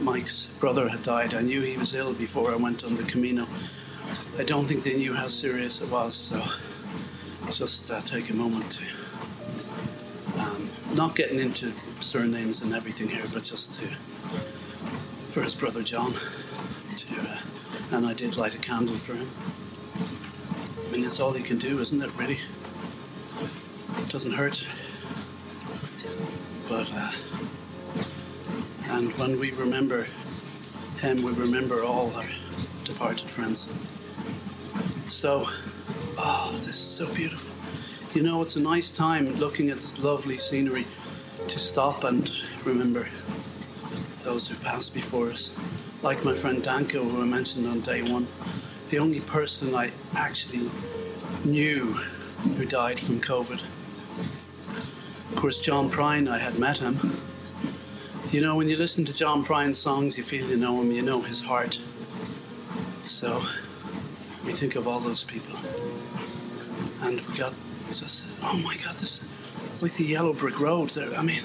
Mike's 0.00 0.48
brother 0.58 0.88
had 0.88 1.02
died. 1.02 1.34
I 1.34 1.40
knew 1.40 1.60
he 1.62 1.76
was 1.76 1.94
ill 1.94 2.12
before 2.12 2.50
I 2.52 2.56
went 2.56 2.84
on 2.84 2.96
the 2.96 3.04
Camino. 3.04 3.46
I 4.38 4.42
don't 4.42 4.64
think 4.64 4.82
they 4.82 4.96
knew 4.96 5.14
how 5.14 5.28
serious 5.28 5.80
it 5.80 5.88
was, 5.90 6.14
so 6.14 6.42
just 7.50 7.90
uh, 7.90 8.00
take 8.00 8.30
a 8.30 8.34
moment 8.34 8.70
to 8.72 8.84
um, 10.40 10.70
not 10.94 11.14
getting 11.14 11.38
into 11.40 11.72
surnames 12.00 12.62
and 12.62 12.74
everything 12.74 13.08
here, 13.08 13.24
but 13.32 13.42
just 13.42 13.78
to 13.80 13.86
for 15.30 15.42
his 15.42 15.54
brother 15.54 15.82
John. 15.82 16.14
To 16.96 17.20
uh, 17.20 17.38
and 17.92 18.06
I 18.06 18.12
did 18.12 18.36
light 18.36 18.54
a 18.54 18.58
candle 18.58 18.94
for 18.94 19.14
him. 19.14 19.28
I 20.86 20.90
mean, 20.92 21.04
it's 21.04 21.20
all 21.20 21.36
you 21.36 21.44
can 21.44 21.58
do, 21.58 21.78
isn't 21.78 22.02
it? 22.02 22.10
Really, 22.16 22.38
It 23.98 24.08
doesn't 24.08 24.32
hurt. 24.32 24.64
But 26.68 26.92
uh, 26.92 27.10
and 28.90 29.16
when 29.18 29.38
we 29.38 29.52
remember 29.52 30.06
him, 31.00 31.22
we 31.22 31.32
remember 31.32 31.84
all 31.84 32.12
our 32.14 32.26
departed 32.84 33.30
friends. 33.30 33.68
So, 35.08 35.48
oh, 36.18 36.52
this 36.56 36.82
is 36.82 36.90
so 36.90 37.12
beautiful. 37.14 37.50
You 38.14 38.22
know, 38.22 38.42
it's 38.42 38.56
a 38.56 38.60
nice 38.60 38.90
time 38.90 39.26
looking 39.36 39.70
at 39.70 39.78
this 39.78 39.98
lovely 40.00 40.38
scenery 40.38 40.86
to 41.46 41.58
stop 41.58 42.04
and 42.04 42.30
remember 42.64 43.08
those 44.24 44.48
who've 44.48 44.60
passed 44.60 44.92
before 44.92 45.30
us. 45.30 45.52
Like 46.02 46.24
my 46.24 46.34
friend 46.34 46.62
Danko, 46.62 47.04
who 47.04 47.22
I 47.22 47.24
mentioned 47.24 47.68
on 47.68 47.80
day 47.80 48.02
one, 48.02 48.26
the 48.90 48.98
only 48.98 49.20
person 49.20 49.74
I 49.74 49.92
actually 50.16 50.68
knew 51.44 51.92
who 52.56 52.64
died 52.64 52.98
from 52.98 53.20
COVID. 53.20 53.62
Of 55.30 55.36
course, 55.36 55.58
John 55.58 55.90
Prine, 55.90 56.28
I 56.28 56.38
had 56.38 56.58
met 56.58 56.78
him. 56.78 57.20
You 58.30 58.40
know, 58.40 58.54
when 58.54 58.68
you 58.68 58.76
listen 58.76 59.04
to 59.06 59.12
John 59.12 59.42
Prine's 59.42 59.76
songs, 59.76 60.16
you 60.16 60.22
feel 60.22 60.48
you 60.48 60.56
know 60.56 60.80
him, 60.80 60.92
you 60.92 61.02
know 61.02 61.20
his 61.20 61.40
heart. 61.40 61.80
So, 63.04 63.42
we 64.46 64.52
think 64.52 64.76
of 64.76 64.86
all 64.86 65.00
those 65.00 65.24
people. 65.24 65.56
And 67.02 67.20
we 67.20 67.36
got 67.36 67.52
just, 67.88 68.24
oh 68.40 68.56
my 68.56 68.76
God, 68.76 68.96
this 68.98 69.24
it's 69.72 69.82
like 69.82 69.94
the 69.94 70.04
yellow 70.04 70.32
brick 70.32 70.60
road. 70.60 70.90
There, 70.90 71.12
I 71.16 71.24
mean, 71.24 71.42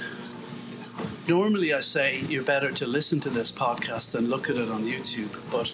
normally 1.27 1.73
I 1.73 1.79
say 1.79 2.19
you're 2.29 2.43
better 2.43 2.71
to 2.73 2.85
listen 2.85 3.19
to 3.21 3.31
this 3.31 3.51
podcast 3.51 4.11
than 4.11 4.29
look 4.29 4.47
at 4.51 4.57
it 4.57 4.69
on 4.69 4.85
YouTube, 4.85 5.35
but 5.51 5.73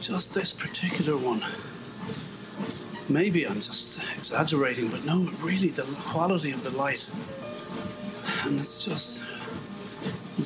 just 0.00 0.32
this 0.32 0.52
particular 0.52 1.16
one. 1.16 1.44
Maybe 3.08 3.48
I'm 3.48 3.60
just 3.60 4.00
exaggerating, 4.16 4.90
but 4.90 5.04
no, 5.04 5.28
really, 5.40 5.70
the 5.70 5.82
quality 6.04 6.52
of 6.52 6.62
the 6.62 6.70
light. 6.70 7.08
And 8.44 8.60
it's 8.60 8.84
just 8.84 9.20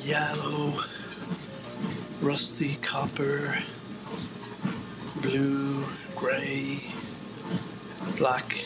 yellow, 0.03 0.73
rusty 2.21 2.75
copper, 2.81 3.57
blue, 5.21 5.85
grey, 6.15 6.83
black. 8.17 8.65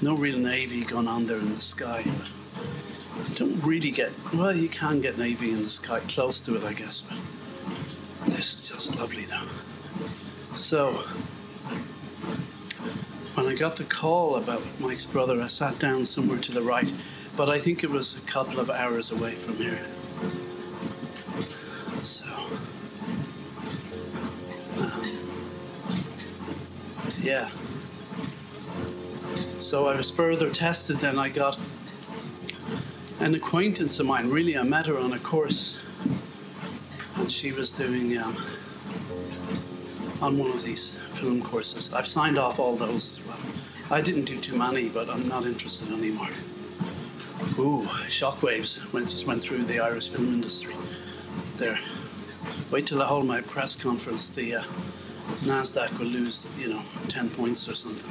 No 0.00 0.14
real 0.16 0.38
navy 0.38 0.84
going 0.84 1.08
on 1.08 1.26
there 1.26 1.38
in 1.38 1.52
the 1.52 1.60
sky. 1.60 2.04
You 3.28 3.34
don't 3.34 3.60
really 3.62 3.90
get, 3.90 4.12
well, 4.32 4.56
you 4.56 4.68
can 4.68 5.00
get 5.00 5.18
navy 5.18 5.50
in 5.50 5.62
the 5.62 5.70
sky, 5.70 6.00
close 6.08 6.40
to 6.46 6.56
it, 6.56 6.64
I 6.64 6.72
guess. 6.72 7.02
But 7.02 8.30
this 8.34 8.54
is 8.54 8.68
just 8.68 8.96
lovely, 8.96 9.24
though. 9.24 9.46
So, 10.54 10.92
when 13.34 13.46
I 13.46 13.54
got 13.54 13.76
the 13.76 13.84
call 13.84 14.36
about 14.36 14.62
Mike's 14.78 15.06
brother, 15.06 15.42
I 15.42 15.48
sat 15.48 15.78
down 15.78 16.06
somewhere 16.06 16.38
to 16.38 16.52
the 16.52 16.62
right, 16.62 16.92
but 17.36 17.50
I 17.50 17.58
think 17.58 17.84
it 17.84 17.90
was 17.90 18.16
a 18.16 18.20
couple 18.20 18.58
of 18.58 18.70
hours 18.70 19.10
away 19.10 19.34
from 19.34 19.56
here. 19.56 19.78
So, 22.02 22.24
um, 24.80 25.02
yeah. 27.20 27.50
So 29.60 29.86
I 29.88 29.96
was 29.96 30.10
further 30.10 30.50
tested, 30.50 31.04
and 31.04 31.20
I 31.20 31.28
got 31.28 31.58
an 33.20 33.34
acquaintance 33.34 34.00
of 34.00 34.06
mine. 34.06 34.30
Really, 34.30 34.56
I 34.56 34.62
met 34.62 34.86
her 34.86 34.98
on 34.98 35.12
a 35.12 35.18
course, 35.18 35.78
and 37.16 37.30
she 37.30 37.52
was 37.52 37.70
doing 37.70 38.16
um, 38.16 38.36
on 40.22 40.38
one 40.38 40.52
of 40.52 40.62
these 40.62 40.94
film 41.10 41.42
courses. 41.42 41.92
I've 41.92 42.06
signed 42.06 42.38
off 42.38 42.58
all 42.58 42.76
those 42.76 43.10
as 43.10 43.26
well. 43.26 43.38
I 43.90 44.00
didn't 44.00 44.24
do 44.24 44.38
too 44.40 44.56
many, 44.56 44.88
but 44.88 45.10
I'm 45.10 45.28
not 45.28 45.44
interested 45.44 45.92
anymore. 45.92 46.30
Ooh, 47.58 47.82
shockwaves 48.08 48.92
went, 48.92 49.08
just 49.08 49.26
went 49.26 49.42
through 49.42 49.64
the 49.64 49.80
Irish 49.80 50.08
film 50.08 50.32
industry 50.32 50.74
there. 51.56 51.78
Wait 52.70 52.86
till 52.86 53.02
I 53.02 53.06
hold 53.06 53.26
my 53.26 53.40
press 53.40 53.76
conference. 53.76 54.34
The 54.34 54.56
uh, 54.56 54.64
Nasdaq 55.42 55.98
will 55.98 56.06
lose, 56.06 56.46
you 56.58 56.68
know, 56.68 56.82
ten 57.08 57.30
points 57.30 57.68
or 57.68 57.74
something. 57.74 58.10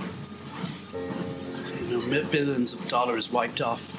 You 1.79 1.99
know, 1.99 2.23
billions 2.31 2.73
of 2.73 2.87
dollars 2.87 3.31
wiped 3.31 3.61
off. 3.61 3.95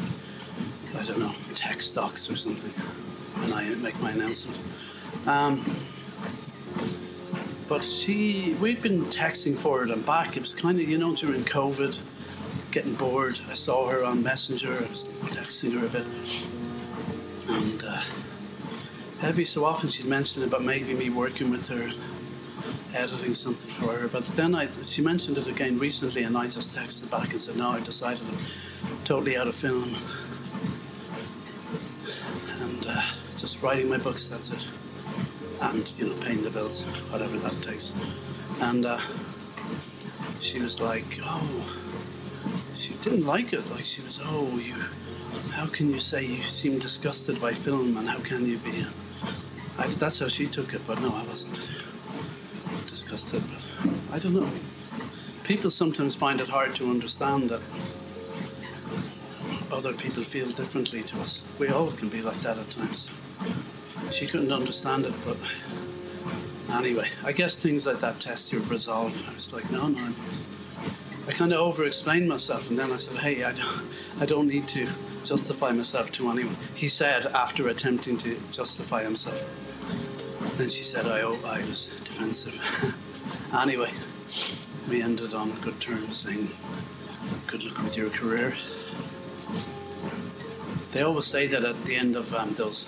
I 0.98 1.04
don't 1.04 1.18
know, 1.18 1.34
tech 1.54 1.82
stocks 1.82 2.30
or 2.30 2.36
something. 2.36 2.70
When 3.40 3.52
I 3.52 3.68
make 3.74 4.00
my 4.00 4.12
announcement. 4.12 4.58
Um, 5.26 5.64
but 7.68 7.84
she, 7.84 8.54
we'd 8.54 8.80
been 8.80 9.04
texting 9.06 9.56
forward 9.56 9.90
and 9.90 10.04
back. 10.06 10.36
It 10.36 10.40
was 10.40 10.54
kind 10.54 10.80
of, 10.80 10.88
you 10.88 10.98
know, 10.98 11.14
during 11.14 11.44
COVID, 11.44 11.98
getting 12.70 12.94
bored. 12.94 13.38
I 13.48 13.54
saw 13.54 13.88
her 13.88 14.04
on 14.04 14.22
Messenger. 14.22 14.84
I 14.84 14.88
was 14.88 15.14
texting 15.30 15.78
her 15.78 15.86
a 15.86 15.88
bit. 15.88 16.06
And 17.48 17.84
uh, 17.84 18.00
every 19.22 19.44
so 19.44 19.64
often 19.64 19.88
she'd 19.88 20.06
mention 20.06 20.42
about 20.42 20.62
maybe 20.64 20.92
me 20.94 21.10
working 21.10 21.50
with 21.50 21.68
her, 21.68 21.92
editing 22.94 23.34
something 23.34 23.70
for 23.70 23.92
her. 23.92 24.08
But 24.08 24.26
then 24.36 24.54
I, 24.54 24.68
she 24.82 25.02
mentioned 25.02 25.38
it 25.38 25.46
again 25.46 25.78
recently, 25.78 26.24
and 26.24 26.36
I 26.36 26.48
just 26.48 26.76
texted 26.76 27.10
back 27.10 27.30
and 27.30 27.40
said, 27.40 27.56
no, 27.56 27.70
I 27.70 27.80
decided 27.80 28.22
I'm 28.28 28.98
totally 29.04 29.36
out 29.36 29.48
of 29.48 29.54
film. 29.54 29.96
And 32.60 32.86
uh, 32.86 33.02
just 33.36 33.62
writing 33.62 33.88
my 33.88 33.98
books, 33.98 34.28
that's 34.28 34.50
it. 34.50 34.66
And, 35.60 35.92
you 35.98 36.08
know, 36.08 36.14
paying 36.20 36.42
the 36.42 36.50
bills, 36.50 36.82
whatever 37.10 37.38
that 37.38 37.62
takes. 37.62 37.92
And 38.60 38.84
uh, 38.84 39.00
she 40.40 40.60
was 40.60 40.80
like, 40.80 41.20
oh, 41.22 41.76
she 42.76 42.94
didn't 42.94 43.26
like 43.26 43.52
it. 43.52 43.70
Like, 43.70 43.84
she 43.84 44.02
was, 44.02 44.20
oh, 44.22 44.58
you, 44.58 44.74
how 45.52 45.66
can 45.66 45.88
you 45.88 45.98
say 45.98 46.24
you 46.24 46.42
seem 46.44 46.78
disgusted 46.78 47.40
by 47.40 47.52
film 47.52 47.96
and 47.96 48.08
how 48.08 48.18
can 48.20 48.46
you 48.46 48.58
be? 48.58 48.86
I, 49.78 49.86
that's 49.88 50.18
how 50.18 50.28
she 50.28 50.46
took 50.46 50.74
it, 50.74 50.86
but 50.86 51.00
no, 51.00 51.14
I 51.14 51.22
wasn't 51.24 51.60
disgusted. 52.86 53.42
But 53.48 53.92
I 54.12 54.18
don't 54.18 54.34
know. 54.34 54.50
People 55.44 55.70
sometimes 55.70 56.14
find 56.14 56.40
it 56.40 56.48
hard 56.48 56.74
to 56.76 56.90
understand 56.90 57.50
that 57.50 57.60
other 59.70 59.92
people 59.92 60.22
feel 60.22 60.50
differently 60.50 61.02
to 61.04 61.20
us. 61.20 61.42
We 61.58 61.68
all 61.68 61.90
can 61.92 62.08
be 62.08 62.22
like 62.22 62.40
that 62.40 62.58
at 62.58 62.70
times. 62.70 63.10
She 64.10 64.26
couldn't 64.26 64.52
understand 64.52 65.04
it, 65.04 65.14
but 65.24 65.36
anyway, 66.70 67.08
I 67.24 67.32
guess 67.32 67.56
things 67.56 67.86
like 67.86 68.00
that 68.00 68.20
test 68.20 68.52
your 68.52 68.62
resolve. 68.62 69.22
I 69.28 69.34
was 69.34 69.52
like, 69.52 69.70
no, 69.70 69.88
no. 69.88 70.12
I 71.28 71.32
kind 71.32 71.52
of 71.52 71.58
over-explained 71.58 72.28
myself, 72.28 72.70
and 72.70 72.78
then 72.78 72.92
I 72.92 72.98
said, 72.98 73.16
hey, 73.16 73.42
I 73.42 73.52
don't, 73.52 73.90
I 74.20 74.26
don't 74.26 74.46
need 74.46 74.68
to 74.68 74.88
justify 75.24 75.72
myself 75.72 76.12
to 76.12 76.30
anyone. 76.30 76.56
He 76.74 76.86
said 76.86 77.26
after 77.26 77.68
attempting 77.68 78.16
to 78.18 78.38
justify 78.52 79.02
himself. 79.02 79.44
Then 80.56 80.68
she 80.68 80.84
said 80.84 81.06
I, 81.06 81.20
I 81.20 81.58
was 81.66 81.88
defensive. 82.04 82.60
anyway, 83.58 83.90
we 84.88 85.02
ended 85.02 85.34
on 85.34 85.50
a 85.50 85.64
good 85.64 85.80
terms, 85.80 86.16
saying, 86.16 86.48
good 87.48 87.64
luck 87.64 87.82
with 87.82 87.96
your 87.96 88.10
career. 88.10 88.54
They 90.92 91.02
always 91.02 91.26
say 91.26 91.48
that 91.48 91.64
at 91.64 91.84
the 91.84 91.96
end 91.96 92.14
of 92.14 92.32
um, 92.34 92.54
those, 92.54 92.86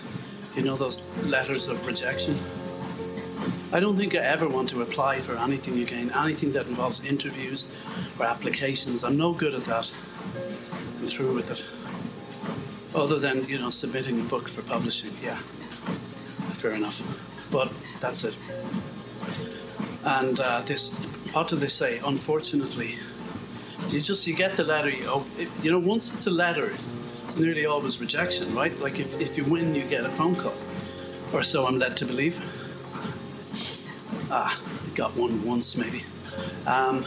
you 0.55 0.63
know, 0.63 0.77
those 0.77 1.03
letters 1.25 1.67
of 1.67 1.85
rejection. 1.87 2.39
I 3.71 3.81
don't 3.81 3.99
think 3.99 4.15
I 4.15 4.21
ever 4.21 4.49
want 4.49 4.71
to 4.71 4.81
apply 4.81 5.21
for 5.21 5.37
anything 5.37 5.79
again, 5.81 6.11
anything 6.17 6.53
that 6.53 6.67
involves 6.67 7.05
interviews 7.05 7.69
or 8.19 8.25
applications. 8.25 9.05
I'm 9.05 9.19
no 9.19 9.33
good 9.33 9.53
at 9.53 9.65
that. 9.65 9.91
I'm 10.99 11.07
through 11.07 11.35
with 11.35 11.51
it. 11.51 11.63
Other 12.95 13.19
than, 13.19 13.45
you 13.45 13.59
know, 13.59 13.69
submitting 13.69 14.19
a 14.21 14.23
book 14.25 14.49
for 14.49 14.63
publishing, 14.63 15.11
yeah. 15.23 15.37
Fair 16.57 16.73
enough. 16.73 17.03
But 17.51 17.71
that's 18.01 18.25
it. 18.25 18.35
And 20.05 20.41
uh, 20.41 20.63
this, 20.63 20.91
what 21.33 21.49
do 21.49 21.57
they 21.57 21.69
say? 21.69 22.01
Unfortunately, 22.03 22.97
you 23.91 24.01
just 24.01 24.27
you 24.27 24.35
get 24.35 24.57
the 24.57 24.65
letter. 24.65 24.89
You, 24.89 25.27
it, 25.37 25.49
you 25.63 25.71
know, 25.71 25.79
once 25.79 26.15
it's 26.15 26.27
a 26.27 26.31
letter, 26.31 26.73
it's 27.27 27.37
nearly 27.37 27.67
always 27.67 28.01
rejection, 28.01 28.55
right? 28.55 28.79
Like 28.81 28.99
if, 28.99 29.21
if 29.21 29.37
you 29.37 29.45
win, 29.45 29.75
you 29.75 29.85
get 29.85 30.05
a 30.05 30.11
phone 30.11 30.35
call, 30.35 30.55
or 31.35 31.43
so 31.43 31.67
I'm 31.67 31.79
led 31.79 31.99
to 31.99 32.07
believe. 32.07 32.41
Ah, 34.31 34.61
got 34.95 35.17
one 35.17 35.45
once 35.45 35.77
maybe. 35.77 36.05
Um, 36.67 37.07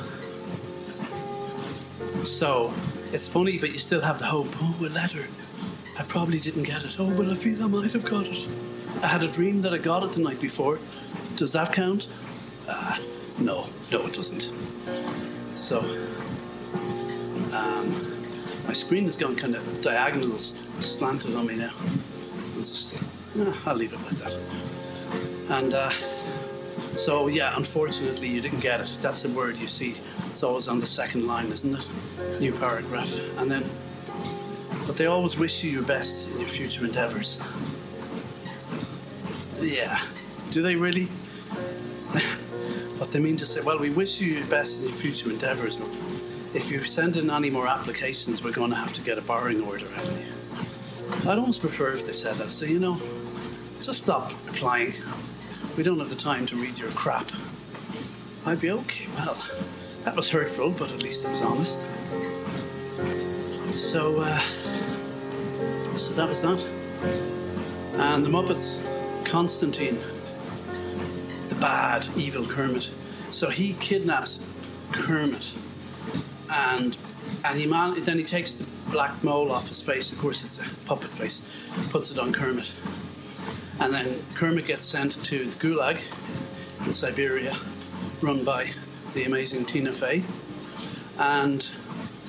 so 2.25 2.73
it's 3.13 3.27
funny, 3.27 3.57
but 3.57 3.71
you 3.71 3.79
still 3.79 4.01
have 4.01 4.19
the 4.19 4.25
hope. 4.25 4.47
Oh, 4.61 4.75
a 4.79 4.89
letter. 4.89 5.27
I 5.99 6.03
probably 6.03 6.39
didn't 6.39 6.63
get 6.63 6.83
it. 6.83 6.97
Oh, 6.99 7.09
but 7.11 7.27
I 7.27 7.35
feel 7.35 7.63
I 7.63 7.67
might 7.67 7.91
have 7.93 8.05
got 8.05 8.25
it. 8.25 8.47
I 9.03 9.07
had 9.07 9.23
a 9.23 9.27
dream 9.27 9.61
that 9.61 9.73
I 9.73 9.77
got 9.77 10.03
it 10.03 10.13
the 10.13 10.21
night 10.21 10.39
before. 10.39 10.79
Does 11.35 11.53
that 11.53 11.73
count? 11.73 12.07
Uh, 12.67 12.97
no, 13.37 13.67
no, 13.91 14.05
it 14.05 14.13
doesn't. 14.13 14.51
So, 15.55 15.79
um, 17.51 18.25
my 18.65 18.73
screen 18.73 19.05
has 19.05 19.17
gone 19.17 19.35
kind 19.35 19.55
of 19.55 19.81
diagonal, 19.81 20.37
slanted 20.39 21.35
on 21.35 21.47
me 21.47 21.55
now. 21.55 21.73
I'll 22.55 22.63
just, 22.63 22.97
uh, 23.39 23.53
I'll 23.65 23.75
leave 23.75 23.93
it 23.93 24.01
like 24.03 24.17
that. 24.17 24.35
And 25.49 25.73
uh, 25.73 25.91
so, 26.97 27.27
yeah, 27.27 27.55
unfortunately, 27.55 28.27
you 28.27 28.41
didn't 28.41 28.59
get 28.59 28.81
it. 28.81 28.97
That's 29.01 29.21
the 29.21 29.29
word 29.29 29.57
you 29.57 29.67
see. 29.67 29.95
It's 30.31 30.43
always 30.43 30.67
on 30.67 30.79
the 30.79 30.85
second 30.85 31.27
line, 31.27 31.51
isn't 31.51 31.75
it? 31.75 32.39
New 32.39 32.53
paragraph. 32.53 33.17
And 33.37 33.49
then, 33.49 33.69
but 34.85 34.97
they 34.97 35.07
always 35.07 35.37
wish 35.37 35.63
you 35.63 35.71
your 35.71 35.83
best 35.83 36.27
in 36.29 36.39
your 36.39 36.49
future 36.49 36.85
endeavors. 36.85 37.37
Yeah. 39.59 39.99
Do 40.51 40.61
they 40.61 40.75
really? 40.75 41.05
what 42.97 43.11
they 43.11 43.19
mean 43.19 43.37
to 43.37 43.45
say, 43.45 43.61
well, 43.61 43.79
we 43.79 43.89
wish 43.89 44.21
you 44.21 44.33
your 44.33 44.47
best 44.47 44.79
in 44.79 44.85
your 44.85 44.93
future 44.93 45.29
endeavors, 45.29 45.77
if 46.53 46.69
you 46.69 46.83
send 46.83 47.15
in 47.15 47.29
any 47.29 47.49
more 47.49 47.67
applications, 47.67 48.43
we're 48.43 48.51
going 48.51 48.71
to 48.71 48.75
have 48.75 48.91
to 48.93 49.01
get 49.01 49.17
a 49.17 49.21
borrowing 49.21 49.61
order 49.61 49.87
out 49.95 50.05
of 50.05 50.19
you. 50.19 51.29
I'd 51.29 51.37
almost 51.37 51.61
prefer 51.61 51.93
if 51.93 52.05
they 52.05 52.13
said 52.13 52.35
that. 52.35 52.51
So, 52.51 52.65
you 52.65 52.77
know, 52.77 53.01
just 53.81 54.01
stop 54.03 54.33
applying. 54.49 54.93
We 55.77 55.83
don't 55.83 55.99
have 55.99 56.09
the 56.09 56.15
time 56.15 56.45
to 56.47 56.55
read 56.55 56.77
your 56.77 56.91
crap. 56.91 57.31
I'd 58.45 58.59
be 58.59 58.71
okay. 58.71 59.07
Well, 59.15 59.37
that 60.03 60.15
was 60.15 60.29
hurtful, 60.29 60.71
but 60.71 60.91
at 60.91 61.01
least 61.01 61.25
it 61.25 61.29
was 61.29 61.41
honest. 61.41 61.85
So, 63.75 64.19
uh, 64.19 64.41
so 65.97 66.11
that 66.13 66.27
was 66.27 66.41
that. 66.41 66.65
And 67.97 68.25
the 68.25 68.29
Muppets. 68.29 68.77
Constantine, 69.25 69.97
the 71.49 71.55
bad, 71.55 72.07
evil 72.17 72.45
Kermit. 72.45 72.91
So 73.31 73.49
he 73.49 73.73
kidnaps 73.73 74.45
Kermit, 74.91 75.53
and 76.49 76.97
and 77.45 77.59
he 77.59 77.65
man, 77.65 78.03
then 78.03 78.17
he 78.17 78.23
takes 78.23 78.53
the 78.53 78.65
black 78.91 79.23
mole 79.23 79.51
off 79.51 79.69
his 79.69 79.81
face. 79.81 80.11
Of 80.11 80.17
course, 80.19 80.43
it's 80.43 80.59
a 80.59 80.65
puppet 80.85 81.11
face. 81.11 81.41
Puts 81.91 82.11
it 82.11 82.19
on 82.19 82.33
Kermit, 82.33 82.73
and 83.81 83.91
then 83.91 84.23
Kermit 84.35 84.67
gets 84.67 84.85
sent 84.85 85.23
to 85.25 85.45
the 85.45 85.55
Gulag 85.55 85.99
in 86.85 86.93
Siberia, 86.93 87.57
run 88.21 88.43
by 88.43 88.69
the 89.15 89.23
amazing 89.23 89.65
Tina 89.65 89.91
Fey, 89.91 90.23
and 91.17 91.67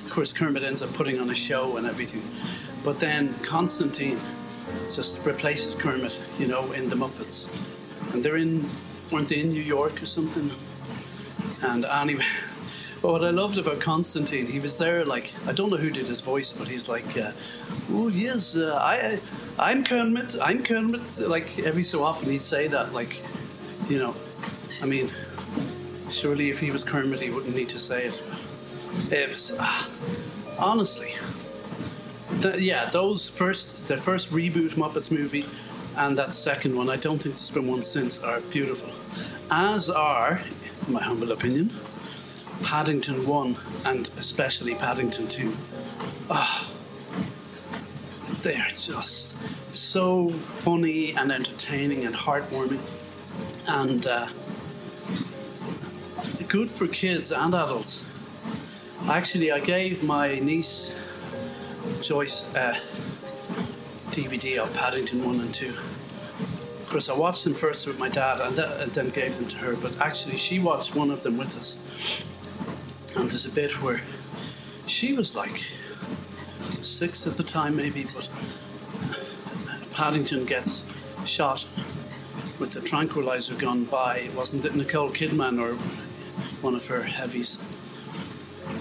of 0.03 0.11
course 0.11 0.33
Kermit 0.33 0.63
ends 0.63 0.81
up 0.81 0.91
putting 0.93 1.19
on 1.19 1.29
a 1.29 1.35
show 1.35 1.77
and 1.77 1.85
everything. 1.85 2.23
But 2.83 2.99
then 2.99 3.35
Constantine 3.43 4.19
just 4.91 5.19
replaces 5.19 5.75
Kermit, 5.75 6.19
you 6.39 6.47
know, 6.47 6.71
in 6.71 6.89
the 6.89 6.95
Muppets. 6.95 7.47
And 8.11 8.23
they're 8.23 8.37
in, 8.37 8.67
weren't 9.11 9.29
they 9.29 9.39
in 9.39 9.49
New 9.49 9.61
York 9.61 10.01
or 10.01 10.07
something? 10.07 10.51
And 11.61 11.85
anyway, 11.85 12.25
But 13.03 13.11
what 13.11 13.25
I 13.25 13.31
loved 13.31 13.57
about 13.57 13.81
Constantine, 13.81 14.45
he 14.47 14.61
was 14.61 14.77
there 14.77 15.03
like 15.03 15.33
I 15.45 15.51
don't 15.51 15.69
know 15.69 15.75
who 15.75 15.89
did 15.89 16.07
his 16.07 16.21
voice, 16.21 16.53
but 16.53 16.69
he's 16.69 16.87
like, 16.87 17.17
uh, 17.17 17.33
"Oh 17.91 18.07
yes, 18.07 18.55
uh, 18.55 18.77
I, 18.79 19.19
I'm 19.59 19.83
Kermit, 19.83 20.35
I'm 20.41 20.63
Kermit." 20.63 21.19
Like 21.19 21.59
every 21.59 21.83
so 21.83 22.03
often 22.03 22.29
he'd 22.31 22.41
say 22.41 22.67
that, 22.67 22.93
like, 22.93 23.21
you 23.89 23.99
know, 23.99 24.15
I 24.81 24.85
mean, 24.85 25.11
surely 26.09 26.49
if 26.49 26.59
he 26.59 26.71
was 26.71 26.83
Kermit, 26.83 27.19
he 27.19 27.29
wouldn't 27.29 27.55
need 27.55 27.69
to 27.69 27.79
say 27.79 28.05
it. 28.07 28.21
It 29.11 29.29
was 29.29 29.51
ah, 29.59 29.89
honestly, 30.57 31.13
yeah, 32.57 32.89
those 32.89 33.29
first, 33.29 33.87
the 33.87 33.97
first 33.97 34.31
reboot 34.31 34.71
Muppets 34.71 35.11
movie, 35.11 35.45
and 35.97 36.17
that 36.17 36.33
second 36.33 36.75
one, 36.75 36.89
I 36.89 36.95
don't 36.95 37.21
think 37.21 37.35
there's 37.35 37.51
been 37.51 37.67
one 37.67 37.81
since, 37.81 38.19
are 38.19 38.39
beautiful, 38.41 38.91
as 39.51 39.89
are, 39.89 40.41
in 40.87 40.93
my 40.93 41.01
humble 41.01 41.31
opinion. 41.31 41.71
Paddington 42.61 43.27
1 43.27 43.57
and 43.85 44.09
especially 44.17 44.75
Paddington 44.75 45.27
2. 45.27 45.55
Ah, 46.29 46.71
they're 48.43 48.67
just 48.75 49.35
so 49.71 50.29
funny 50.29 51.13
and 51.13 51.31
entertaining 51.31 52.05
and 52.05 52.13
heartwarming 52.13 52.81
and 53.67 54.05
uh, 54.05 54.27
good 56.49 56.69
for 56.69 56.87
kids 56.87 57.31
and 57.31 57.55
adults. 57.55 58.03
Actually, 59.07 59.51
I 59.51 59.59
gave 59.59 60.03
my 60.03 60.35
niece 60.39 60.93
Joyce 62.01 62.43
a 62.53 62.77
DVD 64.11 64.57
of 64.59 64.73
Paddington 64.73 65.25
1 65.25 65.39
and 65.39 65.53
2. 65.53 65.69
Of 65.69 66.89
course, 66.89 67.09
I 67.09 67.13
watched 67.13 67.45
them 67.45 67.53
first 67.53 67.87
with 67.87 67.97
my 67.97 68.09
dad 68.09 68.41
and, 68.41 68.55
th- 68.55 68.69
and 68.79 68.91
then 68.91 69.09
gave 69.09 69.37
them 69.37 69.47
to 69.47 69.57
her, 69.57 69.75
but 69.77 69.99
actually, 69.99 70.37
she 70.37 70.59
watched 70.59 70.95
one 70.95 71.09
of 71.11 71.23
them 71.23 71.37
with 71.37 71.57
us. 71.57 71.77
And 73.15 73.29
there's 73.29 73.45
a 73.45 73.51
bit 73.51 73.81
where 73.81 74.01
she 74.85 75.13
was 75.13 75.35
like 75.35 75.63
six 76.81 77.25
at 77.27 77.37
the 77.37 77.43
time, 77.43 77.75
maybe, 77.75 78.05
but 78.13 78.29
Paddington 79.91 80.45
gets 80.45 80.83
shot 81.25 81.65
with 82.59 82.71
the 82.71 82.81
tranquilizer 82.81 83.55
gun 83.55 83.85
by, 83.85 84.29
wasn't 84.35 84.65
it 84.65 84.75
Nicole 84.75 85.09
Kidman 85.09 85.59
or 85.59 85.75
one 86.61 86.75
of 86.75 86.87
her 86.87 87.03
heavies? 87.03 87.59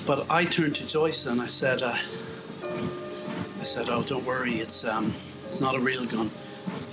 But 0.06 0.30
I 0.30 0.44
turned 0.44 0.76
to 0.76 0.86
Joyce 0.86 1.26
and 1.26 1.40
I 1.40 1.46
said, 1.46 1.82
uh, 1.82 1.96
I 3.62 3.64
said, 3.64 3.88
"Oh, 3.88 4.02
don't 4.02 4.24
worry, 4.24 4.58
it's 4.58 4.84
um, 4.84 5.14
it's 5.46 5.60
not 5.60 5.76
a 5.76 5.78
real 5.78 6.04
gun. 6.04 6.32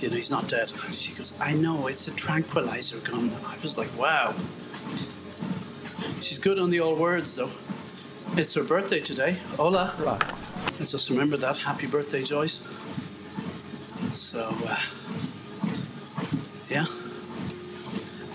You 0.00 0.08
know, 0.08 0.14
he's 0.14 0.30
not 0.30 0.46
dead." 0.46 0.70
And 0.86 0.94
she 0.94 1.12
goes, 1.12 1.32
"I 1.40 1.52
know, 1.52 1.88
it's 1.88 2.06
a 2.06 2.12
tranquilizer 2.12 2.98
gun." 2.98 3.32
I 3.44 3.56
was 3.60 3.76
like, 3.76 3.88
"Wow." 3.98 4.36
She's 6.20 6.38
good 6.38 6.60
on 6.60 6.70
the 6.70 6.78
old 6.78 7.00
words, 7.00 7.34
though. 7.34 7.50
It's 8.36 8.54
her 8.54 8.62
birthday 8.62 9.00
today. 9.00 9.38
Hola. 9.56 9.94
Right. 9.98 10.22
Just 10.86 11.10
remember 11.10 11.36
that. 11.36 11.58
Happy 11.58 11.86
birthday, 11.86 12.22
Joyce. 12.22 12.62
So, 14.14 14.54
uh, 14.66 14.80
yeah. 16.68 16.86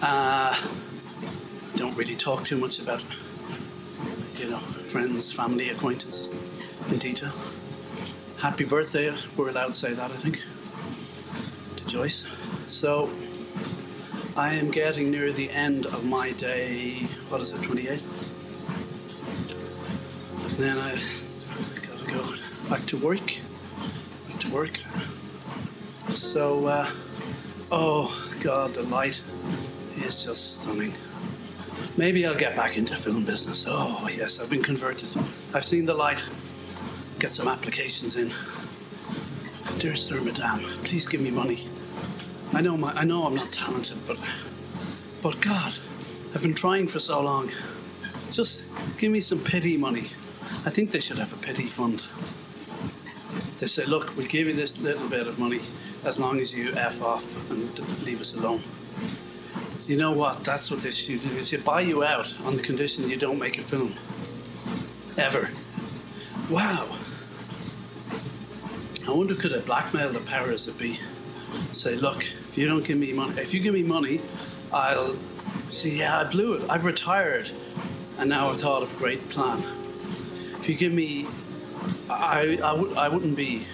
Uh, 0.02 0.56
don't 1.76 1.96
really 1.98 2.16
talk 2.16 2.46
too 2.46 2.58
much 2.58 2.80
about, 2.80 3.02
you 4.38 4.50
know, 4.50 4.60
friends, 4.84 5.32
family, 5.32 5.70
acquaintances 5.70 6.34
in 6.90 6.98
detail. 7.00 7.32
Happy 8.38 8.64
birthday. 8.64 9.14
We're 9.36 9.50
allowed 9.50 9.68
to 9.68 9.74
say 9.74 9.94
that, 9.94 10.12
I 10.12 10.16
think, 10.16 10.42
to 11.78 11.86
Joyce. 11.86 12.26
So, 12.68 13.10
I 14.38 14.54
am 14.54 14.70
getting 14.70 15.10
near 15.10 15.32
the 15.32 15.50
end 15.50 15.88
of 15.88 16.06
my 16.06 16.32
day. 16.32 17.08
What 17.30 17.42
is 17.42 17.52
it, 17.52 17.64
28? 17.64 18.02
Then 20.58 20.78
I 20.78 21.02
go 22.08 22.34
back 22.70 22.86
to 22.88 22.98
work. 22.98 23.42
Back 24.30 24.40
to 24.40 24.50
work. 24.50 24.80
So, 26.14 26.68
uh, 26.68 26.90
oh 27.72 28.30
god, 28.40 28.74
the 28.74 28.84
light 28.84 29.22
is 29.98 30.24
just 30.24 30.62
stunning. 30.62 30.94
Maybe 31.98 32.26
I'll 32.26 32.36
get 32.36 32.56
back 32.56 32.78
into 32.78 32.96
film 32.96 33.26
business. 33.26 33.66
Oh 33.68 34.08
yes, 34.12 34.40
I've 34.40 34.50
been 34.50 34.64
converted. 34.64 35.10
I've 35.54 35.66
seen 35.66 35.86
the 35.86 35.94
light. 35.94 36.24
Get 37.20 37.32
some 37.34 37.48
applications 37.48 38.18
in. 38.18 38.34
Dear 39.80 39.96
Sir, 39.96 40.22
Madame, 40.22 40.62
please 40.84 41.08
give 41.08 41.22
me 41.22 41.32
money. 41.32 41.68
I 42.54 42.62
know 42.62 42.78
my, 42.78 42.94
I 42.94 43.04
know 43.04 43.26
I'm 43.26 43.36
not 43.36 43.52
talented, 43.52 43.98
but, 44.06 44.20
but 45.22 45.40
God, 45.42 45.74
I've 46.34 46.42
been 46.42 46.54
trying 46.54 46.88
for 46.88 47.00
so 47.00 47.22
long. 47.22 47.52
Just 48.32 48.66
give 48.98 49.12
me 49.12 49.22
some 49.22 49.40
pity 49.40 49.78
money. 49.78 50.12
I 50.66 50.70
think 50.70 50.92
they 50.92 51.00
should 51.00 51.20
have 51.20 51.34
a 51.34 51.38
pity 51.38 51.68
fund. 51.68 52.06
They 53.58 53.68
say, 53.68 53.86
look, 53.86 54.16
we'll 54.18 54.28
give 54.28 54.48
you 54.48 54.54
this 54.54 54.80
little 54.80 55.08
bit 55.08 55.28
of 55.28 55.40
money 55.40 55.62
as 56.04 56.20
long 56.20 56.40
as 56.40 56.54
you 56.54 56.74
f 56.74 57.02
off 57.02 57.36
and 57.50 57.80
leave 58.04 58.22
us 58.22 58.34
alone. 58.34 58.62
You 59.86 59.98
know 59.98 60.12
what? 60.12 60.44
That's 60.44 60.72
what 60.72 60.82
they 60.82 60.92
should 60.92 61.22
do. 61.22 61.42
They 61.42 61.58
buy 61.58 61.82
you 61.82 62.04
out 62.04 62.40
on 62.42 62.56
the 62.56 62.62
condition 62.62 63.10
you 63.10 63.18
don't 63.18 63.40
make 63.40 63.58
a 63.58 63.64
film. 63.64 63.94
Ever. 65.18 65.50
Wow. 66.50 66.90
I 69.08 69.12
wonder 69.12 69.36
could 69.36 69.54
I 69.54 69.60
blackmail 69.60 70.12
the 70.12 70.20
powers 70.22 70.66
that 70.66 70.78
be? 70.78 71.00
Say, 71.72 71.96
look, 71.96 72.24
if 72.24 72.58
you 72.58 72.68
don't 72.68 72.84
give 72.84 72.98
me 72.98 73.14
money, 73.14 73.40
if 73.40 73.54
you 73.54 73.60
give 73.60 73.74
me 73.74 73.84
money, 73.84 74.22
I'll 74.74 75.16
see. 75.70 76.00
Yeah, 76.00 76.20
I 76.20 76.24
blew 76.24 76.56
it. 76.56 76.70
I've 76.70 76.86
retired, 76.86 77.52
and 78.18 78.30
now 78.30 78.50
I've 78.50 78.60
thought 78.60 78.82
of 78.82 78.94
a 78.94 78.98
great 78.98 79.30
plan. 79.30 79.64
If 80.66 80.70
you 80.70 80.76
give 80.78 80.94
me, 80.96 81.28
I 82.10 82.40
I, 82.54 82.74
w- 82.74 82.96
I 82.96 83.08
wouldn't 83.08 83.36
be 83.36 83.68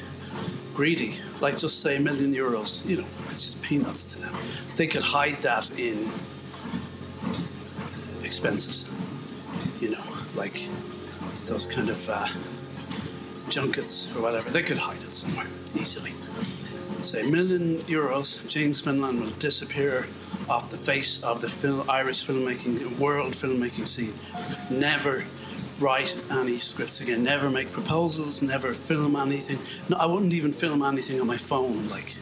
greedy. 0.74 1.20
Like 1.40 1.58
just 1.58 1.80
say 1.80 1.96
a 1.96 2.00
million 2.02 2.34
euros. 2.36 2.86
You 2.86 2.98
know, 2.98 3.06
it's 3.30 3.46
just 3.46 3.62
peanuts 3.62 4.04
to 4.12 4.20
them. 4.20 4.36
They 4.76 4.88
could 4.88 5.02
hide 5.02 5.40
that 5.40 5.72
in 5.80 6.12
expenses. 8.26 8.84
You 9.80 9.92
know, 9.92 10.04
like 10.36 10.68
those 11.46 11.66
kind 11.66 11.88
of 11.88 12.10
uh, 12.10 12.28
junkets 13.48 14.14
or 14.14 14.22
whatever. 14.22 14.50
They 14.50 14.62
could 14.62 14.78
hide 14.78 15.02
it 15.02 15.14
somewhere 15.14 15.48
easily 15.80 16.12
say 17.04 17.22
a 17.22 17.32
million 17.32 17.80
euros, 17.88 18.48
James 18.48 18.80
Finland 18.80 19.22
will 19.22 19.32
disappear 19.40 20.08
off 20.48 20.70
the 20.70 20.78
face 20.78 21.24
of 21.24 21.42
the 21.42 21.50
film, 21.50 21.90
Irish 21.90 22.26
filmmaking, 22.26 23.00
world 23.00 23.34
filmmaking 23.34 23.88
scene. 23.88 24.14
Never 24.70 25.26
write 25.82 26.16
any 26.30 26.60
scripts 26.60 27.02
again. 27.02 27.24
Never 27.24 27.50
make 27.50 27.72
proposals. 27.72 28.42
Never 28.42 28.74
film 28.74 29.16
anything. 29.16 29.60
No, 29.90 29.98
I 29.98 30.06
wouldn't 30.06 30.34
even 30.34 30.54
film 30.54 30.84
anything 30.84 31.20
on 31.20 31.28
my 31.28 31.38
phone. 31.38 31.90
Like, 31.90 32.16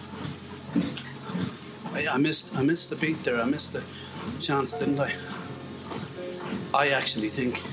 I, 1.93 2.07
I 2.07 2.17
missed, 2.17 2.55
I 2.55 2.63
missed 2.63 2.89
the 2.89 2.95
beat 2.95 3.21
there. 3.23 3.39
I 3.39 3.45
missed 3.45 3.73
the 3.73 3.83
chance, 4.39 4.77
didn't 4.79 4.99
I? 4.99 5.13
I 6.73 6.89
actually 6.89 7.29
think. 7.29 7.63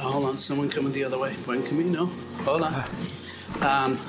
Hold 0.00 0.24
on, 0.24 0.38
someone 0.38 0.68
coming 0.68 0.92
the 0.92 1.04
other 1.04 1.18
way. 1.18 1.34
When 1.44 1.62
can 1.62 1.76
we 1.76 1.84
camino. 1.84 2.06
Hold 2.44 2.62
on. 2.62 2.84
Um, 3.60 4.00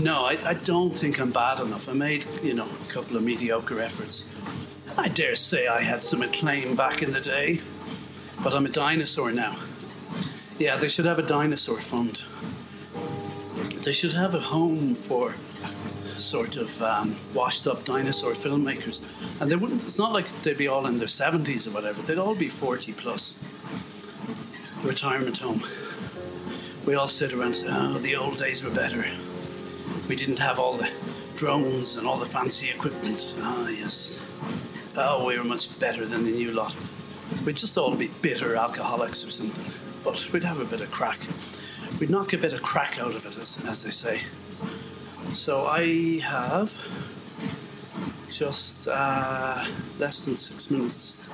no, 0.00 0.24
I, 0.24 0.38
I 0.44 0.54
don't 0.54 0.96
think 0.96 1.20
I'm 1.20 1.30
bad 1.30 1.60
enough. 1.60 1.88
I 1.88 1.92
made, 1.92 2.26
you 2.42 2.54
know, 2.54 2.66
a 2.66 2.92
couple 2.92 3.16
of 3.16 3.22
mediocre 3.22 3.80
efforts. 3.80 4.24
I 4.98 5.08
dare 5.08 5.36
say 5.36 5.66
I 5.66 5.82
had 5.82 6.02
some 6.02 6.22
acclaim 6.22 6.74
back 6.74 7.02
in 7.02 7.12
the 7.12 7.20
day, 7.20 7.60
but 8.42 8.54
I'm 8.54 8.64
a 8.64 8.70
dinosaur 8.70 9.30
now. 9.30 9.56
Yeah, 10.58 10.76
they 10.76 10.88
should 10.88 11.04
have 11.04 11.18
a 11.18 11.22
dinosaur 11.22 11.80
fund. 11.80 12.22
They 13.82 13.92
should 13.92 14.14
have 14.14 14.34
a 14.34 14.40
home 14.40 14.94
for 14.94 15.34
sort 16.16 16.56
of 16.56 16.80
um, 16.82 17.14
washed 17.34 17.66
up 17.66 17.84
dinosaur 17.84 18.32
filmmakers. 18.32 19.02
And 19.40 19.50
they 19.50 19.56
wouldn't, 19.56 19.84
it's 19.84 19.98
not 19.98 20.12
like 20.12 20.26
they'd 20.42 20.56
be 20.56 20.68
all 20.68 20.86
in 20.86 20.98
their 20.98 21.08
70s 21.08 21.66
or 21.66 21.70
whatever, 21.70 22.00
they'd 22.02 22.18
all 22.18 22.34
be 22.34 22.48
40 22.48 22.92
plus. 22.94 23.34
Retirement 24.82 25.38
home. 25.38 25.62
We 26.86 26.94
all 26.94 27.08
sit 27.08 27.32
around 27.32 27.46
and 27.46 27.56
say, 27.56 27.68
oh, 27.70 27.98
the 27.98 28.16
old 28.16 28.38
days 28.38 28.62
were 28.62 28.70
better. 28.70 29.04
We 30.08 30.16
didn't 30.16 30.38
have 30.38 30.58
all 30.58 30.76
the 30.76 30.90
drones 31.34 31.96
and 31.96 32.06
all 32.06 32.16
the 32.16 32.26
fancy 32.26 32.70
equipment. 32.70 33.34
Ah, 33.40 33.68
yes. 33.68 34.18
Oh, 34.98 35.26
we 35.26 35.36
were 35.36 35.44
much 35.44 35.78
better 35.78 36.06
than 36.06 36.24
the 36.24 36.30
new 36.30 36.52
lot. 36.52 36.74
We'd 37.44 37.56
just 37.56 37.76
all 37.76 37.94
be 37.94 38.08
bitter 38.22 38.56
alcoholics 38.56 39.26
or 39.26 39.30
something. 39.30 39.64
But 40.02 40.26
we'd 40.32 40.44
have 40.44 40.58
a 40.58 40.64
bit 40.64 40.80
of 40.80 40.90
crack. 40.90 41.20
We'd 42.00 42.08
knock 42.08 42.32
a 42.32 42.38
bit 42.38 42.54
of 42.54 42.62
crack 42.62 42.98
out 42.98 43.14
of 43.14 43.26
it, 43.26 43.36
as, 43.36 43.58
as 43.66 43.82
they 43.82 43.90
say. 43.90 44.22
So 45.34 45.66
I 45.66 46.20
have 46.20 46.78
just 48.30 48.88
uh, 48.88 49.66
less 49.98 50.24
than 50.24 50.38
six 50.38 50.70
minutes. 50.70 51.28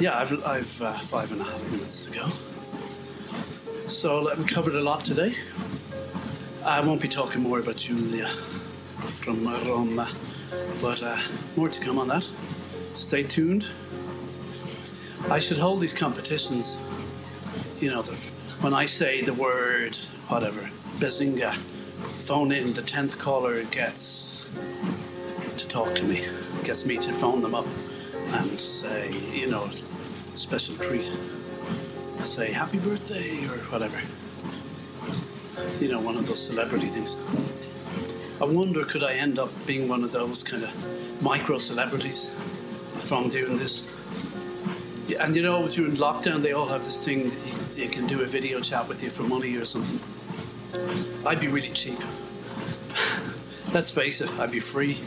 Yeah, 0.00 0.18
I've, 0.18 0.44
I've 0.44 0.82
uh, 0.82 0.98
five 0.98 1.30
and 1.30 1.40
a 1.40 1.44
half 1.44 1.70
minutes 1.70 2.04
to 2.06 2.10
go. 2.10 2.28
So 3.86 4.34
we 4.34 4.44
covered 4.44 4.74
a 4.74 4.82
lot 4.82 5.04
today. 5.04 5.36
I 6.64 6.80
won't 6.80 7.00
be 7.00 7.08
talking 7.08 7.42
more 7.42 7.60
about 7.60 7.76
Julia 7.76 8.28
from 9.06 9.46
Roma, 9.46 10.10
but 10.82 11.00
uh, 11.00 11.18
more 11.54 11.68
to 11.68 11.80
come 11.80 11.98
on 11.98 12.08
that. 12.08 12.26
Stay 12.98 13.22
tuned. 13.22 13.64
I 15.30 15.38
should 15.38 15.56
hold 15.56 15.80
these 15.80 15.94
competitions. 15.94 16.76
You 17.80 17.90
know, 17.90 18.02
the, 18.02 18.12
when 18.60 18.74
I 18.74 18.86
say 18.86 19.22
the 19.22 19.32
word, 19.32 19.96
whatever, 20.26 20.68
Bazinga, 20.98 21.54
phone 22.18 22.50
in, 22.50 22.72
the 22.72 22.82
10th 22.82 23.16
caller 23.16 23.62
gets 23.62 24.46
to 25.56 25.68
talk 25.68 25.94
to 25.94 26.04
me, 26.04 26.26
gets 26.64 26.84
me 26.84 26.98
to 26.98 27.12
phone 27.12 27.40
them 27.40 27.54
up 27.54 27.66
and 28.32 28.58
say, 28.60 29.10
you 29.32 29.46
know, 29.46 29.70
special 30.34 30.74
treat. 30.74 31.10
Say 32.24 32.52
happy 32.52 32.80
birthday 32.80 33.44
or 33.46 33.58
whatever. 33.70 34.00
You 35.80 35.88
know, 35.88 36.00
one 36.00 36.16
of 36.16 36.26
those 36.26 36.44
celebrity 36.44 36.88
things. 36.88 37.16
I 38.40 38.44
wonder 38.44 38.84
could 38.84 39.04
I 39.04 39.14
end 39.14 39.38
up 39.38 39.50
being 39.66 39.88
one 39.88 40.02
of 40.02 40.10
those 40.10 40.42
kind 40.42 40.64
of 40.64 41.22
micro 41.22 41.58
celebrities 41.58 42.30
from 43.08 43.30
doing 43.30 43.56
this? 43.56 43.84
And 45.18 45.34
you 45.34 45.40
know, 45.40 45.66
during 45.66 45.96
lockdown, 45.96 46.42
they 46.42 46.52
all 46.52 46.66
have 46.66 46.84
this 46.84 47.02
thing 47.02 47.30
that 47.30 47.46
you, 47.46 47.84
you 47.84 47.88
can 47.88 48.06
do 48.06 48.20
a 48.20 48.26
video 48.26 48.60
chat 48.60 48.86
with 48.86 49.02
you 49.02 49.08
for 49.08 49.22
money 49.22 49.56
or 49.56 49.64
something. 49.64 49.98
I'd 51.24 51.40
be 51.40 51.48
really 51.48 51.70
cheap. 51.70 51.98
Let's 53.72 53.90
face 53.90 54.20
it, 54.20 54.30
I'd 54.38 54.50
be 54.50 54.60
free. 54.60 55.00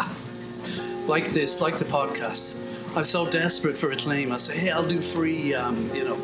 like 1.06 1.30
this, 1.32 1.60
like 1.60 1.78
the 1.78 1.84
podcast. 1.84 2.54
I'm 2.96 3.04
so 3.04 3.30
desperate 3.30 3.76
for 3.76 3.90
acclaim. 3.90 4.32
I 4.32 4.38
say, 4.38 4.56
hey, 4.56 4.70
I'll 4.70 4.86
do 4.86 5.02
free, 5.02 5.54
um, 5.54 5.94
you 5.94 6.04
know. 6.04 6.18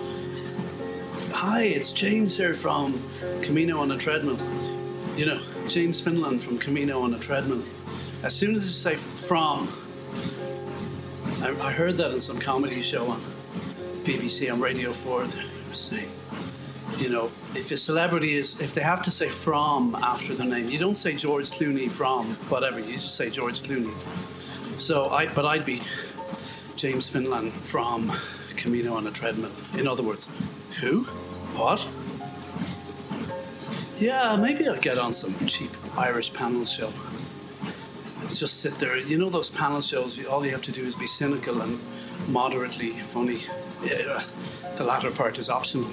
Hi, 1.32 1.64
it's 1.64 1.92
James 1.92 2.36
here 2.36 2.54
from 2.54 3.02
Camino 3.42 3.80
on 3.80 3.90
a 3.90 3.98
Treadmill. 3.98 4.38
You 5.16 5.26
know, 5.26 5.40
James 5.68 6.00
Finland 6.00 6.42
from 6.42 6.58
Camino 6.58 7.02
on 7.02 7.12
a 7.12 7.18
Treadmill. 7.18 7.62
As 8.22 8.34
soon 8.34 8.56
as 8.56 8.86
I 8.86 8.94
say 8.94 8.96
from, 8.96 9.68
I, 11.46 11.68
I 11.68 11.72
heard 11.72 11.96
that 11.98 12.10
in 12.10 12.18
some 12.18 12.40
comedy 12.40 12.82
show 12.82 13.06
on 13.06 13.20
BBC 14.02 14.52
on 14.52 14.60
Radio 14.60 14.92
4. 14.92 15.26
They 15.28 15.44
were 15.68 15.74
saying, 15.74 16.10
you 16.98 17.08
know, 17.08 17.30
if 17.54 17.70
a 17.70 17.76
celebrity 17.76 18.36
is, 18.36 18.58
if 18.60 18.74
they 18.74 18.80
have 18.80 19.00
to 19.04 19.12
say 19.12 19.28
from 19.28 19.94
after 20.02 20.34
their 20.34 20.46
name, 20.46 20.68
you 20.68 20.78
don't 20.78 20.96
say 20.96 21.14
George 21.14 21.50
Clooney 21.50 21.90
from 21.90 22.34
whatever, 22.48 22.80
you 22.80 22.94
just 22.94 23.14
say 23.14 23.30
George 23.30 23.62
Clooney. 23.62 23.94
So 24.78 25.06
I, 25.10 25.26
but 25.26 25.44
I'd 25.44 25.64
be 25.64 25.82
James 26.74 27.08
Finland 27.08 27.52
from 27.52 28.12
Camino 28.56 28.94
on 28.94 29.06
a 29.06 29.12
Treadmill. 29.12 29.52
In 29.74 29.86
other 29.86 30.02
words, 30.02 30.28
who? 30.80 31.04
What? 31.54 31.86
Yeah, 33.98 34.34
maybe 34.34 34.68
I'll 34.68 34.80
get 34.80 34.98
on 34.98 35.12
some 35.12 35.34
cheap 35.46 35.70
Irish 35.96 36.32
panel 36.32 36.64
show. 36.64 36.92
Just 38.32 38.60
sit 38.60 38.74
there. 38.74 38.96
You 38.96 39.18
know 39.18 39.30
those 39.30 39.50
panel 39.50 39.80
shows, 39.80 40.24
all 40.26 40.44
you 40.44 40.50
have 40.50 40.62
to 40.62 40.72
do 40.72 40.82
is 40.82 40.94
be 40.94 41.06
cynical 41.06 41.62
and 41.62 41.78
moderately 42.28 42.90
funny. 42.90 43.42
Yeah, 43.84 44.18
uh, 44.18 44.22
the 44.76 44.84
latter 44.84 45.10
part 45.10 45.38
is 45.38 45.48
optional. 45.48 45.88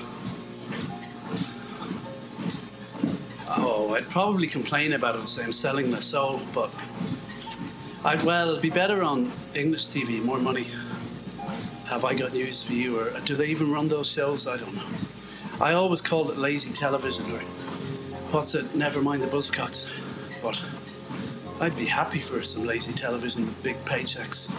Oh, 3.48 3.94
I'd 3.94 4.10
probably 4.10 4.48
complain 4.48 4.94
about 4.94 5.16
it 5.16 5.20
and 5.20 5.30
say 5.30 5.44
I'm 5.44 5.54
selling 5.54 5.92
my 5.92 6.00
soul, 6.00 6.42
but 6.54 6.72
I'd, 8.04 8.24
well, 8.24 8.50
it'd 8.50 8.62
be 8.62 8.70
better 8.70 9.04
on 9.04 9.32
English 9.54 9.86
TV, 9.86 10.22
more 10.22 10.40
money. 10.40 10.68
Have 11.86 12.04
I 12.04 12.14
got 12.14 12.34
news 12.34 12.64
for 12.64 12.74
you? 12.74 13.00
Or 13.00 13.20
do 13.22 13.36
they 13.36 13.46
even 13.48 13.72
run 13.72 13.88
those 13.88 14.08
shows? 14.10 14.48
I 14.48 14.58
don't 14.58 14.76
know. 14.76 14.84
I 15.62 15.74
always 15.74 16.02
called 16.02 16.32
it 16.32 16.38
lazy 16.38 16.72
television, 16.72 17.32
or 17.32 17.40
what's 18.32 18.56
it? 18.56 18.74
Never 18.76 19.02
mind 19.02 19.22
the 19.22 19.28
buzzcocks. 19.28 19.86
But 20.42 20.62
I'd 21.64 21.78
be 21.78 21.86
happy 21.86 22.20
for 22.20 22.44
some 22.44 22.66
lazy 22.66 22.92
television 22.92 23.46
with 23.46 23.64
big 23.64 23.78
paychecks. 23.86 24.52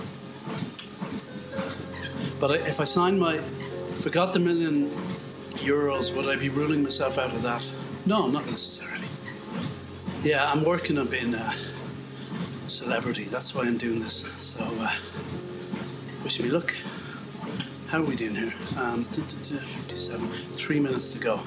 But 2.41 2.51
I- 2.53 2.67
if 2.67 2.81
I 2.81 2.85
signed 2.85 3.21
my, 3.21 3.35
if 3.99 4.07
I 4.07 4.09
got 4.11 4.33
the 4.33 4.39
million 4.39 4.91
euros, 5.57 6.15
would 6.17 6.27
I 6.27 6.37
be 6.37 6.49
ruling 6.49 6.83
myself 6.83 7.19
out 7.19 7.35
of 7.35 7.43
that? 7.43 7.63
No, 8.07 8.27
not 8.27 8.47
necessarily. 8.47 9.07
Yeah, 10.23 10.51
I'm 10.51 10.65
working 10.65 10.97
on 10.97 11.09
being 11.09 11.35
a 11.35 11.55
celebrity. 12.69 13.25
That's 13.25 13.55
why 13.55 13.65
I'm 13.65 13.77
doing 13.77 14.01
this. 14.01 14.25
So, 14.41 14.61
uh, 14.81 14.95
wish 16.23 16.41
me 16.41 16.49
luck. 16.49 16.75
How 17.89 17.99
are 17.99 18.05
we 18.05 18.17
doing 18.17 18.35
here? 18.35 18.55
Um, 18.79 19.03
duh, 19.13 19.21
duh, 19.21 19.59
duh, 19.59 19.67
57. 19.67 20.27
Three 20.57 20.81
minutes 20.81 21.11
to 21.11 21.19
go. 21.19 21.41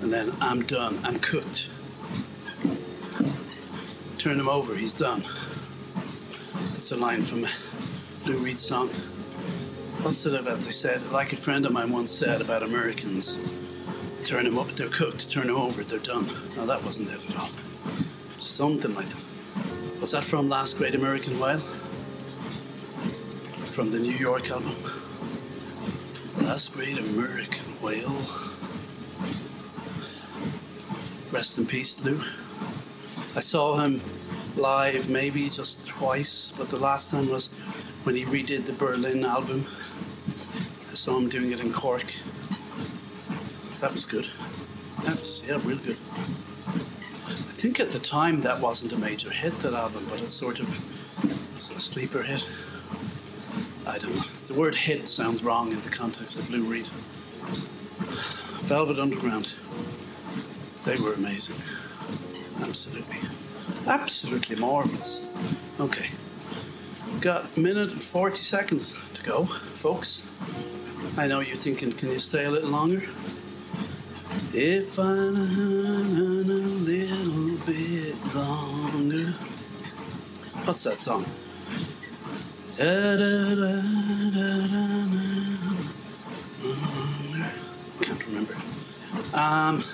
And 0.00 0.12
then 0.12 0.32
I'm 0.40 0.62
done. 0.62 1.00
I'm 1.02 1.18
cooked. 1.18 1.70
Turn 4.26 4.40
him 4.40 4.48
over. 4.48 4.74
He's 4.74 4.92
done. 4.92 5.22
That's 6.72 6.90
a 6.90 6.96
line 6.96 7.22
from 7.22 7.46
Lou 8.24 8.38
Reed 8.38 8.58
song. 8.58 8.88
What's 10.02 10.26
it 10.26 10.34
about? 10.34 10.58
They 10.58 10.72
said, 10.72 11.12
like 11.12 11.32
a 11.32 11.36
friend 11.36 11.64
of 11.64 11.70
mine 11.70 11.92
once 11.92 12.10
said 12.10 12.40
about 12.40 12.64
Americans, 12.64 13.38
turn 14.24 14.44
them 14.44 14.58
up, 14.58 14.70
they're 14.70 14.88
cooked, 14.88 15.30
turn 15.30 15.46
them 15.46 15.54
over, 15.54 15.84
they're 15.84 16.00
done. 16.00 16.28
No, 16.56 16.66
that 16.66 16.82
wasn't 16.82 17.10
it 17.10 17.20
at 17.30 17.36
all. 17.38 17.50
Something 18.36 18.96
like 18.96 19.06
that. 19.06 20.00
Was 20.00 20.10
that 20.10 20.24
from 20.24 20.48
Last 20.48 20.76
Great 20.76 20.96
American 20.96 21.38
Whale? 21.38 21.60
From 23.66 23.92
the 23.92 24.00
New 24.00 24.16
York 24.16 24.50
album? 24.50 24.74
Last 26.38 26.72
Great 26.72 26.98
American 26.98 27.66
Whale. 27.80 28.26
Rest 31.30 31.58
in 31.58 31.66
peace, 31.66 31.96
Lou. 32.00 32.20
I 33.36 33.40
saw 33.40 33.76
him 33.76 34.00
live 34.56 35.08
maybe 35.08 35.48
just 35.50 35.86
twice, 35.86 36.52
but 36.56 36.68
the 36.68 36.78
last 36.78 37.10
time 37.10 37.28
was 37.28 37.48
when 38.04 38.14
he 38.14 38.24
redid 38.24 38.66
the 38.66 38.72
Berlin 38.72 39.24
album. 39.24 39.66
I 40.90 40.94
saw 40.94 41.16
him 41.16 41.28
doing 41.28 41.52
it 41.52 41.60
in 41.60 41.72
Cork. 41.72 42.14
That 43.80 43.92
was 43.92 44.06
good. 44.06 44.28
That 45.04 45.20
was, 45.20 45.42
yeah, 45.46 45.60
real 45.64 45.78
good. 45.78 45.98
I 46.66 47.52
think 47.52 47.80
at 47.80 47.90
the 47.90 47.98
time 47.98 48.40
that 48.42 48.60
wasn't 48.60 48.92
a 48.92 48.96
major 48.96 49.30
hit, 49.30 49.58
that 49.60 49.74
album, 49.74 50.06
but 50.08 50.20
it's 50.20 50.32
sort 50.32 50.60
of 50.60 50.68
it's 51.56 51.70
a 51.70 51.80
sleeper 51.80 52.22
hit. 52.22 52.46
I 53.86 53.98
don't 53.98 54.14
know. 54.16 54.24
The 54.46 54.54
word 54.54 54.74
hit 54.74 55.08
sounds 55.08 55.42
wrong 55.42 55.72
in 55.72 55.82
the 55.82 55.90
context 55.90 56.36
of 56.36 56.50
Lou 56.50 56.62
Reed. 56.62 56.88
Velvet 58.62 58.98
Underground. 58.98 59.54
They 60.84 60.96
were 60.96 61.12
amazing. 61.12 61.56
Absolutely. 62.60 63.18
Absolutely 63.86 64.56
marvelous. 64.56 65.24
Okay. 65.78 66.10
Got 67.20 67.46
a 67.56 67.60
minute 67.60 67.92
and 67.92 68.02
40 68.02 68.42
seconds 68.42 68.96
to 69.14 69.22
go, 69.22 69.44
folks. 69.44 70.24
I 71.16 71.26
know 71.26 71.40
you're 71.40 71.56
thinking, 71.56 71.92
can 71.92 72.10
you 72.10 72.18
stay 72.18 72.46
a 72.46 72.50
little 72.50 72.70
longer? 72.70 73.02
If 74.52 74.98
I 74.98 75.02
run 75.02 76.50
a 76.50 76.60
little 76.90 77.56
bit 77.64 78.34
longer. 78.34 79.34
What's 80.64 80.82
that 80.82 80.96
song? 80.96 81.24
Da, 82.76 83.16
da, 83.16 83.54
da. 83.54 83.82
Can't 88.00 88.26
remember. 88.26 88.56
Um, 89.32 89.84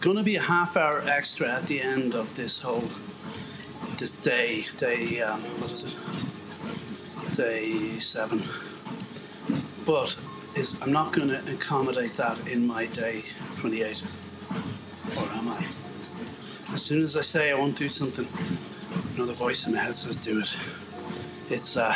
going 0.00 0.16
to 0.16 0.22
be 0.22 0.36
a 0.36 0.40
half 0.40 0.78
hour 0.78 1.02
extra 1.06 1.46
at 1.46 1.66
the 1.66 1.78
end 1.78 2.14
of 2.14 2.34
this 2.34 2.60
whole 2.60 2.88
this 3.98 4.12
day 4.12 4.66
day 4.78 5.20
um, 5.20 5.42
what 5.60 5.70
is 5.70 5.84
it? 5.84 5.94
Day 7.32 7.98
seven. 7.98 8.42
But 9.84 10.16
is 10.54 10.74
i'm 10.80 10.90
not 10.90 11.12
going 11.12 11.28
to 11.28 11.52
accommodate 11.52 12.14
that 12.14 12.48
in 12.48 12.66
my 12.66 12.86
day 12.86 13.24
28 13.58 14.02
or 15.18 15.22
am 15.32 15.48
i? 15.48 15.66
As 16.72 16.80
soon 16.80 17.02
as 17.02 17.14
i 17.18 17.20
say 17.20 17.50
i 17.50 17.54
won't 17.54 17.76
do 17.76 17.90
something 17.90 18.26
another 19.16 19.34
voice 19.34 19.66
in 19.66 19.74
my 19.74 19.80
head 19.80 19.94
says 19.94 20.16
do 20.16 20.40
it. 20.40 20.56
It's 21.50 21.76
uh, 21.76 21.94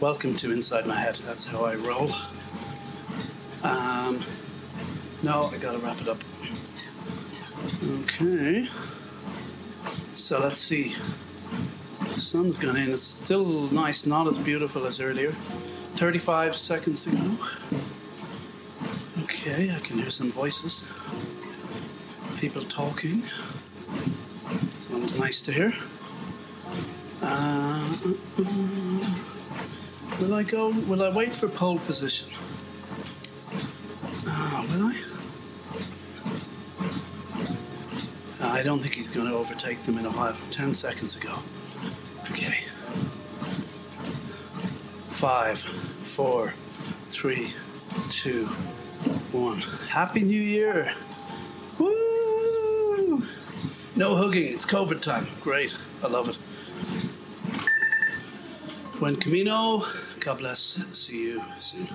welcome 0.00 0.34
to 0.36 0.50
inside 0.50 0.86
my 0.86 0.98
head. 0.98 1.16
That's 1.26 1.44
how 1.44 1.66
i 1.66 1.74
roll. 1.74 2.14
Um, 3.62 4.24
no 5.22 5.50
i 5.52 5.58
gotta 5.58 5.78
wrap 5.78 6.00
it 6.00 6.08
up 6.08 6.22
okay 8.20 8.68
so 10.26 10.40
let's 10.40 10.58
see. 10.58 10.96
The 12.00 12.20
sun's 12.20 12.58
gone 12.58 12.76
in. 12.76 12.92
It's 12.92 13.02
still 13.02 13.46
nice, 13.70 14.06
not 14.06 14.26
as 14.26 14.38
beautiful 14.38 14.86
as 14.86 14.98
earlier. 14.98 15.32
35 15.94 16.56
seconds 16.56 17.06
ago. 17.06 17.36
Okay, 19.22 19.72
I 19.72 19.78
can 19.80 19.98
hear 19.98 20.10
some 20.10 20.32
voices. 20.32 20.82
People 22.38 22.62
talking. 22.62 23.22
Was 24.90 25.14
nice 25.14 25.42
to 25.42 25.52
hear. 25.52 25.74
Uh, 27.22 27.96
uh, 28.04 28.42
uh. 28.42 29.14
will 30.20 30.34
I 30.34 30.42
go? 30.42 30.70
Will 30.70 31.04
I 31.04 31.10
wait 31.10 31.36
for 31.36 31.46
pole 31.46 31.78
position? 31.78 32.30
I 38.56 38.62
don't 38.62 38.80
think 38.80 38.94
he's 38.94 39.10
going 39.10 39.28
to 39.28 39.34
overtake 39.34 39.82
them 39.82 39.98
in 39.98 40.06
a 40.06 40.10
while. 40.10 40.34
Ten 40.50 40.72
seconds 40.72 41.14
ago. 41.14 41.34
Okay. 42.30 42.60
Five, 45.10 45.58
four, 45.58 46.54
three, 47.10 47.52
two, 48.08 48.46
one. 49.32 49.58
Happy 49.90 50.22
New 50.22 50.40
Year! 50.40 50.94
Woo! 51.78 53.26
No 53.94 54.16
hugging, 54.16 54.54
it's 54.54 54.64
COVID 54.64 55.02
time. 55.02 55.26
Great, 55.42 55.76
I 56.02 56.06
love 56.06 56.30
it. 56.30 56.38
Buen 58.98 59.16
camino. 59.16 59.84
God 60.20 60.38
bless. 60.38 60.82
See 60.94 61.24
you 61.24 61.44
soon. 61.60 61.88